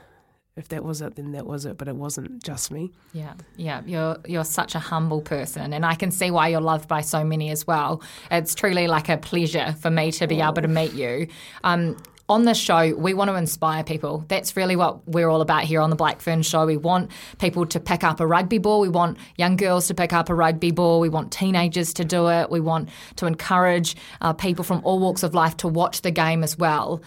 if 0.57 0.69
that 0.69 0.85
was 0.85 1.01
it, 1.01 1.17
then 1.17 1.33
that 1.33 1.47
was 1.47 1.65
it. 1.65 1.79
But 1.79 1.89
it 1.89 1.97
wasn't 1.97 2.43
just 2.43 2.71
me. 2.71 2.91
Yeah, 3.13 3.35
yeah, 3.57 3.83
you're 3.87 4.19
you're 4.27 4.45
such 4.45 4.75
a 4.75 4.79
humble 4.79 5.23
person, 5.23 5.73
and 5.73 5.85
I 5.85 5.95
can 5.95 6.11
see 6.11 6.31
why 6.31 6.49
you're 6.49 6.61
loved 6.61 6.89
by 6.89 7.01
so 7.01 7.25
many 7.25 7.51
as 7.51 7.67
well. 7.67 8.03
It's 8.31 8.55
truly 8.55 8.87
like 8.87 9.09
a 9.09 9.17
pleasure 9.17 9.75
for 9.81 9.91
me 9.91 10.13
to 10.13 10.27
be 10.27 10.41
able 10.41 10.63
to 10.63 10.69
meet 10.69 10.93
you. 10.93 11.29
Um, 11.65 11.97
on 12.29 12.45
this 12.45 12.59
show, 12.59 12.95
we 12.95 13.15
want 13.15 13.29
to 13.29 13.35
inspire 13.35 13.83
people. 13.85 14.25
That's 14.29 14.57
really 14.57 14.77
what 14.77 15.07
we're 15.07 15.29
all 15.29 15.41
about 15.41 15.65
here 15.65 15.81
on 15.81 15.91
the 15.91 15.97
Black 15.97 16.21
Fern 16.21 16.43
Show. 16.43 16.65
We 16.65 16.77
want 16.77 17.11
people 17.39 17.67
to 17.67 17.81
pick 17.81 18.05
up 18.05 18.21
a 18.21 18.27
rugby 18.27 18.59
ball. 18.59 18.81
We 18.81 18.89
want 18.89 19.19
young 19.37 19.57
girls 19.57 19.87
to 19.89 19.95
pick 19.95 20.13
up 20.13 20.31
a 20.31 20.35
rugby 20.35 20.71
ball. 20.71 21.01
We 21.01 21.09
want 21.09 21.33
teenagers 21.33 21.93
to 21.95 22.05
do 22.05 22.29
it. 22.29 22.51
We 22.51 22.61
want 22.61 22.89
to 23.17 23.27
encourage 23.27 23.97
uh, 24.21 24.33
people 24.33 24.65
from 24.65 24.81
all 24.85 24.99
walks 24.99 25.23
of 25.23 25.35
life 25.35 25.57
to 25.59 25.69
watch 25.69 26.03
the 26.03 26.11
game 26.11 26.43
as 26.43 26.57
well. 26.57 27.03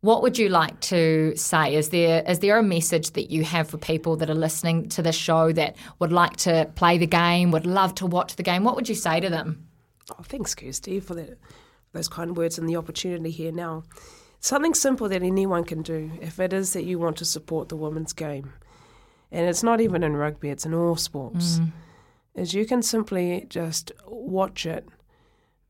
What 0.00 0.22
would 0.22 0.38
you 0.38 0.48
like 0.48 0.78
to 0.80 1.34
say? 1.36 1.74
Is 1.74 1.88
there 1.88 2.22
is 2.26 2.38
there 2.38 2.58
a 2.58 2.62
message 2.62 3.12
that 3.12 3.30
you 3.30 3.42
have 3.44 3.68
for 3.68 3.78
people 3.78 4.16
that 4.16 4.30
are 4.30 4.34
listening 4.34 4.88
to 4.90 5.02
this 5.02 5.16
show 5.16 5.52
that 5.52 5.76
would 5.98 6.12
like 6.12 6.36
to 6.38 6.70
play 6.76 6.98
the 6.98 7.06
game, 7.06 7.50
would 7.50 7.66
love 7.66 7.94
to 7.96 8.06
watch 8.06 8.36
the 8.36 8.44
game? 8.44 8.62
What 8.62 8.76
would 8.76 8.88
you 8.88 8.94
say 8.94 9.18
to 9.18 9.28
them? 9.28 9.66
Oh, 10.10 10.22
thanks, 10.22 10.54
Kirsty, 10.54 11.00
for 11.00 11.14
that, 11.14 11.38
those 11.92 12.08
kind 12.08 12.36
words 12.36 12.58
and 12.58 12.68
the 12.68 12.76
opportunity 12.76 13.30
here 13.30 13.52
now. 13.52 13.82
Something 14.40 14.72
simple 14.72 15.08
that 15.08 15.22
anyone 15.22 15.64
can 15.64 15.82
do 15.82 16.12
if 16.20 16.38
it 16.38 16.52
is 16.52 16.72
that 16.72 16.84
you 16.84 16.98
want 16.98 17.16
to 17.18 17.24
support 17.24 17.68
the 17.68 17.76
women's 17.76 18.12
game. 18.12 18.52
And 19.32 19.48
it's 19.48 19.64
not 19.64 19.80
even 19.80 20.02
in 20.02 20.16
rugby, 20.16 20.50
it's 20.50 20.64
in 20.64 20.74
all 20.74 20.96
sports. 20.96 21.58
Mm. 21.58 21.72
Is 22.36 22.54
you 22.54 22.66
can 22.66 22.82
simply 22.82 23.46
just 23.48 23.90
watch 24.06 24.64
it, 24.64 24.88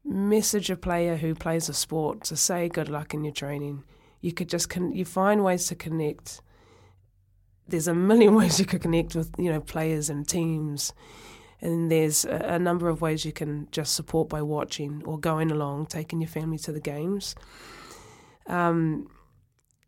message 0.05 0.71
a 0.71 0.77
player 0.77 1.17
who 1.17 1.35
plays 1.35 1.69
a 1.69 1.75
sport 1.75 2.23
to 2.25 2.37
say 2.37 2.69
good 2.69 2.91
luck 2.91 3.15
in 3.15 3.25
your 3.25 3.33
training. 3.33 3.85
You 4.21 4.33
could 4.33 4.49
just 4.49 4.69
con- 4.69 4.93
you 4.93 5.05
find 5.05 5.45
ways 5.45 5.67
to 5.67 5.75
connect. 5.75 6.41
There's 7.67 7.89
a 7.89 7.95
million 7.95 8.35
ways 8.41 8.59
you 8.59 8.67
could 8.67 8.83
connect 8.83 9.15
with 9.15 9.31
you 9.39 9.53
know 9.53 9.61
players 9.61 10.11
and 10.11 10.27
teams 10.29 10.93
and 11.61 11.91
there's 11.91 12.25
a, 12.25 12.55
a 12.55 12.59
number 12.59 12.89
of 12.89 13.01
ways 13.01 13.25
you 13.25 13.33
can 13.33 13.69
just 13.71 13.95
support 13.95 14.29
by 14.29 14.43
watching 14.43 15.03
or 15.05 15.19
going 15.19 15.51
along, 15.51 15.87
taking 15.87 16.21
your 16.21 16.29
family 16.29 16.59
to 16.59 16.73
the 16.73 16.81
games. 16.81 17.35
Um, 18.47 19.09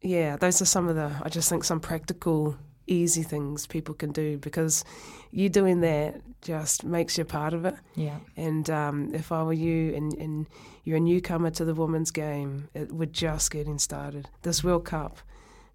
yeah, 0.03 0.37
those 0.37 0.61
are 0.61 0.67
some 0.67 0.89
of 0.89 0.97
the, 0.97 1.13
I 1.23 1.29
just 1.29 1.49
think, 1.49 1.65
some 1.65 1.81
practical, 1.81 2.57
easy 2.87 3.23
things 3.23 3.67
people 3.67 3.95
can 3.95 4.13
do 4.13 4.39
because 4.39 4.85
you 5.31 5.49
doing 5.49 5.81
that 5.81 6.21
just 6.43 6.85
makes 6.85 7.19
you 7.19 7.25
part 7.25 7.53
of 7.55 7.65
it. 7.65 7.75
Yeah. 7.95 8.17
And 8.37 8.69
um, 8.71 9.15
if 9.15 9.31
I 9.33 9.43
were 9.43 9.53
you 9.53 9.95
and, 9.95 10.13
and 10.15 10.47
you're 10.85 10.97
a 10.97 11.01
newcomer 11.01 11.51
to 11.51 11.65
the 11.65 11.75
women's 11.75 12.11
game, 12.11 12.69
it, 12.75 12.91
we're 12.93 13.07
just 13.07 13.51
getting 13.51 13.79
started. 13.79 14.29
This 14.43 14.65
World 14.65 14.85
Cup 14.85 15.19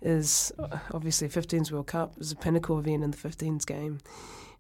is 0.02 0.52
obviously 0.92 1.28
15s 1.30 1.72
World 1.72 1.88
Cup 1.88 2.14
is 2.20 2.32
a 2.32 2.36
pinnacle 2.36 2.80
event 2.80 3.04
in 3.04 3.12
the 3.12 3.18
15s 3.18 3.66
game. 3.66 4.00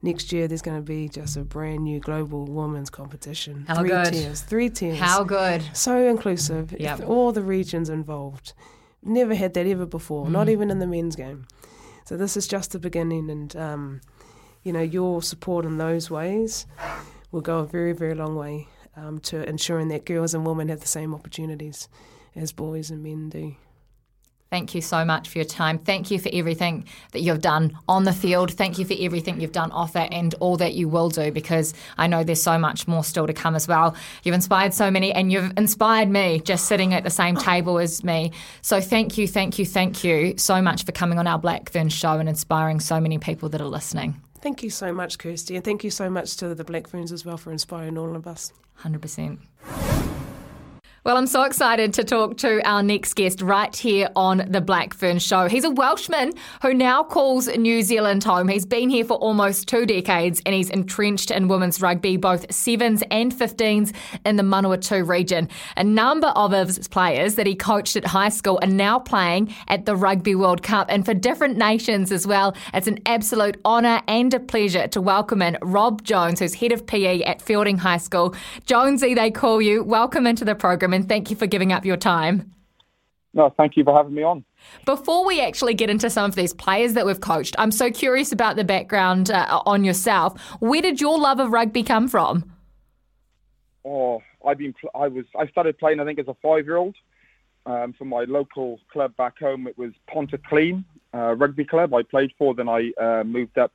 Next 0.01 0.31
year, 0.31 0.47
there's 0.47 0.61
going 0.61 0.77
to 0.77 0.83
be 0.83 1.09
just 1.09 1.35
a 1.37 1.41
brand 1.43 1.83
new 1.83 1.99
global 1.99 2.45
women's 2.45 2.89
competition. 2.91 3.65
How 3.67 3.79
three 3.79 3.89
good. 3.89 4.13
tiers, 4.13 4.41
three 4.41 4.69
tiers. 4.69 4.99
How 4.99 5.23
good. 5.23 5.63
So 5.73 6.07
inclusive. 6.07 6.73
Yep. 6.79 7.07
All 7.07 7.31
the 7.31 7.41
regions 7.41 7.89
involved. 7.89 8.53
Never 9.01 9.33
had 9.33 9.53
that 9.55 9.65
ever 9.65 9.85
before, 9.85 10.25
Mm. 10.27 10.31
not 10.31 10.49
even 10.49 10.69
in 10.69 10.79
the 10.79 10.87
men's 10.87 11.15
game. 11.15 11.47
So 12.05 12.17
this 12.17 12.37
is 12.37 12.47
just 12.47 12.71
the 12.71 12.79
beginning, 12.79 13.29
and 13.31 13.55
um, 13.55 14.01
you 14.65 14.73
know 14.73 14.81
your 14.81 15.21
support 15.21 15.63
in 15.63 15.77
those 15.77 16.11
ways 16.11 16.65
will 17.31 17.41
go 17.41 17.59
a 17.59 17.65
very, 17.65 17.93
very 17.93 18.15
long 18.15 18.35
way 18.35 18.67
um, 18.97 19.19
to 19.19 19.47
ensuring 19.47 19.89
that 19.89 20.05
girls 20.05 20.33
and 20.33 20.45
women 20.45 20.69
have 20.69 20.81
the 20.81 20.87
same 20.87 21.13
opportunities 21.13 21.87
as 22.35 22.51
boys 22.51 22.89
and 22.89 23.03
men 23.03 23.29
do. 23.29 23.55
Thank 24.51 24.73
you 24.73 24.81
so 24.81 25.03
much 25.03 25.27
for 25.27 25.39
your 25.39 25.45
time. 25.45 25.79
Thank 25.79 26.11
you 26.11 26.19
for 26.19 26.29
everything 26.31 26.85
that 27.11 27.21
you've 27.21 27.41
done 27.41 27.77
on 27.89 28.05
the 28.05 28.13
field. 28.13 28.53
Thank 28.53 28.79
you 28.79 28.85
for 28.85 28.95
everything 28.97 29.41
you've 29.41 29.51
done 29.51 29.71
off 29.71 29.95
it 29.95 30.13
and 30.13 30.33
all 30.35 30.55
that 30.57 30.75
you 30.75 30.87
will 30.87 31.09
do 31.09 31.31
because 31.31 31.73
I 31.97 32.07
know 32.07 32.23
there's 32.23 32.41
so 32.41 32.57
much 32.57 32.87
more 32.87 33.03
still 33.03 33.27
to 33.27 33.33
come 33.33 33.55
as 33.55 33.67
well. 33.67 33.95
You've 34.23 34.35
inspired 34.35 34.73
so 34.73 34.89
many 34.89 35.11
and 35.11 35.31
you've 35.31 35.51
inspired 35.57 36.09
me 36.09 36.39
just 36.39 36.65
sitting 36.65 36.93
at 36.93 37.03
the 37.03 37.09
same 37.09 37.35
table 37.35 37.79
as 37.79 38.03
me. 38.03 38.31
So 38.61 38.79
thank 38.79 39.17
you, 39.17 39.27
thank 39.27 39.59
you, 39.59 39.65
thank 39.65 40.03
you 40.03 40.37
so 40.37 40.61
much 40.61 40.85
for 40.85 40.91
coming 40.91 41.19
on 41.19 41.27
our 41.27 41.39
Blackfern 41.39 41.91
show 41.91 42.17
and 42.19 42.29
inspiring 42.29 42.79
so 42.79 42.99
many 43.01 43.17
people 43.17 43.49
that 43.49 43.61
are 43.61 43.67
listening. 43.67 44.21
Thank 44.45 44.61
you 44.61 44.69
so 44.69 44.93
much, 44.93 45.17
Kirsty, 45.17 45.55
and 45.55 45.65
thank 45.65 45.83
you 45.83 45.89
so 45.89 46.07
much 46.07 46.37
to 46.37 46.53
the 46.53 46.63
Black 46.63 46.85
Ferns 46.85 47.11
as 47.11 47.25
well 47.25 47.35
for 47.35 47.51
inspiring 47.51 47.97
all 47.97 48.15
of 48.15 48.27
us. 48.27 48.53
100%. 48.83 49.39
Well, 51.05 51.17
I'm 51.17 51.27
so 51.27 51.43
excited 51.43 51.93
to 51.93 52.03
talk 52.03 52.37
to 52.37 52.67
our 52.67 52.81
next 52.81 53.13
guest 53.13 53.39
right 53.39 53.75
here 53.75 54.09
on 54.15 54.37
the 54.37 54.59
Blackfern 54.59 55.21
Show. 55.21 55.47
He's 55.47 55.63
a 55.63 55.69
Welshman 55.69 56.33
who 56.63 56.73
now 56.73 57.03
calls 57.03 57.47
New 57.47 57.83
Zealand 57.83 58.23
home. 58.23 58.47
He's 58.47 58.65
been 58.65 58.89
here 58.89 59.05
for 59.05 59.13
almost 59.17 59.67
two 59.67 59.85
decades 59.85 60.41
and 60.47 60.55
he's 60.55 60.71
entrenched 60.71 61.29
in 61.29 61.47
women's 61.47 61.79
rugby, 61.79 62.17
both 62.17 62.51
sevens 62.51 63.03
and 63.11 63.31
15s 63.31 63.93
in 64.25 64.37
the 64.37 64.41
Manawatu 64.41 65.07
region. 65.07 65.47
A 65.77 65.83
number 65.83 66.29
of 66.29 66.51
his 66.51 66.87
players 66.87 67.35
that 67.35 67.45
he 67.45 67.53
coached 67.53 67.95
at 67.95 68.05
high 68.05 68.29
school 68.29 68.57
are 68.63 68.67
now 68.67 68.97
playing 68.97 69.53
at 69.67 69.85
the 69.85 69.95
Rugby 69.95 70.33
World 70.33 70.63
Cup 70.63 70.87
and 70.89 71.05
for 71.05 71.13
different 71.13 71.55
nations 71.55 72.11
as 72.11 72.25
well. 72.25 72.55
It's 72.73 72.87
an 72.87 72.97
absolute 73.05 73.61
honour 73.63 74.01
and 74.07 74.33
a 74.33 74.39
pleasure 74.39 74.87
to 74.87 75.01
welcome 75.01 75.43
in 75.43 75.59
Rob 75.61 76.01
Jones, 76.01 76.39
who's 76.39 76.55
head 76.55 76.71
of 76.71 76.87
PE 76.87 77.21
at 77.21 77.45
Feilding 77.45 77.77
High 77.77 77.97
School. 77.97 78.33
Jonesy, 78.65 79.13
they 79.13 79.29
call 79.29 79.61
you. 79.61 79.83
Welcome 79.83 80.25
into 80.25 80.43
the 80.43 80.55
program 80.55 80.94
and 80.95 81.07
thank 81.07 81.29
you 81.29 81.35
for 81.35 81.45
giving 81.45 81.71
up 81.71 81.85
your 81.85 81.97
time. 81.97 82.51
No, 83.33 83.53
thank 83.57 83.75
you 83.75 83.83
for 83.83 83.95
having 83.95 84.13
me 84.13 84.23
on. 84.23 84.45
Before 84.85 85.25
we 85.25 85.41
actually 85.41 85.73
get 85.73 85.89
into 85.89 86.09
some 86.09 86.25
of 86.25 86.35
these 86.35 86.53
players 86.53 86.93
that 86.93 87.05
we've 87.05 87.19
coached, 87.19 87.53
I'm 87.59 87.71
so 87.71 87.91
curious 87.91 88.31
about 88.31 88.55
the 88.55 88.63
background 88.63 89.29
uh, 89.29 89.61
on 89.65 89.83
yourself. 89.83 90.39
Where 90.61 90.81
did 90.81 91.01
your 91.01 91.19
love 91.19 91.39
of 91.39 91.51
rugby 91.51 91.83
come 91.83 92.07
from? 92.07 92.49
Oh, 93.83 94.21
I've 94.45 94.57
been. 94.57 94.73
I 94.95 95.09
was. 95.09 95.25
I 95.37 95.47
started 95.47 95.77
playing. 95.77 95.99
I 95.99 96.05
think 96.05 96.17
as 96.17 96.27
a 96.27 96.35
five-year-old. 96.41 96.95
Um, 97.67 97.93
for 97.93 98.05
my 98.05 98.25
local 98.25 98.79
club 98.93 99.15
back 99.17 99.39
home, 99.39 99.65
it 99.65 99.75
was 99.75 99.91
Pontyclun 100.07 100.83
uh, 101.15 101.33
Rugby 101.35 101.65
Club. 101.65 101.93
I 101.93 102.03
played 102.03 102.31
for. 102.37 102.53
Then 102.53 102.69
I 102.69 102.91
uh, 103.01 103.23
moved 103.23 103.57
up 103.57 103.71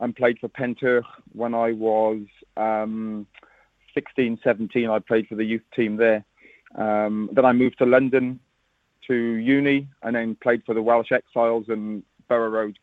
and 0.00 0.14
played 0.14 0.38
for 0.38 0.48
Pentyrch 0.48 1.04
when 1.32 1.54
I 1.54 1.72
was 1.72 2.20
um, 2.56 3.26
16, 3.94 4.38
17. 4.42 4.88
I 4.88 4.98
played 4.98 5.26
for 5.28 5.34
the 5.34 5.44
youth 5.44 5.62
team 5.74 5.96
there. 5.96 6.24
Um, 6.78 7.28
then 7.32 7.44
I 7.44 7.52
moved 7.52 7.78
to 7.78 7.86
London 7.86 8.40
to 9.06 9.14
uni, 9.14 9.88
and 10.02 10.14
then 10.14 10.36
played 10.36 10.62
for 10.64 10.74
the 10.74 10.82
Welsh 10.82 11.12
Exiles 11.12 11.66
and 11.68 12.02
Borough 12.28 12.50
Road 12.50 12.78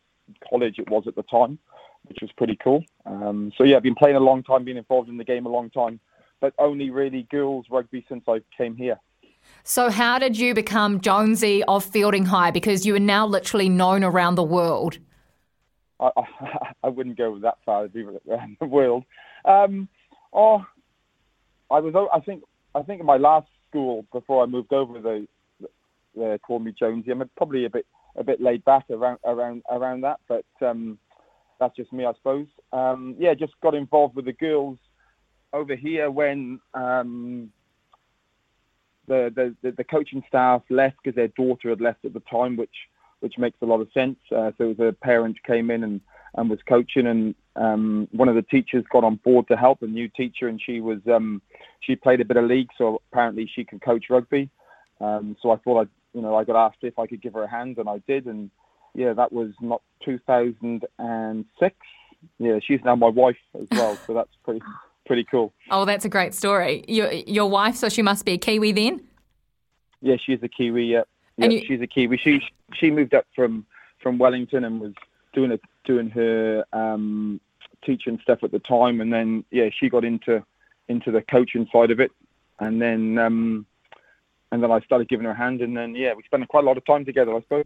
College. 0.49 0.79
It 0.79 0.89
was 0.89 1.03
at 1.07 1.15
the 1.15 1.23
time. 1.23 1.59
which 2.07 2.19
was 2.21 2.31
pretty 2.37 2.57
cool. 2.63 2.83
Um, 3.05 3.51
so 3.57 3.63
yeah, 3.63 3.77
I've 3.77 3.83
been 3.83 3.95
playing 3.95 4.15
a 4.15 4.19
long 4.19 4.43
time, 4.43 4.63
been 4.63 4.77
involved 4.77 5.09
in 5.09 5.17
the 5.17 5.23
game 5.23 5.45
a 5.45 5.49
long 5.49 5.69
time, 5.69 5.99
but 6.39 6.53
only 6.59 6.89
really 6.89 7.23
girls 7.31 7.65
rugby 7.69 8.05
since 8.07 8.23
I 8.27 8.41
came 8.55 8.75
here. 8.75 8.99
So, 9.63 9.89
how 9.89 10.19
did 10.19 10.37
you 10.37 10.53
become 10.53 11.01
Jonesy 11.01 11.63
of 11.63 11.85
Feilding 11.85 12.25
High? 12.25 12.51
Because 12.51 12.85
you 12.85 12.95
are 12.95 12.99
now 12.99 13.25
literally 13.27 13.69
known 13.69 14.03
around 14.03 14.35
the 14.35 14.43
world. 14.43 14.97
I, 15.99 16.09
I, 16.17 16.23
I 16.83 16.89
wouldn't 16.89 17.17
go 17.17 17.37
that 17.39 17.57
far 17.65 17.83
to 17.83 17.89
be 17.89 18.03
around 18.29 18.57
the 18.59 18.65
world. 18.65 19.03
Um, 19.45 19.87
oh, 20.33 20.65
I 21.69 21.79
was. 21.79 21.93
I 22.13 22.19
think. 22.19 22.43
I 22.73 22.81
think 22.81 22.99
in 22.99 23.05
my 23.05 23.17
last 23.17 23.47
school 23.75 24.05
before 24.13 24.43
I 24.43 24.45
moved 24.45 24.73
over, 24.73 24.99
they 24.99 25.27
they 26.15 26.37
called 26.39 26.63
me 26.63 26.73
Jonesy. 26.77 27.11
I'm 27.11 27.29
probably 27.35 27.65
a 27.65 27.69
bit 27.69 27.85
a 28.15 28.23
bit 28.23 28.41
laid 28.41 28.63
back 28.63 28.85
around 28.89 29.19
around 29.25 29.63
around 29.69 30.01
that, 30.01 30.19
but 30.27 30.45
um, 30.61 30.97
that's 31.59 31.75
just 31.75 31.91
me, 31.91 32.05
I 32.05 32.13
suppose. 32.13 32.47
Um, 32.71 33.15
yeah, 33.19 33.33
just 33.33 33.53
got 33.61 33.75
involved 33.75 34.15
with 34.15 34.25
the 34.25 34.33
girls 34.33 34.77
over 35.51 35.75
here 35.75 36.09
when 36.09 36.59
um, 36.73 37.51
the, 39.07 39.55
the 39.61 39.71
the 39.71 39.83
coaching 39.83 40.23
staff 40.27 40.61
left 40.69 40.97
because 41.03 41.15
their 41.15 41.27
daughter 41.29 41.69
had 41.69 41.81
left 41.81 42.05
at 42.05 42.13
the 42.13 42.21
time, 42.21 42.55
which 42.55 42.75
which 43.19 43.37
makes 43.37 43.57
a 43.61 43.65
lot 43.65 43.81
of 43.81 43.89
sense. 43.93 44.17
Uh, 44.33 44.51
so 44.57 44.73
the 44.73 44.95
parent 45.01 45.37
came 45.45 45.71
in 45.71 45.83
and, 45.83 46.01
and 46.37 46.49
was 46.49 46.59
coaching, 46.67 47.07
and 47.07 47.35
um, 47.55 48.07
one 48.11 48.27
of 48.27 48.35
the 48.35 48.41
teachers 48.41 48.83
got 48.91 49.03
on 49.03 49.15
board 49.23 49.47
to 49.47 49.55
help 49.55 49.81
a 49.81 49.87
new 49.87 50.07
teacher, 50.09 50.47
and 50.47 50.61
she 50.61 50.81
was 50.81 50.99
um, 51.07 51.41
she 51.79 51.95
played 51.95 52.21
a 52.21 52.25
bit 52.25 52.37
of 52.37 52.45
league, 52.45 52.69
so 52.77 53.01
apparently 53.11 53.49
she 53.53 53.63
could 53.63 53.81
coach 53.81 54.05
rugby. 54.09 54.49
Um, 55.01 55.35
so 55.41 55.51
I 55.51 55.57
thought 55.57 55.85
I 55.85 55.89
you 56.13 56.21
know 56.21 56.35
I 56.35 56.43
got 56.43 56.55
asked 56.55 56.79
if 56.81 56.99
I 56.99 57.07
could 57.07 57.21
give 57.21 57.33
her 57.33 57.43
a 57.43 57.49
hand, 57.49 57.77
and 57.77 57.89
I 57.89 57.99
did, 58.07 58.25
and 58.25 58.49
yeah, 58.93 59.13
that 59.13 59.31
was 59.31 59.51
not 59.61 59.81
2006. 60.03 61.75
Yeah, 62.39 62.59
she's 62.65 62.79
now 62.83 62.95
my 62.95 63.09
wife 63.09 63.37
as 63.59 63.67
well, 63.71 63.97
so 64.05 64.13
that's 64.13 64.35
pretty 64.43 64.61
pretty 65.05 65.23
cool. 65.23 65.53
Oh, 65.69 65.85
that's 65.85 66.05
a 66.05 66.09
great 66.09 66.33
story. 66.33 66.83
Your 66.87 67.11
your 67.11 67.49
wife, 67.49 67.75
so 67.75 67.89
she 67.89 68.01
must 68.01 68.25
be 68.25 68.33
a 68.33 68.37
Kiwi 68.37 68.71
then. 68.73 69.01
Yeah, 70.01 70.15
she's 70.23 70.39
a 70.43 70.49
Kiwi. 70.49 70.85
Yeah, 70.85 71.03
yeah 71.37 71.49
you- 71.49 71.65
she's 71.65 71.81
a 71.81 71.87
Kiwi. 71.87 72.17
She 72.17 72.41
she 72.73 72.91
moved 72.91 73.13
up 73.13 73.25
from 73.35 73.65
from 74.01 74.17
Wellington 74.17 74.65
and 74.65 74.79
was 74.79 74.93
doing 75.35 75.51
a, 75.51 75.59
doing 75.85 76.09
her 76.09 76.65
um, 76.73 77.39
teaching 77.85 78.19
stuff 78.23 78.39
at 78.41 78.51
the 78.51 78.59
time, 78.59 79.01
and 79.01 79.13
then 79.13 79.43
yeah, 79.51 79.69
she 79.79 79.89
got 79.89 80.03
into 80.03 80.43
into 80.87 81.11
the 81.11 81.21
coaching 81.21 81.67
side 81.71 81.91
of 81.91 81.99
it, 81.99 82.11
and 82.59 82.81
then 82.81 83.19
um, 83.19 83.65
and 84.51 84.63
then 84.63 84.71
I 84.71 84.79
started 84.79 85.07
giving 85.09 85.25
her 85.25 85.31
a 85.31 85.37
hand, 85.37 85.61
and 85.61 85.77
then 85.77 85.93
yeah, 85.95 86.13
we 86.15 86.23
spent 86.23 86.47
quite 86.47 86.63
a 86.63 86.67
lot 86.67 86.77
of 86.77 86.85
time 86.85 87.05
together, 87.05 87.35
I 87.35 87.41
suppose. 87.41 87.65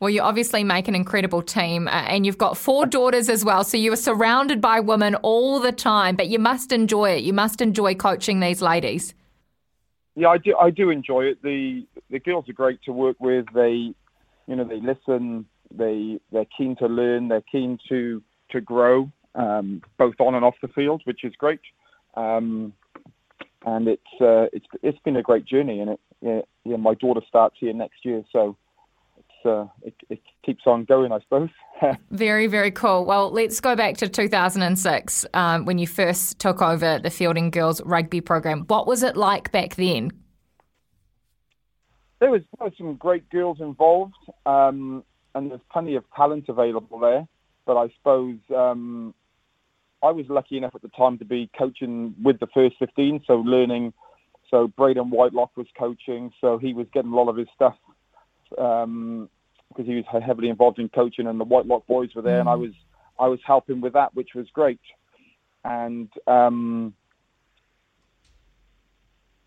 Well, 0.00 0.08
you 0.08 0.22
obviously 0.22 0.64
make 0.64 0.88
an 0.88 0.94
incredible 0.94 1.42
team, 1.42 1.86
uh, 1.86 1.90
and 1.90 2.24
you've 2.24 2.38
got 2.38 2.56
four 2.56 2.86
daughters 2.86 3.28
as 3.28 3.44
well. 3.44 3.62
So 3.64 3.76
you 3.76 3.92
are 3.92 3.96
surrounded 3.96 4.58
by 4.58 4.80
women 4.80 5.14
all 5.16 5.60
the 5.60 5.72
time, 5.72 6.16
but 6.16 6.28
you 6.28 6.38
must 6.38 6.72
enjoy 6.72 7.10
it. 7.10 7.22
You 7.22 7.34
must 7.34 7.60
enjoy 7.60 7.94
coaching 7.96 8.40
these 8.40 8.62
ladies. 8.62 9.14
Yeah, 10.16 10.28
I 10.28 10.38
do. 10.38 10.56
I 10.56 10.70
do 10.70 10.88
enjoy 10.88 11.24
it. 11.24 11.42
the 11.42 11.86
The 12.10 12.18
girls 12.18 12.48
are 12.48 12.54
great 12.54 12.82
to 12.84 12.92
work 12.92 13.16
with. 13.20 13.44
They, 13.54 13.94
you 14.46 14.56
know, 14.56 14.64
they 14.64 14.80
listen. 14.80 15.44
They 15.74 16.20
they're 16.32 16.46
keen 16.56 16.76
to 16.76 16.86
learn. 16.86 17.28
They're 17.28 17.42
keen 17.42 17.78
to 17.88 18.22
to 18.50 18.60
grow, 18.60 19.10
um, 19.34 19.82
both 19.98 20.14
on 20.18 20.34
and 20.34 20.44
off 20.44 20.56
the 20.62 20.68
field, 20.68 21.02
which 21.04 21.24
is 21.24 21.34
great. 21.36 21.60
Um, 22.14 22.72
and 23.64 23.88
it's 23.88 24.20
uh, 24.20 24.46
it's 24.52 24.66
it's 24.82 24.98
been 25.04 25.16
a 25.16 25.22
great 25.22 25.44
journey. 25.44 25.80
And 25.80 25.90
it 25.90 26.00
yeah, 26.20 26.40
yeah 26.64 26.76
my 26.76 26.94
daughter 26.94 27.20
starts 27.28 27.56
here 27.58 27.72
next 27.72 28.04
year, 28.04 28.24
so 28.32 28.56
it's 29.16 29.46
uh, 29.46 29.66
it, 29.82 29.94
it 30.08 30.20
keeps 30.44 30.62
on 30.66 30.84
going, 30.84 31.12
I 31.12 31.20
suppose. 31.20 31.50
Very, 32.10 32.46
very 32.46 32.70
cool. 32.70 33.06
Well, 33.06 33.30
let's 33.30 33.58
go 33.58 33.74
back 33.74 33.96
to 33.98 34.08
2006 34.08 35.26
um, 35.32 35.64
when 35.64 35.78
you 35.78 35.86
first 35.86 36.38
took 36.38 36.60
over 36.60 36.98
the 36.98 37.08
Feilding 37.08 37.50
Girls 37.50 37.80
rugby 37.86 38.20
program. 38.20 38.64
What 38.66 38.86
was 38.86 39.02
it 39.02 39.16
like 39.16 39.50
back 39.50 39.76
then? 39.76 40.10
there 42.20 42.30
was, 42.30 42.42
there 42.58 42.66
was 42.66 42.74
some 42.76 42.94
great 42.96 43.28
girls 43.30 43.60
involved, 43.60 44.14
um, 44.46 45.02
and 45.34 45.50
there's 45.50 45.60
plenty 45.72 45.94
of 45.94 46.04
talent 46.14 46.48
available 46.48 46.98
there. 46.98 47.26
But 47.66 47.76
I 47.76 47.88
suppose 47.98 48.38
um, 48.54 49.14
I 50.02 50.10
was 50.10 50.26
lucky 50.28 50.56
enough 50.56 50.74
at 50.74 50.82
the 50.82 50.88
time 50.88 51.18
to 51.18 51.24
be 51.24 51.50
coaching 51.56 52.14
with 52.22 52.40
the 52.40 52.48
first 52.48 52.76
15, 52.78 53.22
so 53.26 53.34
learning. 53.34 53.92
So 54.50 54.68
Braden 54.76 55.10
Whitelock 55.10 55.56
was 55.56 55.66
coaching, 55.78 56.32
so 56.40 56.58
he 56.58 56.72
was 56.72 56.86
getting 56.92 57.12
a 57.12 57.14
lot 57.14 57.28
of 57.28 57.36
his 57.36 57.48
stuff 57.54 57.76
um, 58.58 59.28
because 59.68 59.86
he 59.86 59.94
was 59.94 60.04
heavily 60.24 60.48
involved 60.48 60.78
in 60.78 60.88
coaching, 60.88 61.26
and 61.26 61.38
the 61.38 61.44
Whitelock 61.44 61.86
boys 61.86 62.10
were 62.14 62.22
there, 62.22 62.40
and 62.40 62.48
I 62.48 62.56
was 62.56 62.72
I 63.18 63.28
was 63.28 63.38
helping 63.46 63.80
with 63.80 63.92
that, 63.92 64.14
which 64.14 64.30
was 64.34 64.46
great. 64.52 64.80
And 65.64 66.08
um, 66.26 66.94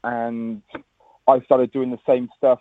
and 0.03 0.61
I 1.27 1.41
started 1.41 1.71
doing 1.71 1.91
the 1.91 1.99
same 2.07 2.29
stuff 2.37 2.59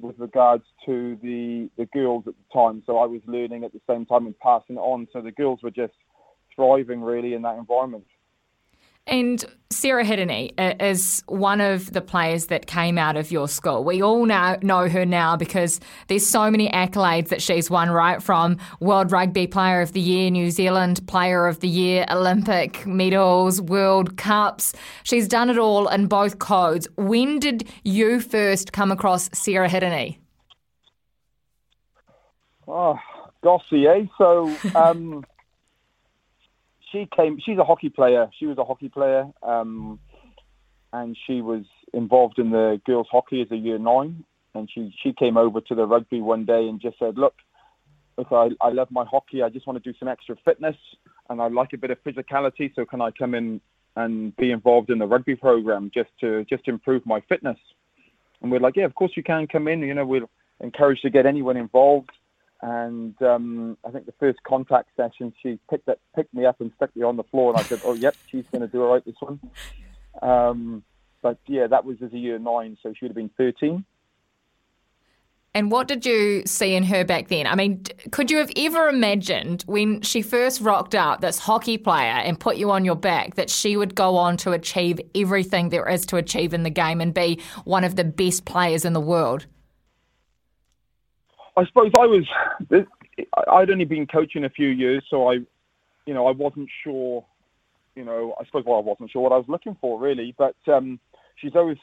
with 0.00 0.18
regards 0.18 0.64
to 0.86 1.18
the 1.22 1.68
the 1.76 1.86
girls 1.86 2.24
at 2.26 2.34
the 2.34 2.60
time. 2.60 2.82
So 2.86 2.98
I 2.98 3.06
was 3.06 3.20
learning 3.26 3.64
at 3.64 3.72
the 3.72 3.80
same 3.88 4.06
time 4.06 4.26
and 4.26 4.38
passing 4.38 4.76
it 4.76 4.80
on. 4.80 5.06
So 5.12 5.20
the 5.20 5.32
girls 5.32 5.60
were 5.62 5.70
just 5.70 5.94
thriving 6.54 7.02
really 7.02 7.34
in 7.34 7.42
that 7.42 7.58
environment. 7.58 8.04
And 9.06 9.44
Sarah 9.70 10.04
Hirini 10.04 10.52
is 10.80 11.22
one 11.26 11.60
of 11.60 11.92
the 11.92 12.00
players 12.00 12.46
that 12.46 12.66
came 12.66 12.96
out 12.96 13.16
of 13.16 13.30
your 13.30 13.48
school. 13.48 13.84
We 13.84 14.02
all 14.02 14.24
now 14.24 14.56
know 14.62 14.88
her 14.88 15.04
now 15.04 15.36
because 15.36 15.78
there's 16.08 16.26
so 16.26 16.50
many 16.50 16.70
accolades 16.70 17.28
that 17.28 17.42
she's 17.42 17.68
won, 17.68 17.90
right? 17.90 18.22
From 18.22 18.56
World 18.80 19.12
Rugby 19.12 19.46
Player 19.46 19.82
of 19.82 19.92
the 19.92 20.00
Year, 20.00 20.30
New 20.30 20.50
Zealand 20.50 21.06
Player 21.06 21.46
of 21.46 21.60
the 21.60 21.68
Year, 21.68 22.06
Olympic 22.10 22.86
medals, 22.86 23.60
World 23.60 24.16
Cups. 24.16 24.72
She's 25.02 25.28
done 25.28 25.50
it 25.50 25.58
all 25.58 25.88
in 25.88 26.06
both 26.06 26.38
codes. 26.38 26.88
When 26.96 27.38
did 27.38 27.68
you 27.82 28.20
first 28.20 28.72
come 28.72 28.90
across 28.90 29.28
Sarah 29.36 29.68
Hirini? 29.68 30.16
Oh, 32.66 32.98
Gossie, 33.42 33.86
eh? 33.86 34.06
So 34.16 34.56
um, 34.74 35.24
she 36.94 37.08
came. 37.14 37.38
She's 37.44 37.58
a 37.58 37.64
hockey 37.64 37.88
player. 37.88 38.30
She 38.38 38.46
was 38.46 38.56
a 38.58 38.64
hockey 38.64 38.88
player, 38.88 39.26
um, 39.42 39.98
and 40.92 41.16
she 41.26 41.40
was 41.40 41.64
involved 41.92 42.38
in 42.38 42.50
the 42.50 42.80
girls' 42.86 43.08
hockey 43.10 43.42
as 43.42 43.50
a 43.50 43.56
year 43.56 43.78
nine. 43.78 44.24
And 44.54 44.70
she 44.72 44.94
she 45.02 45.12
came 45.12 45.36
over 45.36 45.60
to 45.60 45.74
the 45.74 45.84
rugby 45.84 46.20
one 46.20 46.44
day 46.44 46.68
and 46.68 46.80
just 46.80 46.98
said, 46.98 47.18
"Look, 47.18 47.34
look, 48.16 48.28
I, 48.30 48.50
I 48.60 48.70
love 48.70 48.88
my 48.90 49.04
hockey. 49.04 49.42
I 49.42 49.48
just 49.48 49.66
want 49.66 49.82
to 49.82 49.92
do 49.92 49.96
some 49.98 50.08
extra 50.08 50.36
fitness, 50.44 50.76
and 51.28 51.42
I 51.42 51.48
like 51.48 51.72
a 51.72 51.78
bit 51.78 51.90
of 51.90 52.02
physicality. 52.04 52.72
So 52.74 52.84
can 52.84 53.00
I 53.00 53.10
come 53.10 53.34
in 53.34 53.60
and 53.96 54.34
be 54.36 54.52
involved 54.52 54.90
in 54.90 54.98
the 54.98 55.06
rugby 55.06 55.34
program 55.36 55.90
just 55.92 56.10
to 56.20 56.44
just 56.44 56.68
improve 56.68 57.04
my 57.04 57.20
fitness?" 57.28 57.58
And 58.40 58.52
we're 58.52 58.60
like, 58.60 58.76
"Yeah, 58.76 58.84
of 58.84 58.94
course 58.94 59.12
you 59.16 59.24
can 59.24 59.48
come 59.48 59.66
in. 59.66 59.80
You 59.80 59.94
know, 59.94 60.06
we're 60.06 60.28
encouraged 60.60 61.02
to 61.02 61.10
get 61.10 61.26
anyone 61.26 61.56
involved." 61.56 62.10
And 62.62 63.20
um, 63.22 63.76
I 63.86 63.90
think 63.90 64.06
the 64.06 64.14
first 64.18 64.42
contact 64.42 64.90
session, 64.96 65.32
she 65.42 65.58
picked 65.68 65.88
up, 65.88 65.98
picked 66.14 66.32
me 66.32 66.46
up 66.46 66.60
and 66.60 66.72
stuck 66.76 66.94
me 66.96 67.02
on 67.02 67.16
the 67.16 67.24
floor, 67.24 67.50
and 67.50 67.58
I 67.58 67.62
said, 67.62 67.80
"Oh, 67.84 67.94
yep, 67.94 68.16
she's 68.26 68.46
going 68.46 68.62
to 68.62 68.68
do 68.68 68.82
all 68.82 68.92
right 68.92 69.04
this 69.04 69.16
one." 69.20 69.40
Um, 70.22 70.82
but 71.20 71.38
yeah, 71.46 71.66
that 71.66 71.84
was 71.84 72.00
as 72.02 72.12
a 72.12 72.18
year 72.18 72.38
nine, 72.38 72.78
so 72.82 72.92
she 72.92 73.04
would 73.04 73.10
have 73.10 73.16
been 73.16 73.30
thirteen. 73.36 73.84
And 75.56 75.70
what 75.70 75.86
did 75.86 76.04
you 76.04 76.42
see 76.46 76.74
in 76.74 76.82
her 76.84 77.04
back 77.04 77.28
then? 77.28 77.46
I 77.46 77.54
mean, 77.54 77.84
could 78.10 78.28
you 78.28 78.38
have 78.38 78.50
ever 78.56 78.88
imagined 78.88 79.62
when 79.66 80.00
she 80.00 80.20
first 80.20 80.60
rocked 80.60 80.96
up, 80.96 81.20
this 81.20 81.38
hockey 81.38 81.78
player, 81.78 82.14
and 82.24 82.40
put 82.40 82.56
you 82.56 82.72
on 82.72 82.84
your 82.84 82.96
back, 82.96 83.36
that 83.36 83.48
she 83.50 83.76
would 83.76 83.94
go 83.94 84.16
on 84.16 84.36
to 84.38 84.50
achieve 84.50 85.00
everything 85.14 85.68
there 85.68 85.88
is 85.88 86.06
to 86.06 86.16
achieve 86.16 86.54
in 86.54 86.64
the 86.64 86.70
game 86.70 87.00
and 87.00 87.14
be 87.14 87.40
one 87.64 87.84
of 87.84 87.94
the 87.94 88.02
best 88.02 88.46
players 88.46 88.84
in 88.84 88.94
the 88.94 89.00
world? 89.00 89.46
I 91.56 91.64
suppose 91.66 91.92
I 91.98 92.06
was. 92.06 92.26
I'd 93.48 93.70
only 93.70 93.84
been 93.84 94.06
coaching 94.06 94.44
a 94.44 94.50
few 94.50 94.68
years, 94.68 95.04
so 95.08 95.28
I, 95.28 95.34
you 96.06 96.14
know, 96.14 96.26
I 96.26 96.32
wasn't 96.32 96.68
sure. 96.82 97.24
You 97.94 98.04
know, 98.04 98.34
I 98.40 98.44
suppose 98.44 98.64
well, 98.66 98.78
I 98.78 98.82
wasn't 98.82 99.10
sure 99.10 99.22
what 99.22 99.32
I 99.32 99.36
was 99.36 99.48
looking 99.48 99.76
for 99.80 100.00
really. 100.00 100.34
But 100.36 100.56
um, 100.66 100.98
she's 101.36 101.54
always, 101.54 101.78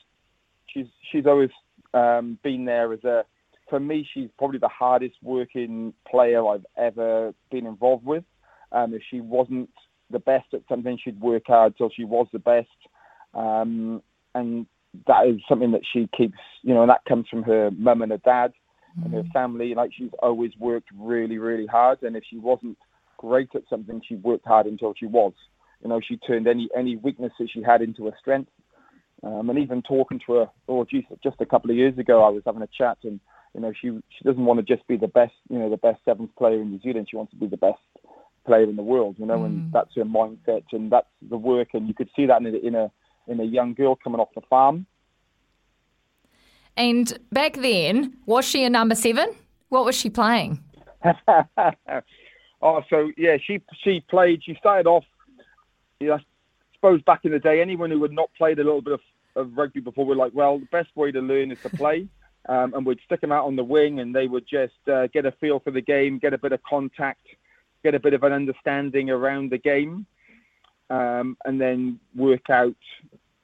she's 0.68 0.88
she's 1.12 1.26
always 1.26 1.52
um, 1.94 2.38
been 2.44 2.66
there 2.66 2.92
as 2.94 3.04
a. 3.04 3.24
For 3.70 3.80
me, 3.80 4.06
she's 4.14 4.30
probably 4.38 4.60
the 4.60 4.68
hardest 4.68 5.16
working 5.24 5.94
player 6.10 6.46
I've 6.46 6.66
ever 6.78 7.34
been 7.50 7.66
involved 7.66 8.06
with. 8.06 8.26
Um, 8.74 8.94
if 8.94 9.02
she 9.10 9.22
wasn't 9.22 9.70
the 10.10 10.20
best 10.20 10.54
at 10.54 10.62
something, 10.68 11.00
she'd 11.02 11.22
work 11.22 11.44
hard 11.48 11.78
till 11.78 11.90
she 11.90 12.04
was 12.04 12.28
the 12.34 12.40
best. 12.40 12.68
Um, 13.34 14.04
and 14.36 14.66
that 15.08 15.28
is 15.28 15.40
something 15.48 15.72
that 15.72 15.84
she 15.94 16.10
keeps, 16.16 16.38
you 16.64 16.74
know, 16.74 16.82
and 16.82 16.90
that 16.90 17.06
comes 17.08 17.30
from 17.30 17.44
her 17.44 17.72
mum 17.72 18.02
and 18.02 18.12
her 18.12 18.18
dad 18.18 18.52
and 19.04 19.14
her 19.14 19.24
family. 19.34 19.74
Like 19.76 19.92
she's 19.96 20.12
always 20.22 20.52
worked 20.60 20.90
really, 20.98 21.38
really 21.38 21.68
hard. 21.68 22.02
And 22.04 22.16
if 22.16 22.24
she 22.30 22.38
wasn't 22.38 22.78
great 23.18 23.50
at 23.56 23.64
something, 23.70 24.02
she 24.08 24.16
worked 24.16 24.46
hard 24.46 24.66
until 24.66 24.94
she 24.98 25.06
was. 25.06 25.34
You 25.82 25.90
know, 25.90 26.00
she 26.06 26.18
turned 26.18 26.48
any 26.48 26.70
any 26.78 26.96
weaknesses 26.98 27.50
she 27.54 27.64
had 27.64 27.82
into 27.82 28.08
a 28.08 28.12
strength. 28.20 28.52
Um, 29.24 29.50
and 29.52 29.60
even 29.60 29.84
talking 29.84 30.20
to 30.26 30.34
her, 30.34 30.46
oh, 30.68 30.84
geez, 30.84 31.04
just 31.24 31.40
a 31.42 31.46
couple 31.46 31.70
of 31.70 31.78
years 31.78 31.96
ago, 32.00 32.24
I 32.24 32.30
was 32.30 32.42
having 32.44 32.64
a 32.64 32.70
chat, 32.76 32.98
and 33.04 33.20
you 33.54 33.62
know, 33.62 33.72
she 33.80 33.90
she 33.90 34.24
doesn't 34.24 34.46
want 34.46 34.60
to 34.60 34.76
just 34.76 34.88
be 34.88 34.98
the 34.98 35.08
best, 35.08 35.34
you 35.50 35.60
know, 35.60 35.70
the 35.70 35.78
best 35.78 36.00
seventh 36.06 36.36
player 36.36 36.62
in 36.62 36.72
New 36.72 36.80
Zealand. 36.82 37.08
She 37.10 37.18
wants 37.18 37.32
to 37.32 37.38
be 37.38 37.48
the 37.48 37.58
best 37.58 37.80
player 38.46 38.64
in 38.64 38.76
the 38.76 38.84
world, 38.84 39.16
you 39.20 39.26
know, 39.26 39.44
and 39.44 39.72
that's 39.72 39.92
her 39.96 40.04
mindset 40.04 40.64
and 40.72 40.92
that's 40.92 41.08
the 41.30 41.38
work, 41.38 41.70
and 41.74 41.88
you 41.88 41.94
could 41.94 42.10
see 42.16 42.26
that 42.26 42.42
in 42.42 42.48
a, 42.48 42.68
in 42.68 42.76
a 42.76 42.92
in 43.28 43.40
a 43.40 43.44
young 43.44 43.74
girl 43.74 43.96
coming 43.96 44.20
off 44.20 44.30
the 44.34 44.42
farm. 44.50 44.86
And 46.78 47.18
back 47.32 47.54
then, 47.58 48.18
was 48.26 48.46
she 48.46 48.64
a 48.64 48.70
number 48.70 48.96
seven? 48.96 49.36
What 49.70 49.86
was 49.86 49.96
she 49.96 50.10
playing? 50.10 50.64
oh, 52.62 52.82
so 52.90 53.12
yeah, 53.18 53.38
she 53.44 53.62
she 53.84 54.02
played. 54.10 54.44
She 54.44 54.56
started 54.56 54.88
off. 54.88 55.06
Yeah, 56.00 56.16
I 56.16 56.20
suppose 56.76 57.02
back 57.04 57.26
in 57.26 57.32
the 57.32 57.40
day, 57.40 57.62
anyone 57.62 57.92
who 57.92 58.02
had 58.02 58.12
not 58.12 58.30
played 58.38 58.60
a 58.60 58.64
little 58.64 58.82
bit 58.82 58.94
of, 58.94 59.02
of 59.36 59.56
rugby 59.56 59.80
before 59.80 60.06
were 60.06 60.16
like, 60.16 60.34
well, 60.34 60.60
the 60.60 60.68
best 60.72 60.90
way 60.96 61.12
to 61.12 61.20
learn 61.20 61.52
is 61.52 61.62
to 61.62 61.70
play. 61.70 62.08
Um, 62.50 62.74
and 62.74 62.84
we'd 62.84 63.00
stick 63.06 63.22
them 63.22 63.32
out 63.32 63.46
on 63.46 63.56
the 63.56 63.64
wing, 63.64 64.00
and 64.00 64.16
they 64.16 64.26
would 64.26 64.48
just 64.48 64.74
uh, 64.92 65.06
get 65.14 65.28
a 65.28 65.32
feel 65.34 65.60
for 65.60 65.70
the 65.70 65.80
game, 65.80 66.18
get 66.18 66.34
a 66.34 66.40
bit 66.40 66.52
of 66.52 66.64
contact, 66.64 67.22
get 67.84 67.94
a 67.94 68.00
bit 68.00 68.16
of 68.16 68.24
an 68.24 68.34
understanding 68.34 69.12
around 69.12 69.52
the 69.52 69.60
game, 69.60 70.08
um, 70.90 71.38
and 71.46 71.62
then 71.62 72.00
work 72.16 72.50
out. 72.50 72.76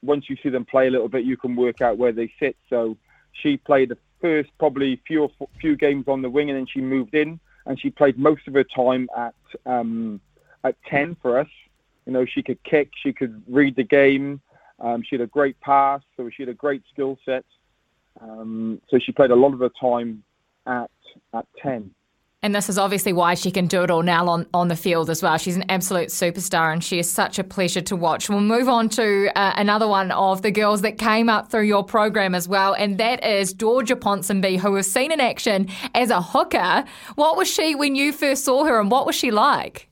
Once 0.01 0.25
you 0.32 0.36
see 0.41 0.49
them 0.49 0.65
play 0.65 0.88
a 0.88 0.89
little 0.89 1.09
bit, 1.09 1.25
you 1.25 1.38
can 1.38 1.55
work 1.55 1.80
out 1.80 1.99
where 1.99 2.11
they 2.11 2.34
sit. 2.39 2.55
So 2.71 2.97
she 3.41 3.57
played 3.57 3.89
the 3.89 3.97
first 4.21 4.49
probably 4.59 5.01
few 5.07 5.29
few 5.59 5.75
games 5.75 6.05
on 6.07 6.21
the 6.21 6.29
wing, 6.29 6.49
and 6.49 6.57
then 6.57 6.67
she 6.71 6.81
moved 6.81 7.13
in, 7.13 7.39
and 7.65 7.79
she 7.79 7.89
played 7.89 8.17
most 8.17 8.47
of 8.47 8.53
her 8.53 8.63
time 8.63 9.09
at 9.17 9.35
um, 9.65 10.19
at 10.63 10.75
ten 10.85 11.15
for 11.21 11.39
us. 11.39 11.47
You 12.05 12.13
know, 12.13 12.25
she 12.25 12.41
could 12.41 12.63
kick, 12.63 12.91
she 13.03 13.11
could 13.11 13.43
read 13.47 13.75
the 13.75 13.83
game, 13.83 14.41
um, 14.79 15.03
she 15.03 15.15
had 15.15 15.21
a 15.21 15.27
great 15.27 15.59
pass, 15.59 16.01
so 16.15 16.29
she 16.29 16.43
had 16.43 16.49
a 16.49 16.53
great 16.53 16.83
skill 16.91 17.17
set. 17.25 17.43
Um, 18.21 18.81
so 18.89 18.97
she 18.97 19.11
played 19.11 19.31
a 19.31 19.35
lot 19.35 19.53
of 19.53 19.59
her 19.59 19.71
time 19.79 20.23
at 20.65 20.91
at 21.33 21.45
ten. 21.61 21.93
And 22.43 22.53
this 22.53 22.69
is 22.69 22.77
obviously 22.77 23.13
why 23.13 23.33
she 23.33 23.49
can 23.49 23.65
do 23.65 23.81
it 23.81 23.89
all 23.89 24.03
now 24.03 24.27
on, 24.27 24.45
on 24.53 24.67
the 24.67 24.75
field 24.75 25.09
as 25.09 25.23
well. 25.23 25.39
She's 25.39 25.55
an 25.55 25.65
absolute 25.69 26.09
superstar 26.09 26.71
and 26.71 26.83
she 26.83 26.99
is 26.99 27.09
such 27.09 27.39
a 27.39 27.43
pleasure 27.43 27.81
to 27.81 27.95
watch. 27.95 28.29
We'll 28.29 28.41
move 28.41 28.69
on 28.69 28.89
to 28.89 29.31
uh, 29.35 29.53
another 29.55 29.88
one 29.88 30.11
of 30.11 30.43
the 30.43 30.51
girls 30.51 30.81
that 30.81 30.99
came 30.99 31.29
up 31.29 31.49
through 31.49 31.63
your 31.63 31.83
program 31.83 32.35
as 32.35 32.47
well, 32.47 32.73
and 32.73 32.99
that 32.99 33.23
is 33.25 33.53
Georgia 33.53 33.95
Ponsonby, 33.95 34.59
who 34.59 34.73
we've 34.73 34.85
seen 34.85 35.11
in 35.11 35.19
action 35.19 35.67
as 35.95 36.11
a 36.11 36.21
hooker. 36.21 36.85
What 37.15 37.38
was 37.38 37.47
she 37.47 37.73
when 37.73 37.95
you 37.95 38.13
first 38.13 38.45
saw 38.45 38.65
her 38.65 38.79
and 38.79 38.91
what 38.91 39.07
was 39.07 39.15
she 39.15 39.31
like? 39.31 39.89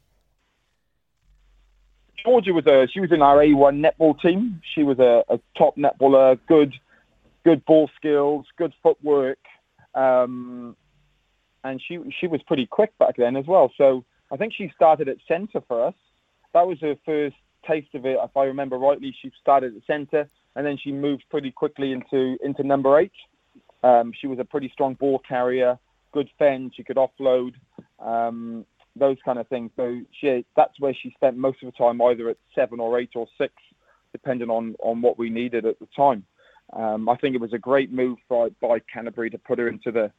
Georgia 2.24 2.54
was 2.54 2.66
a 2.68 2.88
she 2.92 3.00
was 3.00 3.12
in 3.12 3.24
our 3.24 3.38
A1 3.38 3.84
netball 3.84 4.20
team. 4.22 4.62
She 4.74 4.84
was 4.84 5.00
a, 5.00 5.24
a 5.30 5.40
top 5.58 5.78
netballer, 5.78 6.40
good 6.48 6.74
good 7.44 7.66
ball 7.66 7.90
skills, 7.96 8.46
good 8.58 8.74
footwork, 8.84 9.40
um, 9.94 10.76
and 11.66 11.82
she 11.86 12.00
she 12.20 12.28
was 12.28 12.42
pretty 12.44 12.66
quick 12.66 12.98
back 12.98 13.18
then 13.18 13.36
as 13.36 13.46
well. 13.46 13.72
So 13.78 14.06
I 14.32 14.38
think 14.38 14.54
she 14.54 14.72
started 14.76 15.10
at 15.10 15.18
centre 15.28 15.62
for 15.68 15.86
us. 15.86 15.96
That 16.54 16.68
was 16.68 16.80
her 16.80 16.96
first 17.06 17.36
taste 17.68 17.94
of 17.96 18.06
it, 18.06 18.18
if 18.22 18.38
I 18.38 18.44
remember 18.46 18.78
rightly. 18.78 19.14
She 19.22 19.32
started 19.42 19.76
at 19.76 19.86
centre, 19.86 20.30
and 20.56 20.66
then 20.66 20.78
she 20.78 20.92
moved 20.92 21.24
pretty 21.30 21.52
quickly 21.52 21.92
into 21.92 22.38
into 22.44 22.64
number 22.64 22.98
eight. 23.00 23.18
Um, 23.84 24.14
she 24.20 24.28
was 24.28 24.40
a 24.40 24.46
pretty 24.46 24.70
strong 24.70 24.94
ball 24.94 25.20
carrier, 25.28 25.78
good 26.12 26.30
fend. 26.40 26.74
She 26.76 26.84
could 26.84 26.98
offload. 26.98 27.54
Um, 28.00 28.66
those 28.96 29.18
kind 29.26 29.40
of 29.40 29.48
things. 29.48 29.72
So 29.76 30.00
she, 30.20 30.46
that's 30.56 30.80
where 30.80 30.94
she 30.94 31.12
spent 31.12 31.38
most 31.38 31.62
of 31.62 31.72
the 31.72 31.78
time, 31.78 32.02
either 32.02 32.30
at 32.30 32.38
seven 32.54 32.80
or 32.80 32.98
eight 33.00 33.12
or 33.16 33.28
six, 33.38 33.54
depending 34.14 34.50
on, 34.50 34.76
on 34.80 35.02
what 35.02 35.20
we 35.20 35.30
needed 35.30 35.66
at 35.66 35.80
the 35.80 35.88
time. 35.96 36.24
Um, 36.74 37.10
I 37.10 37.16
think 37.18 37.36
it 37.36 37.42
was 37.42 37.54
a 37.54 37.58
great 37.58 37.92
move 37.92 38.18
by, 38.30 38.50
by 38.62 38.80
Canterbury 38.92 39.30
to 39.32 39.38
put 39.38 39.60
her 39.60 39.68
into 39.68 39.92
the 39.92 40.12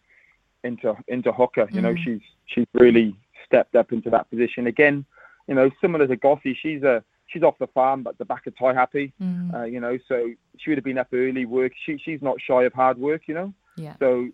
into 0.65 0.97
into 1.09 1.33
hooker. 1.33 1.69
You 1.71 1.81
know, 1.81 1.95
she's 2.05 2.21
she's 2.47 2.67
really 2.75 3.17
stepped 3.45 3.75
up 3.77 3.93
into 3.93 4.11
that 4.11 4.29
position 4.31 4.67
again. 4.67 5.05
You 5.49 5.55
know, 5.55 5.71
similar 5.81 6.07
to 6.07 6.17
Gossie, 6.17 6.59
she's 6.61 6.83
a 6.83 7.03
she's 7.27 7.43
off 7.43 7.59
the 7.59 7.67
farm, 7.69 8.03
but 8.03 8.19
the 8.19 8.25
back 8.25 8.47
of 8.47 8.55
Taihape. 8.55 9.13
Uh, 9.55 9.65
you 9.65 9.81
know, 9.81 9.99
so 10.09 10.31
she 10.59 10.71
would 10.71 10.79
have 10.79 10.85
been 10.85 10.99
up 10.99 11.09
early 11.13 11.45
work. 11.47 11.73
She 11.85 11.99
she's 11.99 12.23
not 12.23 12.41
shy 12.41 12.65
of 12.65 12.73
hard 12.73 12.99
work. 12.99 13.23
You 13.27 13.35
know, 13.35 13.55
Yeah. 13.77 13.95
so 13.99 14.29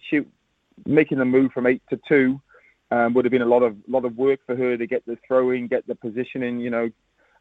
she 0.00 0.20
making 0.86 1.18
the 1.18 1.24
move 1.24 1.52
from 1.52 1.66
eight 1.66 1.82
to 1.90 2.00
two 2.08 2.40
um, 2.90 3.14
would 3.14 3.24
have 3.24 3.32
been 3.32 3.42
a 3.42 3.46
lot 3.46 3.62
of 3.62 3.76
lot 3.88 4.04
of 4.04 4.16
work 4.16 4.40
for 4.46 4.56
her 4.56 4.76
to 4.76 4.86
get 4.86 5.04
the 5.06 5.16
throwing, 5.26 5.66
get 5.66 5.86
the 5.86 5.94
positioning, 5.94 6.60
you 6.60 6.70
know, 6.70 6.90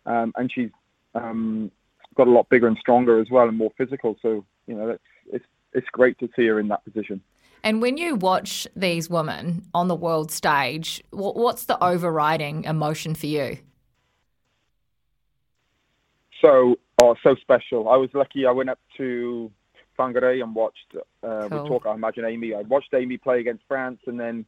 um, 0.05 0.33
and 0.37 0.51
she's 0.51 0.69
um, 1.15 1.71
got 2.15 2.27
a 2.27 2.31
lot 2.31 2.47
bigger 2.49 2.67
and 2.67 2.77
stronger 2.77 3.19
as 3.19 3.29
well 3.29 3.47
and 3.47 3.57
more 3.57 3.71
physical. 3.77 4.17
So 4.21 4.45
you 4.67 4.75
know, 4.75 4.87
that's, 4.87 5.03
it's 5.31 5.45
it's 5.73 5.89
great 5.89 6.17
to 6.19 6.29
see 6.35 6.45
her 6.47 6.59
in 6.59 6.67
that 6.69 6.83
position. 6.85 7.21
And 7.63 7.81
when 7.81 7.97
you 7.97 8.15
watch 8.15 8.67
these 8.75 9.09
women 9.09 9.65
on 9.73 9.87
the 9.87 9.95
world 9.95 10.31
stage, 10.31 11.01
what's 11.11 11.65
the 11.65 11.81
overriding 11.81 12.65
emotion 12.65 13.15
for 13.15 13.27
you? 13.27 13.57
So 16.41 16.75
oh, 17.01 17.15
so 17.23 17.35
special. 17.35 17.87
I 17.87 17.95
was 17.95 18.09
lucky. 18.13 18.45
I 18.45 18.51
went 18.51 18.69
up 18.69 18.79
to 18.97 19.49
Whangarei 19.97 20.43
and 20.43 20.53
watched. 20.53 20.93
Uh, 21.23 21.47
Cool. 21.47 21.63
We 21.63 21.69
talk. 21.69 21.85
I 21.85 21.93
imagine 21.93 22.25
Amy. 22.25 22.53
I 22.53 22.61
watched 22.61 22.93
Amy 22.93 23.17
play 23.17 23.39
against 23.39 23.63
France, 23.67 23.99
and 24.07 24.19
then 24.19 24.45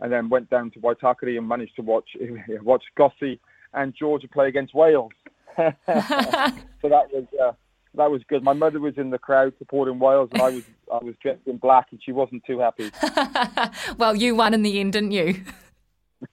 and 0.00 0.12
then 0.12 0.28
went 0.28 0.50
down 0.50 0.72
to 0.72 0.80
Waitakere 0.80 1.38
and 1.38 1.48
managed 1.48 1.76
to 1.76 1.82
watch 1.82 2.08
watch 2.62 2.82
Gossie 2.96 3.38
and 3.74 3.94
Georgia 3.94 4.26
play 4.26 4.48
against 4.48 4.74
Wales. 4.74 5.12
so 5.56 5.72
that 5.86 7.06
was 7.12 7.24
uh, 7.40 7.52
that 7.96 8.10
was 8.10 8.22
good. 8.28 8.42
My 8.42 8.52
mother 8.52 8.80
was 8.80 8.94
in 8.96 9.10
the 9.10 9.18
crowd 9.18 9.52
supporting 9.58 9.98
Wales, 9.98 10.28
and 10.32 10.40
I 10.40 10.48
was 10.50 10.62
I 10.92 11.04
was 11.04 11.14
dressed 11.22 11.46
in 11.46 11.56
black, 11.56 11.86
and 11.90 12.00
she 12.04 12.12
wasn't 12.12 12.44
too 12.44 12.58
happy. 12.58 12.90
Well, 13.98 14.14
you 14.14 14.34
won 14.34 14.52
in 14.54 14.62
the 14.62 14.78
end, 14.80 14.92
didn't 14.92 15.12
you? 15.12 15.42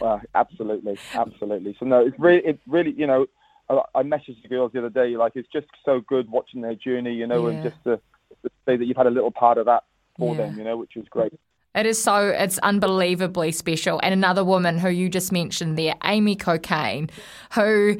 well, 0.00 0.20
absolutely, 0.34 0.98
absolutely. 1.14 1.76
So 1.78 1.86
no, 1.86 2.00
it's 2.06 2.18
really, 2.18 2.44
it 2.46 2.60
really, 2.66 2.92
you 2.92 3.06
know, 3.06 3.26
I, 3.68 3.80
I 3.96 4.02
messaged 4.02 4.42
the 4.42 4.48
girls 4.48 4.72
the 4.72 4.78
other 4.80 4.90
day, 4.90 5.16
like 5.16 5.32
it's 5.34 5.48
just 5.52 5.66
so 5.84 6.00
good 6.00 6.30
watching 6.30 6.60
their 6.60 6.74
journey, 6.74 7.14
you 7.14 7.26
know, 7.26 7.46
and 7.46 7.62
just 7.62 7.76
to, 7.84 7.96
to 8.42 8.50
say 8.66 8.76
that 8.76 8.84
you've 8.84 8.96
had 8.96 9.06
a 9.06 9.10
little 9.10 9.30
part 9.30 9.58
of 9.58 9.66
that 9.66 9.84
for 10.18 10.34
Yeah. 10.34 10.46
them, 10.46 10.58
you 10.58 10.64
know, 10.64 10.76
which 10.76 10.92
was 10.96 11.06
great. 11.10 11.32
It 11.74 11.86
is 11.86 12.00
so, 12.00 12.28
it's 12.28 12.58
unbelievably 12.58 13.50
special. 13.52 13.98
And 14.04 14.12
another 14.12 14.44
woman 14.44 14.78
who 14.78 14.88
you 14.90 15.08
just 15.08 15.32
mentioned 15.32 15.76
there, 15.76 15.94
Amy 16.04 16.36
Cokayne, 16.36 17.10
who 17.54 17.96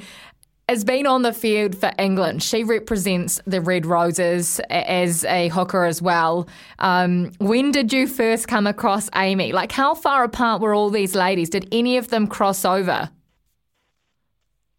has 0.68 0.84
been 0.84 1.06
on 1.06 1.22
the 1.22 1.32
field 1.32 1.76
for 1.76 1.90
England. 1.98 2.42
She 2.42 2.64
represents 2.64 3.40
the 3.46 3.60
Red 3.60 3.86
Roses 3.86 4.60
as 4.70 5.24
a 5.24 5.48
hooker 5.48 5.84
as 5.84 6.00
well. 6.00 6.48
Um, 6.78 7.32
when 7.38 7.70
did 7.70 7.92
you 7.92 8.06
first 8.06 8.48
come 8.48 8.66
across 8.66 9.10
Amy? 9.14 9.52
Like, 9.52 9.72
how 9.72 9.94
far 9.94 10.24
apart 10.24 10.62
were 10.62 10.74
all 10.74 10.90
these 10.90 11.14
ladies? 11.14 11.50
Did 11.50 11.68
any 11.70 11.96
of 11.96 12.08
them 12.08 12.26
cross 12.26 12.64
over? 12.64 13.10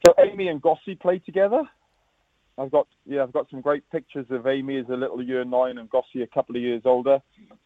So 0.06 0.14
Amy 0.20 0.48
and 0.48 0.62
Gossie 0.62 0.96
played 0.96 1.26
together. 1.26 1.64
I've 2.58 2.72
got 2.72 2.88
yeah, 3.06 3.24
I've 3.24 3.34
got 3.34 3.50
some 3.50 3.60
great 3.60 3.84
pictures 3.92 4.28
of 4.30 4.48
Amy 4.48 4.78
as 4.78 4.86
a 4.90 4.96
little 4.96 5.22
year 5.22 5.44
nine 5.44 5.78
and 5.78 5.90
Gossie 5.90 6.22
a 6.22 6.28
couple 6.28 6.56
of 6.56 6.62
years 6.62 6.84
older. 6.86 7.20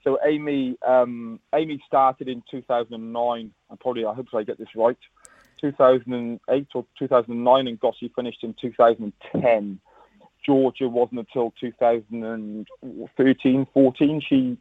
So 0.04 0.18
Amy 0.26 0.78
um, 0.88 1.40
Amy 1.54 1.80
started 1.86 2.28
in 2.28 2.42
2009. 2.50 3.52
I 3.70 3.76
probably 3.80 4.06
I 4.06 4.14
hope 4.14 4.28
I 4.34 4.44
get 4.44 4.58
this 4.58 4.70
right. 4.76 4.98
2008 5.62 6.68
or 6.74 6.86
2009, 6.98 7.68
and 7.68 7.80
Gossie 7.80 8.12
finished 8.16 8.44
in 8.44 8.56
2010. 8.62 9.80
Georgia 10.46 10.88
wasn't 10.88 11.20
until 11.20 11.54
2013, 11.60 13.68
14. 13.74 14.22
She 14.28 14.58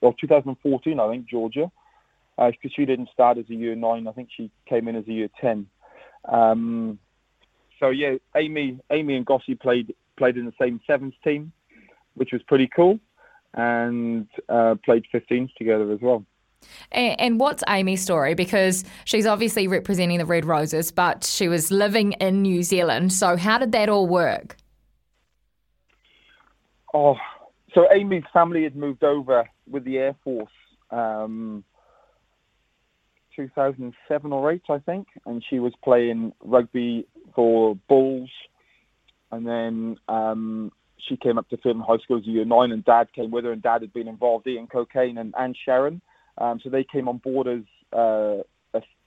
or 0.00 0.14
2014, 0.20 0.98
I 0.98 1.10
think 1.10 1.28
Georgia, 1.28 1.70
because 2.36 2.72
she 2.74 2.86
didn't 2.86 3.10
start 3.12 3.38
as 3.38 3.44
a 3.50 3.54
year 3.54 3.74
nine. 3.74 4.08
I 4.08 4.12
think 4.12 4.30
she 4.34 4.50
came 4.68 4.88
in 4.88 4.96
as 4.96 5.06
a 5.06 5.12
year 5.12 5.28
10. 5.40 5.66
Um, 6.26 6.98
so 7.78 7.90
yeah, 7.90 8.14
Amy, 8.36 8.78
Amy 8.90 9.16
and 9.16 9.26
Gossie 9.26 9.54
played 9.54 9.94
played 10.16 10.36
in 10.36 10.44
the 10.44 10.52
same 10.60 10.80
sevens 10.86 11.14
team, 11.24 11.52
which 12.14 12.32
was 12.32 12.42
pretty 12.42 12.68
cool, 12.74 12.98
and 13.54 14.26
uh, 14.48 14.74
played 14.84 15.04
15s 15.12 15.54
together 15.54 15.90
as 15.92 16.00
well. 16.02 16.24
And, 16.92 17.20
and 17.20 17.40
what's 17.40 17.62
Amy's 17.68 18.02
story? 18.02 18.34
Because 18.34 18.84
she's 19.04 19.26
obviously 19.26 19.68
representing 19.68 20.18
the 20.18 20.26
Red 20.26 20.44
Roses, 20.44 20.90
but 20.90 21.24
she 21.24 21.48
was 21.48 21.70
living 21.70 22.12
in 22.12 22.42
New 22.42 22.62
Zealand. 22.62 23.12
So, 23.12 23.36
how 23.36 23.58
did 23.58 23.72
that 23.72 23.88
all 23.88 24.06
work? 24.06 24.56
Oh, 26.92 27.16
so 27.74 27.86
Amy's 27.92 28.24
family 28.32 28.64
had 28.64 28.74
moved 28.74 29.04
over 29.04 29.48
with 29.68 29.84
the 29.84 29.98
Air 29.98 30.16
Force, 30.24 30.50
um, 30.90 31.64
2007 33.36 34.32
or 34.32 34.52
eight, 34.52 34.62
I 34.68 34.78
think, 34.78 35.06
and 35.24 35.44
she 35.48 35.60
was 35.60 35.72
playing 35.84 36.32
rugby 36.40 37.06
for 37.34 37.76
Bulls, 37.88 38.30
and 39.30 39.46
then 39.46 39.96
um, 40.08 40.72
she 40.98 41.16
came 41.16 41.38
up 41.38 41.48
to 41.50 41.56
Feilding 41.58 41.86
High 41.86 41.98
School 41.98 42.18
as 42.18 42.26
a 42.26 42.30
year 42.30 42.44
nine, 42.44 42.72
and 42.72 42.84
Dad 42.84 43.12
came 43.14 43.30
with 43.30 43.44
her, 43.44 43.52
and 43.52 43.62
Dad 43.62 43.82
had 43.82 43.92
been 43.92 44.08
involved 44.08 44.48
in 44.48 44.66
cocaine 44.66 45.18
and, 45.18 45.32
and 45.38 45.56
Sharon, 45.64 46.02
um, 46.38 46.60
so 46.62 46.70
they 46.70 46.84
came 46.84 47.08
on 47.08 47.18
board 47.18 47.46
as 47.48 47.62
uh, 47.98 48.42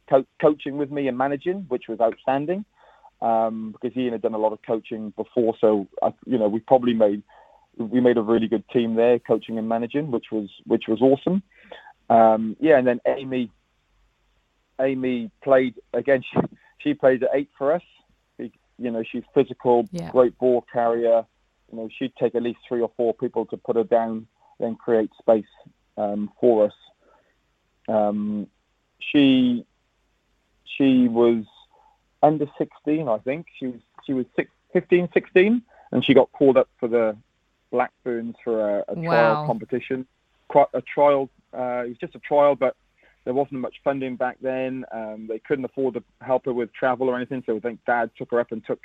co- 0.10 0.26
coaching 0.42 0.78
with 0.78 0.92
me 0.92 1.08
and 1.08 1.18
managing, 1.18 1.66
which 1.70 1.86
was 1.88 2.00
outstanding. 2.00 2.66
Um, 3.22 3.74
because 3.82 3.96
Ian 3.96 4.12
had 4.12 4.22
done 4.22 4.34
a 4.34 4.38
lot 4.38 4.52
of 4.52 4.60
coaching 4.68 5.14
before, 5.16 5.56
so 5.62 5.88
I, 6.02 6.14
you 6.26 6.38
know 6.38 6.50
we 6.50 6.60
probably 6.60 6.94
made 6.94 7.24
we 7.78 8.02
made 8.02 8.18
a 8.18 8.22
really 8.22 8.48
good 8.48 8.68
team 8.70 8.96
there, 8.96 9.18
coaching 9.20 9.58
and 9.58 9.70
managing, 9.70 10.12
which 10.12 10.26
was 10.32 10.50
which 10.66 10.86
was 10.90 11.02
awesome. 11.02 11.42
Um, 12.10 12.58
yeah, 12.60 12.78
and 12.78 12.86
then 12.86 13.00
Amy 13.08 13.50
Amy 14.82 15.32
played 15.44 15.76
again. 15.94 16.22
She, 16.32 16.40
she 16.80 16.94
played 16.94 17.24
at 17.24 17.30
eight 17.34 17.50
for 17.58 17.74
us. 17.74 17.82
She- 18.38 18.52
You 18.78 18.92
know, 18.92 19.04
she's 19.10 19.24
physical, 19.34 19.88
Yeah. 19.92 20.10
great 20.12 20.38
ball 20.38 20.66
carrier. 20.74 21.26
You 21.72 21.78
know, 21.78 21.90
she'd 21.98 22.14
take 22.18 22.36
at 22.36 22.44
least 22.44 22.60
three 22.68 22.82
or 22.82 22.92
four 22.98 23.14
people 23.14 23.46
to 23.46 23.58
put 23.58 23.76
her 23.76 23.84
down, 23.84 24.28
then 24.60 24.76
create 24.76 25.12
space 25.20 25.54
um, 25.98 26.30
for 26.42 26.66
us. 26.66 26.74
Um, 27.88 28.48
she 29.00 29.66
she 30.78 31.08
was 31.08 31.44
under 32.22 32.46
16, 32.58 33.08
I 33.08 33.18
think. 33.20 33.48
She 33.60 33.68
was 33.68 33.80
she 34.06 34.14
was 34.14 34.26
six, 34.36 34.50
15, 34.74 35.10
16, 35.14 35.62
and 35.92 36.06
she 36.06 36.14
got 36.14 36.32
called 36.32 36.58
up 36.58 36.70
for 36.80 36.88
the 36.88 37.16
Black 37.72 37.92
Ferns 38.04 38.36
for 38.44 38.80
a, 38.80 38.84
a 38.88 38.96
trial 38.96 39.36
Wow. 39.36 39.44
competition. 39.46 40.06
Quite 40.48 40.68
a 40.74 40.82
trial. 40.82 41.30
Uh, 41.54 41.84
it 41.86 41.90
was 41.90 41.98
just 42.00 42.16
a 42.16 42.20
trial, 42.20 42.56
but 42.56 42.76
there 43.26 43.34
wasn't 43.34 43.62
much 43.62 43.76
funding 43.84 44.16
back 44.16 44.38
then. 44.42 44.86
Um, 44.92 45.28
they 45.28 45.40
couldn't 45.40 45.66
afford 45.66 45.94
to 45.96 46.04
help 46.22 46.46
her 46.46 46.54
with 46.54 46.74
travel 46.74 47.10
or 47.10 47.16
anything, 47.16 47.44
so 47.46 47.56
I 47.56 47.60
think 47.60 47.80
Dad 47.86 48.12
took 48.18 48.32
her 48.32 48.40
up 48.40 48.52
and 48.52 48.66
took 48.66 48.80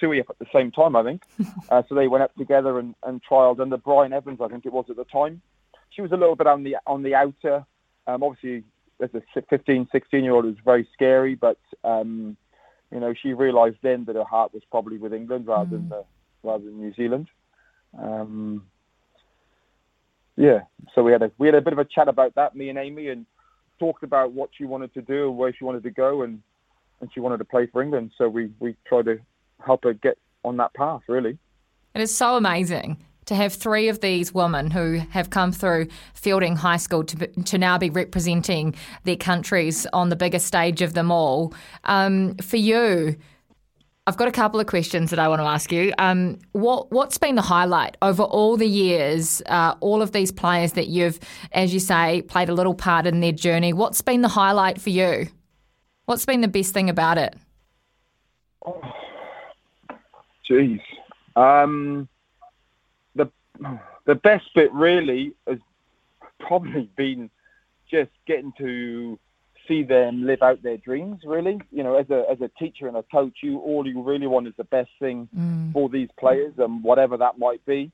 Sui 0.00 0.20
up 0.20 0.30
at 0.30 0.38
the 0.38 0.46
same 0.52 0.70
time. 0.70 0.96
I 0.96 1.02
think. 1.02 1.22
uh, 1.68 1.82
so 1.88 1.94
they 1.94 2.08
went 2.08 2.22
up 2.24 2.34
together 2.36 2.78
and, 2.78 2.94
and 3.04 3.20
trialed 3.24 3.60
under 3.60 3.76
Brian 3.76 4.12
Evans, 4.12 4.40
I 4.40 4.48
think 4.48 4.66
it 4.66 4.72
was 4.72 4.86
at 4.90 4.96
the 4.96 5.04
time. 5.04 5.40
She 5.90 6.02
was 6.02 6.12
a 6.12 6.16
little 6.16 6.36
bit 6.36 6.46
on 6.46 6.62
the 6.62 6.76
on 6.86 7.02
the 7.02 7.14
outer. 7.14 7.64
Um, 8.06 8.22
obviously, 8.22 8.64
as 9.02 9.10
a 9.14 9.42
15, 9.48 9.88
16 9.90 10.24
year 10.24 10.32
old, 10.32 10.44
it 10.44 10.48
was 10.48 10.56
very 10.64 10.88
scary, 10.92 11.34
but 11.34 11.58
um, 11.84 12.36
you 12.92 13.00
know, 13.00 13.14
she 13.20 13.32
realised 13.32 13.76
then 13.82 14.04
that 14.04 14.16
her 14.16 14.24
heart 14.24 14.54
was 14.54 14.62
probably 14.70 14.98
with 14.98 15.12
England 15.12 15.46
rather 15.46 15.70
than 15.70 15.88
the, 15.88 16.04
rather 16.42 16.64
than 16.64 16.80
New 16.80 16.94
Zealand. 16.94 17.28
Um, 17.98 18.64
yeah, 20.36 20.60
so 20.94 21.02
we 21.02 21.12
had 21.12 21.22
a 21.22 21.30
we 21.38 21.48
had 21.48 21.54
a 21.54 21.60
bit 21.60 21.72
of 21.72 21.78
a 21.78 21.84
chat 21.84 22.08
about 22.08 22.34
that, 22.34 22.54
me 22.54 22.68
and 22.68 22.78
Amy, 22.78 23.08
and 23.08 23.26
talked 23.78 24.02
about 24.02 24.32
what 24.32 24.50
she 24.56 24.64
wanted 24.64 24.92
to 24.94 25.02
do, 25.02 25.28
and 25.28 25.38
where 25.38 25.52
she 25.52 25.64
wanted 25.64 25.82
to 25.82 25.90
go, 25.90 26.22
and 26.22 26.42
and 27.00 27.10
she 27.12 27.20
wanted 27.20 27.38
to 27.38 27.44
play 27.44 27.66
for 27.66 27.82
England. 27.82 28.12
So 28.18 28.28
we 28.28 28.50
we 28.60 28.76
tried 28.86 29.06
to 29.06 29.18
help 29.64 29.84
her 29.84 29.94
get 29.94 30.18
on 30.44 30.58
that 30.58 30.74
path, 30.74 31.02
really. 31.08 31.38
It 31.94 32.02
is 32.02 32.14
so 32.14 32.36
amazing 32.36 32.98
to 33.26 33.34
have 33.34 33.52
three 33.52 33.88
of 33.88 34.00
these 34.00 34.32
women 34.32 34.70
who 34.70 35.00
have 35.10 35.30
come 35.30 35.52
through 35.52 35.88
Feilding 36.14 36.56
High 36.56 36.76
School 36.78 37.04
to, 37.04 37.26
to 37.26 37.58
now 37.58 37.76
be 37.76 37.90
representing 37.90 38.74
their 39.04 39.16
countries 39.16 39.86
on 39.92 40.08
the 40.08 40.16
biggest 40.16 40.46
stage 40.46 40.80
of 40.80 40.94
them 40.94 41.10
all. 41.10 41.52
Um, 41.84 42.36
for 42.36 42.56
you, 42.56 43.16
I've 44.08 44.16
got 44.16 44.28
a 44.28 44.32
couple 44.32 44.60
of 44.60 44.66
questions 44.68 45.10
that 45.10 45.18
I 45.18 45.26
want 45.26 45.40
to 45.40 45.46
ask 45.46 45.72
you. 45.72 45.92
Um, 45.98 46.38
what 46.52 46.92
what's 46.92 47.18
been 47.18 47.34
the 47.34 47.42
highlight 47.42 47.96
over 48.02 48.22
all 48.22 48.56
the 48.56 48.68
years? 48.68 49.42
Uh, 49.46 49.74
all 49.80 50.00
of 50.00 50.12
these 50.12 50.30
players 50.30 50.74
that 50.74 50.86
you've, 50.86 51.18
as 51.50 51.74
you 51.74 51.80
say, 51.80 52.22
played 52.22 52.48
a 52.48 52.54
little 52.54 52.74
part 52.74 53.06
in 53.08 53.18
their 53.18 53.32
journey. 53.32 53.72
What's 53.72 54.02
been 54.02 54.22
the 54.22 54.28
highlight 54.28 54.80
for 54.80 54.90
you? 54.90 55.26
What's 56.04 56.24
been 56.24 56.40
the 56.40 56.48
best 56.48 56.72
thing 56.72 56.88
about 56.88 57.18
it? 57.18 57.34
Jeez. 60.48 60.80
Um, 61.34 62.08
the 64.06 64.14
best 64.14 64.44
bit 64.54 64.72
really 64.72 65.34
has 65.46 65.58
probably 66.40 66.90
been 66.96 67.30
just 67.90 68.10
getting 68.26 68.52
to 68.58 69.18
see 69.68 69.82
them 69.82 70.24
live 70.24 70.42
out 70.42 70.62
their 70.62 70.76
dreams. 70.76 71.20
Really, 71.24 71.60
you 71.70 71.82
know, 71.82 71.96
as 71.96 72.08
a 72.10 72.24
as 72.30 72.40
a 72.40 72.50
teacher 72.58 72.88
and 72.88 72.96
a 72.96 73.02
coach, 73.04 73.38
you 73.42 73.58
all 73.58 73.86
you 73.86 74.02
really 74.02 74.26
want 74.26 74.46
is 74.46 74.54
the 74.56 74.64
best 74.64 74.90
thing 74.98 75.28
mm. 75.36 75.72
for 75.72 75.88
these 75.88 76.08
players, 76.18 76.54
and 76.58 76.82
whatever 76.82 77.16
that 77.16 77.38
might 77.38 77.64
be. 77.66 77.90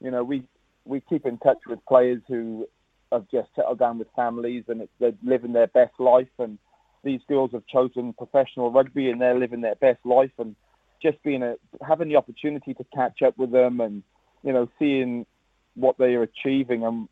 You 0.00 0.10
know, 0.10 0.22
we 0.22 0.44
we 0.84 1.00
keep 1.00 1.26
in 1.26 1.38
touch 1.38 1.58
with 1.66 1.84
players 1.86 2.22
who 2.28 2.66
have 3.12 3.26
just 3.30 3.48
settled 3.54 3.78
down 3.78 3.98
with 3.98 4.08
families 4.16 4.64
and 4.68 4.82
it's, 4.82 4.92
they're 4.98 5.12
living 5.22 5.52
their 5.52 5.68
best 5.68 5.94
life 5.98 6.28
and 6.38 6.58
these 7.04 7.20
girls 7.28 7.50
have 7.52 7.66
chosen 7.66 8.12
professional 8.12 8.70
rugby 8.70 9.10
and 9.10 9.20
they're 9.20 9.38
living 9.38 9.60
their 9.60 9.76
best 9.76 10.04
life 10.04 10.30
and 10.38 10.56
just 11.00 11.22
being 11.22 11.42
a 11.42 11.54
having 11.86 12.08
the 12.08 12.16
opportunity 12.16 12.74
to 12.74 12.84
catch 12.94 13.22
up 13.22 13.36
with 13.38 13.52
them 13.52 13.80
and 13.80 14.02
you 14.46 14.52
know 14.52 14.68
seeing 14.78 15.26
what 15.74 15.98
they 15.98 16.14
are 16.14 16.22
achieving 16.22 16.84
and 16.84 17.08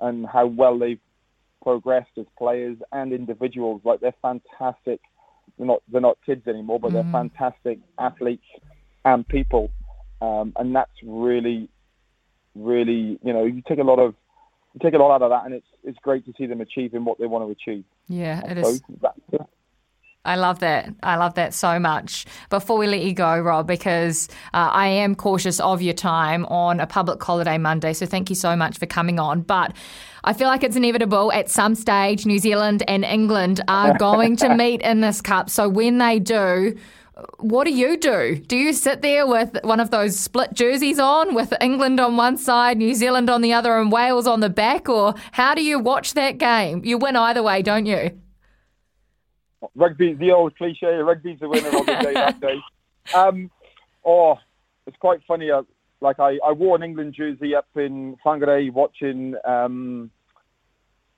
and 0.00 0.26
how 0.26 0.46
well 0.46 0.76
they've 0.78 0.98
progressed 1.62 2.10
as 2.18 2.26
players 2.36 2.76
and 2.90 3.12
individuals 3.12 3.80
like 3.84 4.00
they're 4.00 4.14
fantastic 4.22 5.00
they're 5.56 5.66
not 5.66 5.82
they're 5.92 6.00
not 6.00 6.18
kids 6.26 6.48
anymore 6.48 6.80
but 6.80 6.92
they're 6.92 7.12
fantastic 7.12 7.78
athletes 7.98 8.46
and 9.04 9.28
people 9.28 9.70
um, 10.20 10.52
and 10.56 10.74
that's 10.74 10.90
really 11.04 11.68
really 12.56 13.18
you 13.22 13.32
know 13.32 13.44
you 13.44 13.62
take 13.68 13.78
a 13.78 13.82
lot 13.84 13.98
of 14.00 14.14
you 14.74 14.80
take 14.82 14.94
a 14.94 14.98
lot 14.98 15.14
out 15.14 15.22
of 15.22 15.30
that 15.30 15.44
and 15.44 15.54
it's 15.54 15.66
it's 15.84 15.98
great 16.02 16.24
to 16.24 16.32
see 16.36 16.46
them 16.46 16.60
achieving 16.60 17.04
what 17.04 17.18
they 17.18 17.26
want 17.26 17.46
to 17.46 17.50
achieve 17.50 17.84
Yeah, 18.08 18.40
it 18.44 18.64
so 18.64 18.70
is. 18.70 18.82
that's 19.00 19.18
it. 19.32 19.41
I 20.24 20.36
love 20.36 20.60
that. 20.60 20.94
I 21.02 21.16
love 21.16 21.34
that 21.34 21.52
so 21.52 21.80
much. 21.80 22.26
Before 22.48 22.78
we 22.78 22.86
let 22.86 23.02
you 23.02 23.12
go, 23.12 23.40
Rob, 23.40 23.66
because 23.66 24.28
uh, 24.54 24.70
I 24.72 24.86
am 24.86 25.16
cautious 25.16 25.58
of 25.58 25.82
your 25.82 25.94
time 25.94 26.46
on 26.46 26.78
a 26.78 26.86
public 26.86 27.20
holiday 27.22 27.58
Monday, 27.58 27.92
so 27.92 28.06
thank 28.06 28.30
you 28.30 28.36
so 28.36 28.54
much 28.54 28.78
for 28.78 28.86
coming 28.86 29.18
on. 29.18 29.42
But 29.42 29.74
I 30.22 30.32
feel 30.32 30.46
like 30.46 30.62
it's 30.62 30.76
inevitable 30.76 31.32
at 31.32 31.50
some 31.50 31.74
stage, 31.74 32.24
New 32.24 32.38
Zealand 32.38 32.84
and 32.86 33.04
England 33.04 33.62
are 33.66 33.98
going 33.98 34.36
to 34.36 34.54
meet 34.54 34.80
in 34.82 35.00
this 35.00 35.20
cup. 35.20 35.50
So 35.50 35.68
when 35.68 35.98
they 35.98 36.20
do, 36.20 36.78
what 37.38 37.64
do 37.64 37.72
you 37.72 37.96
do? 37.96 38.36
Do 38.36 38.56
you 38.56 38.72
sit 38.72 39.02
there 39.02 39.26
with 39.26 39.58
one 39.64 39.80
of 39.80 39.90
those 39.90 40.16
split 40.16 40.54
jerseys 40.54 41.00
on, 41.00 41.34
with 41.34 41.52
England 41.60 41.98
on 41.98 42.16
one 42.16 42.36
side, 42.36 42.78
New 42.78 42.94
Zealand 42.94 43.28
on 43.28 43.42
the 43.42 43.54
other, 43.54 43.76
and 43.76 43.90
Wales 43.90 44.28
on 44.28 44.38
the 44.38 44.48
back? 44.48 44.88
Or 44.88 45.14
how 45.32 45.56
do 45.56 45.64
you 45.64 45.80
watch 45.80 46.14
that 46.14 46.38
game? 46.38 46.84
You 46.84 46.96
win 46.96 47.16
either 47.16 47.42
way, 47.42 47.62
don't 47.62 47.86
you? 47.86 48.21
Rugby, 49.74 50.14
the 50.14 50.32
old 50.32 50.56
cliche, 50.56 50.86
rugby's 50.86 51.40
the 51.40 51.48
winner 51.48 51.68
on 51.68 51.86
the 51.86 51.98
day 52.02 52.14
that 52.14 52.40
day. 52.40 52.60
Um, 53.16 53.50
oh, 54.04 54.38
it's 54.86 54.96
quite 54.98 55.22
funny. 55.26 55.50
Uh, 55.50 55.62
like 56.00 56.20
I, 56.20 56.38
I 56.46 56.52
wore 56.52 56.76
an 56.76 56.84
England 56.84 57.14
jersey 57.14 57.52
up 57.56 57.66
in 57.74 58.16
Whangarei 58.24 58.72
watching 58.72 59.34
um, 59.44 60.12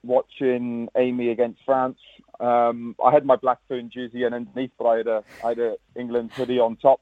watching 0.03 0.87
Amy 0.97 1.29
against 1.29 1.59
France. 1.63 1.99
Um, 2.39 2.95
I 3.03 3.11
had 3.11 3.23
my 3.23 3.35
Black 3.35 3.59
Fern 3.67 3.91
jersey 3.93 4.23
and 4.23 4.33
underneath, 4.33 4.71
but 4.77 4.85
I 4.85 4.97
had 4.97 5.07
a 5.07 5.23
I 5.43 5.49
had 5.49 5.59
a 5.59 5.75
England 5.95 6.31
hoodie 6.33 6.59
on 6.59 6.75
top. 6.77 7.01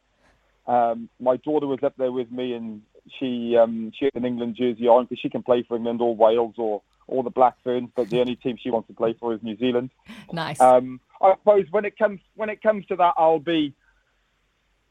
Um, 0.68 1.10
my 1.20 1.38
daughter 1.38 1.68
was 1.68 1.80
up 1.84 1.96
there 1.98 2.12
with 2.12 2.32
me, 2.32 2.54
and 2.54 2.82
she 3.20 3.58
um, 3.58 3.91
she 3.98 4.06
had 4.06 4.16
an 4.16 4.26
England 4.26 4.56
jersey 4.58 4.88
on 4.88 5.06
because 5.06 5.20
she 5.20 5.30
can 5.30 5.44
play 5.44 5.64
for 5.64 5.76
England 5.76 6.02
or 6.02 6.16
Wales 6.16 6.56
or 6.58 6.82
or 7.08 7.24
the 7.24 7.30
Black 7.30 7.56
Ferns, 7.64 7.89
but 7.95 8.10
the 8.10 8.20
only 8.22 8.36
team 8.36 8.58
she 8.62 8.70
wants 8.70 8.88
to 8.88 8.93
play 8.93 9.14
for 9.14 9.34
is 9.34 9.43
New 9.43 9.58
Zealand. 9.58 9.91
Nice. 10.32 10.60
Um, 10.60 10.99
I 11.22 11.36
suppose 11.36 11.66
when 11.72 11.86
it 11.86 11.97
comes 11.97 12.20
when 12.36 12.49
it 12.49 12.62
comes 12.62 12.86
to 12.88 12.95
that, 12.97 13.14
I'll 13.18 13.39
be 13.39 13.74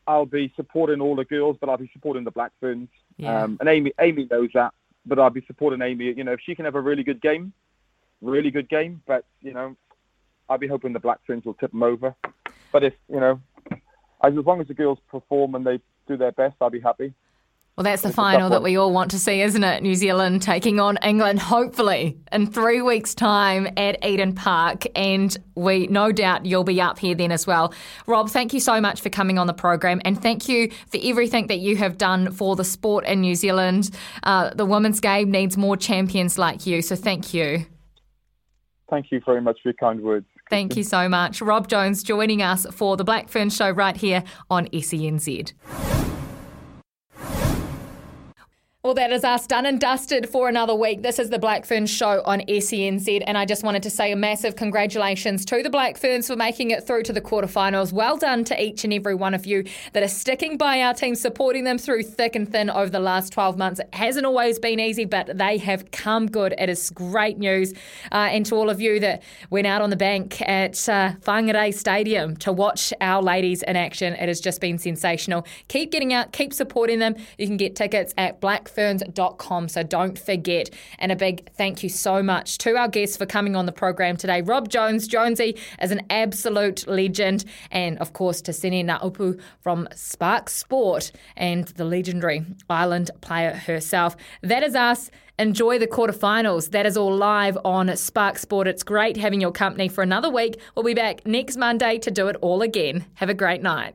I'll 0.07 0.27
be 0.27 0.53
supporting 0.57 1.01
all 1.01 1.15
the 1.17 1.25
girls, 1.25 1.57
but 1.61 1.69
I'll 1.69 1.77
be 1.77 1.91
supporting 1.93 2.25
the 2.25 2.31
Black 2.31 2.53
Ferns. 2.61 2.89
Yeah. 3.17 3.43
Um, 3.43 3.57
and 3.61 3.69
Amy 3.69 3.93
Amy 4.01 4.27
knows 4.31 4.51
that, 4.55 4.73
but 5.07 5.19
I'll 5.19 5.31
be 5.31 5.45
supporting 5.47 5.83
Amy. 5.83 6.07
You 6.07 6.25
know, 6.25 6.33
if 6.33 6.41
she 6.41 6.55
can 6.55 6.65
have 6.65 6.75
a 6.75 6.81
really 6.81 7.03
good 7.03 7.21
game, 7.21 7.53
really 8.21 8.51
good 8.51 8.69
game, 8.69 9.03
but 9.07 9.25
you 9.41 9.53
know, 9.53 9.77
I'll 10.49 10.59
be 10.59 10.69
hoping 10.69 10.93
the 10.93 11.01
Blackburns 11.01 11.45
will 11.45 11.55
tip 11.55 11.71
them 11.73 11.83
over. 11.83 12.15
But 12.73 12.85
if 12.85 12.95
you 13.09 13.21
know, 13.21 13.41
as 14.23 14.35
long 14.35 14.61
as 14.61 14.69
the 14.69 14.75
girls 14.75 14.99
perform 15.09 15.55
and 15.55 15.67
they 15.67 15.81
do 16.09 16.17
their 16.17 16.33
best, 16.33 16.57
I'll 16.61 16.71
be 16.71 16.81
happy. 16.81 17.15
Well, 17.77 17.85
that's 17.85 18.03
the 18.03 18.09
It's 18.09 18.17
final 18.17 18.51
that 18.51 18.63
we 18.63 18.77
all 18.77 18.93
want 18.93 19.11
to 19.13 19.19
see, 19.19 19.41
isn't 19.41 19.65
it? 19.65 19.83
New 19.83 19.95
Zealand 19.95 20.43
taking 20.43 20.79
on 20.79 20.99
England, 21.03 21.39
hopefully 21.39 22.19
in 22.31 22.47
three 22.47 22.83
weeks' 22.83 23.15
time 23.15 23.67
at 23.79 24.05
Eden 24.05 24.35
Park, 24.35 24.85
and 24.95 25.35
we 25.55 25.87
no 25.87 26.13
doubt 26.13 26.45
you'll 26.45 26.65
be 26.65 26.83
up 26.83 26.99
here 26.99 27.15
then 27.15 27.33
as 27.33 27.47
well. 27.47 27.73
Rob, 28.07 28.29
thank 28.29 28.53
you 28.53 28.61
so 28.61 28.79
much 28.79 29.01
for 29.01 29.09
coming 29.09 29.39
on 29.39 29.47
the 29.47 29.55
program, 29.55 30.03
and 30.05 30.21
thank 30.21 30.51
you 30.51 30.71
for 30.91 31.01
everything 31.03 31.47
that 31.47 31.61
you 31.61 31.77
have 31.77 31.97
done 31.97 32.31
for 32.31 32.57
the 32.57 32.65
sport 32.65 33.07
in 33.07 33.23
New 33.23 33.35
Zealand. 33.35 33.89
Uh, 34.23 34.51
the 34.51 34.67
women's 34.67 35.01
game 35.01 35.31
needs 35.31 35.57
more 35.57 35.79
champions 35.79 36.37
like 36.37 36.67
you, 36.67 36.83
so 36.83 36.95
thank 36.95 37.33
you. 37.33 37.65
Thank 38.91 39.11
you 39.11 39.23
very 39.25 39.41
much 39.41 39.63
for 39.63 39.71
your 39.71 39.75
kind 39.75 40.03
words. 40.03 40.27
Thank 40.51 40.77
you 40.77 40.83
so 40.83 41.09
much. 41.09 41.41
Rob 41.41 41.69
Jones 41.69 42.03
joining 42.03 42.43
us 42.43 42.67
for 42.71 42.99
the 42.99 43.05
Blackfern 43.07 43.51
Show 43.51 43.71
right 43.71 43.97
here 43.97 44.23
on 44.51 44.67
SENZ. 44.67 46.12
Well, 48.85 48.95
that 48.95 49.13
is 49.13 49.23
us 49.23 49.47
done 49.47 49.65
and 49.65 49.81
dusted 49.81 50.29
for 50.29 50.49
another 50.49 50.75
week. 50.75 51.03
This 51.03 51.21
is 51.21 51.31
the 51.31 51.39
Blackfern 51.39 51.89
Show 51.89 52.21
on 52.25 52.41
SENZ, 52.49 53.23
and 53.25 53.39
I 53.39 53.45
just 53.45 53.63
wanted 53.63 53.85
to 53.85 53.91
say 53.91 54.11
a 54.11 54.17
massive 54.17 54.57
congratulations 54.57 55.45
to 55.45 55.63
the 55.63 55.71
Blackferns 55.71 56.27
for 56.27 56.35
making 56.35 56.73
it 56.73 56.85
through 56.85 57.05
to 57.05 57.13
the 57.13 57.21
quarterfinals. 57.21 57.93
Well 57.93 58.17
done 58.17 58.43
to 58.43 58.61
each 58.61 58.83
and 58.83 58.93
every 58.93 59.15
one 59.15 59.35
of 59.35 59.47
you 59.47 59.63
that 59.93 60.03
are 60.03 60.09
sticking 60.09 60.57
by 60.57 60.83
our 60.83 60.95
team, 60.95 61.15
supporting 61.15 61.63
them 61.63 61.79
through 61.79 62.03
thick 62.03 62.35
and 62.35 62.51
thin 62.51 62.71
over 62.71 62.91
the 62.91 62.99
last 62.99 63.33
12 63.33 63.57
months. 63.57 63.79
It 63.79 63.95
hasn't 63.95 64.27
always 64.27 64.59
been 64.59 64.81
easy, 64.81 65.05
but 65.05 65.39
they 65.39 65.59
have 65.59 65.93
come 65.93 66.27
good. 66.27 66.53
It 66.59 66.69
is 66.69 66.91
great 66.91 67.39
news. 67.39 67.75
Uh, 68.11 68.31
and 68.33 68.45
to 68.47 68.57
all 68.57 68.69
of 68.69 68.81
you 68.81 68.99
that 68.99 69.23
went 69.51 69.69
out 69.69 69.81
on 69.81 69.91
the 69.91 69.97
bank 69.97 70.43
at 70.43 70.89
uh, 70.89 71.13
Whangarei 71.21 71.73
Stadium 71.73 72.37
to 72.39 72.53
watch 72.53 72.93
our 73.01 73.23
ladies 73.23 73.63
in 73.63 73.77
action, 73.77 74.15
it 74.15 74.27
has 74.27 74.41
just 74.41 74.61
been 74.61 74.77
sensational. 74.77 75.47
Keep 75.69 75.93
getting 75.93 76.13
out, 76.13 76.33
keep 76.33 76.53
supporting 76.53 76.99
them. 76.99 77.15
You 77.39 77.47
can 77.47 77.57
get 77.57 77.77
tickets 77.77 78.13
at 78.19 78.41
Blackfern 78.41 78.72
blackferns.com. 78.73 79.69
So 79.69 79.83
don't 79.83 80.19
forget. 80.19 80.71
And 80.99 81.13
a 81.13 81.17
big 81.17 81.51
thank 81.55 81.83
you 81.83 81.89
so 81.89 82.23
much 82.23 82.59
to 82.59 82.77
our 82.77 82.89
guests 82.89 83.17
for 83.17 83.27
coming 83.27 83.57
on 83.57 83.67
the 83.67 83.73
program 83.73 84.17
today. 84.17 84.43
Rob 84.43 84.69
Jones, 84.69 85.07
Jonesy, 85.07 85.59
is 85.81 85.91
an 85.91 86.03
absolute 86.11 86.87
legend. 86.87 87.45
And 87.71 87.99
of 87.99 88.13
course, 88.13 88.41
to 88.43 88.53
Sene 88.53 88.87
Naoupu 88.87 89.41
from 89.61 89.89
Spark 89.95 90.49
Sport 90.49 91.13
and 91.37 91.67
the 91.69 91.85
legendary 91.85 92.45
Ireland 92.69 93.11
player 93.21 93.53
herself. 93.53 94.17
That 94.43 94.63
is 94.63 94.75
us. 94.75 95.11
Enjoy 95.39 95.79
the 95.79 95.87
quarterfinals. 95.87 96.71
That 96.71 96.87
is 96.87 96.97
all 96.97 97.17
live 97.17 97.57
on 97.65 97.97
Spark 97.97 98.39
Sport. 98.39 98.69
It's 98.69 98.83
great 98.83 99.17
having 99.17 99.41
your 99.41 99.51
company 99.51 99.89
for 99.89 100.03
another 100.03 100.31
week. 100.31 100.61
We'll 100.77 100.85
be 100.85 100.95
back 100.95 101.27
next 101.27 101.57
Monday 101.57 101.99
to 101.99 102.11
do 102.11 102.29
it 102.29 102.37
all 102.43 102.63
again. 102.63 103.07
Have 103.15 103.31
a 103.31 103.35
great 103.35 103.63
night. 103.63 103.95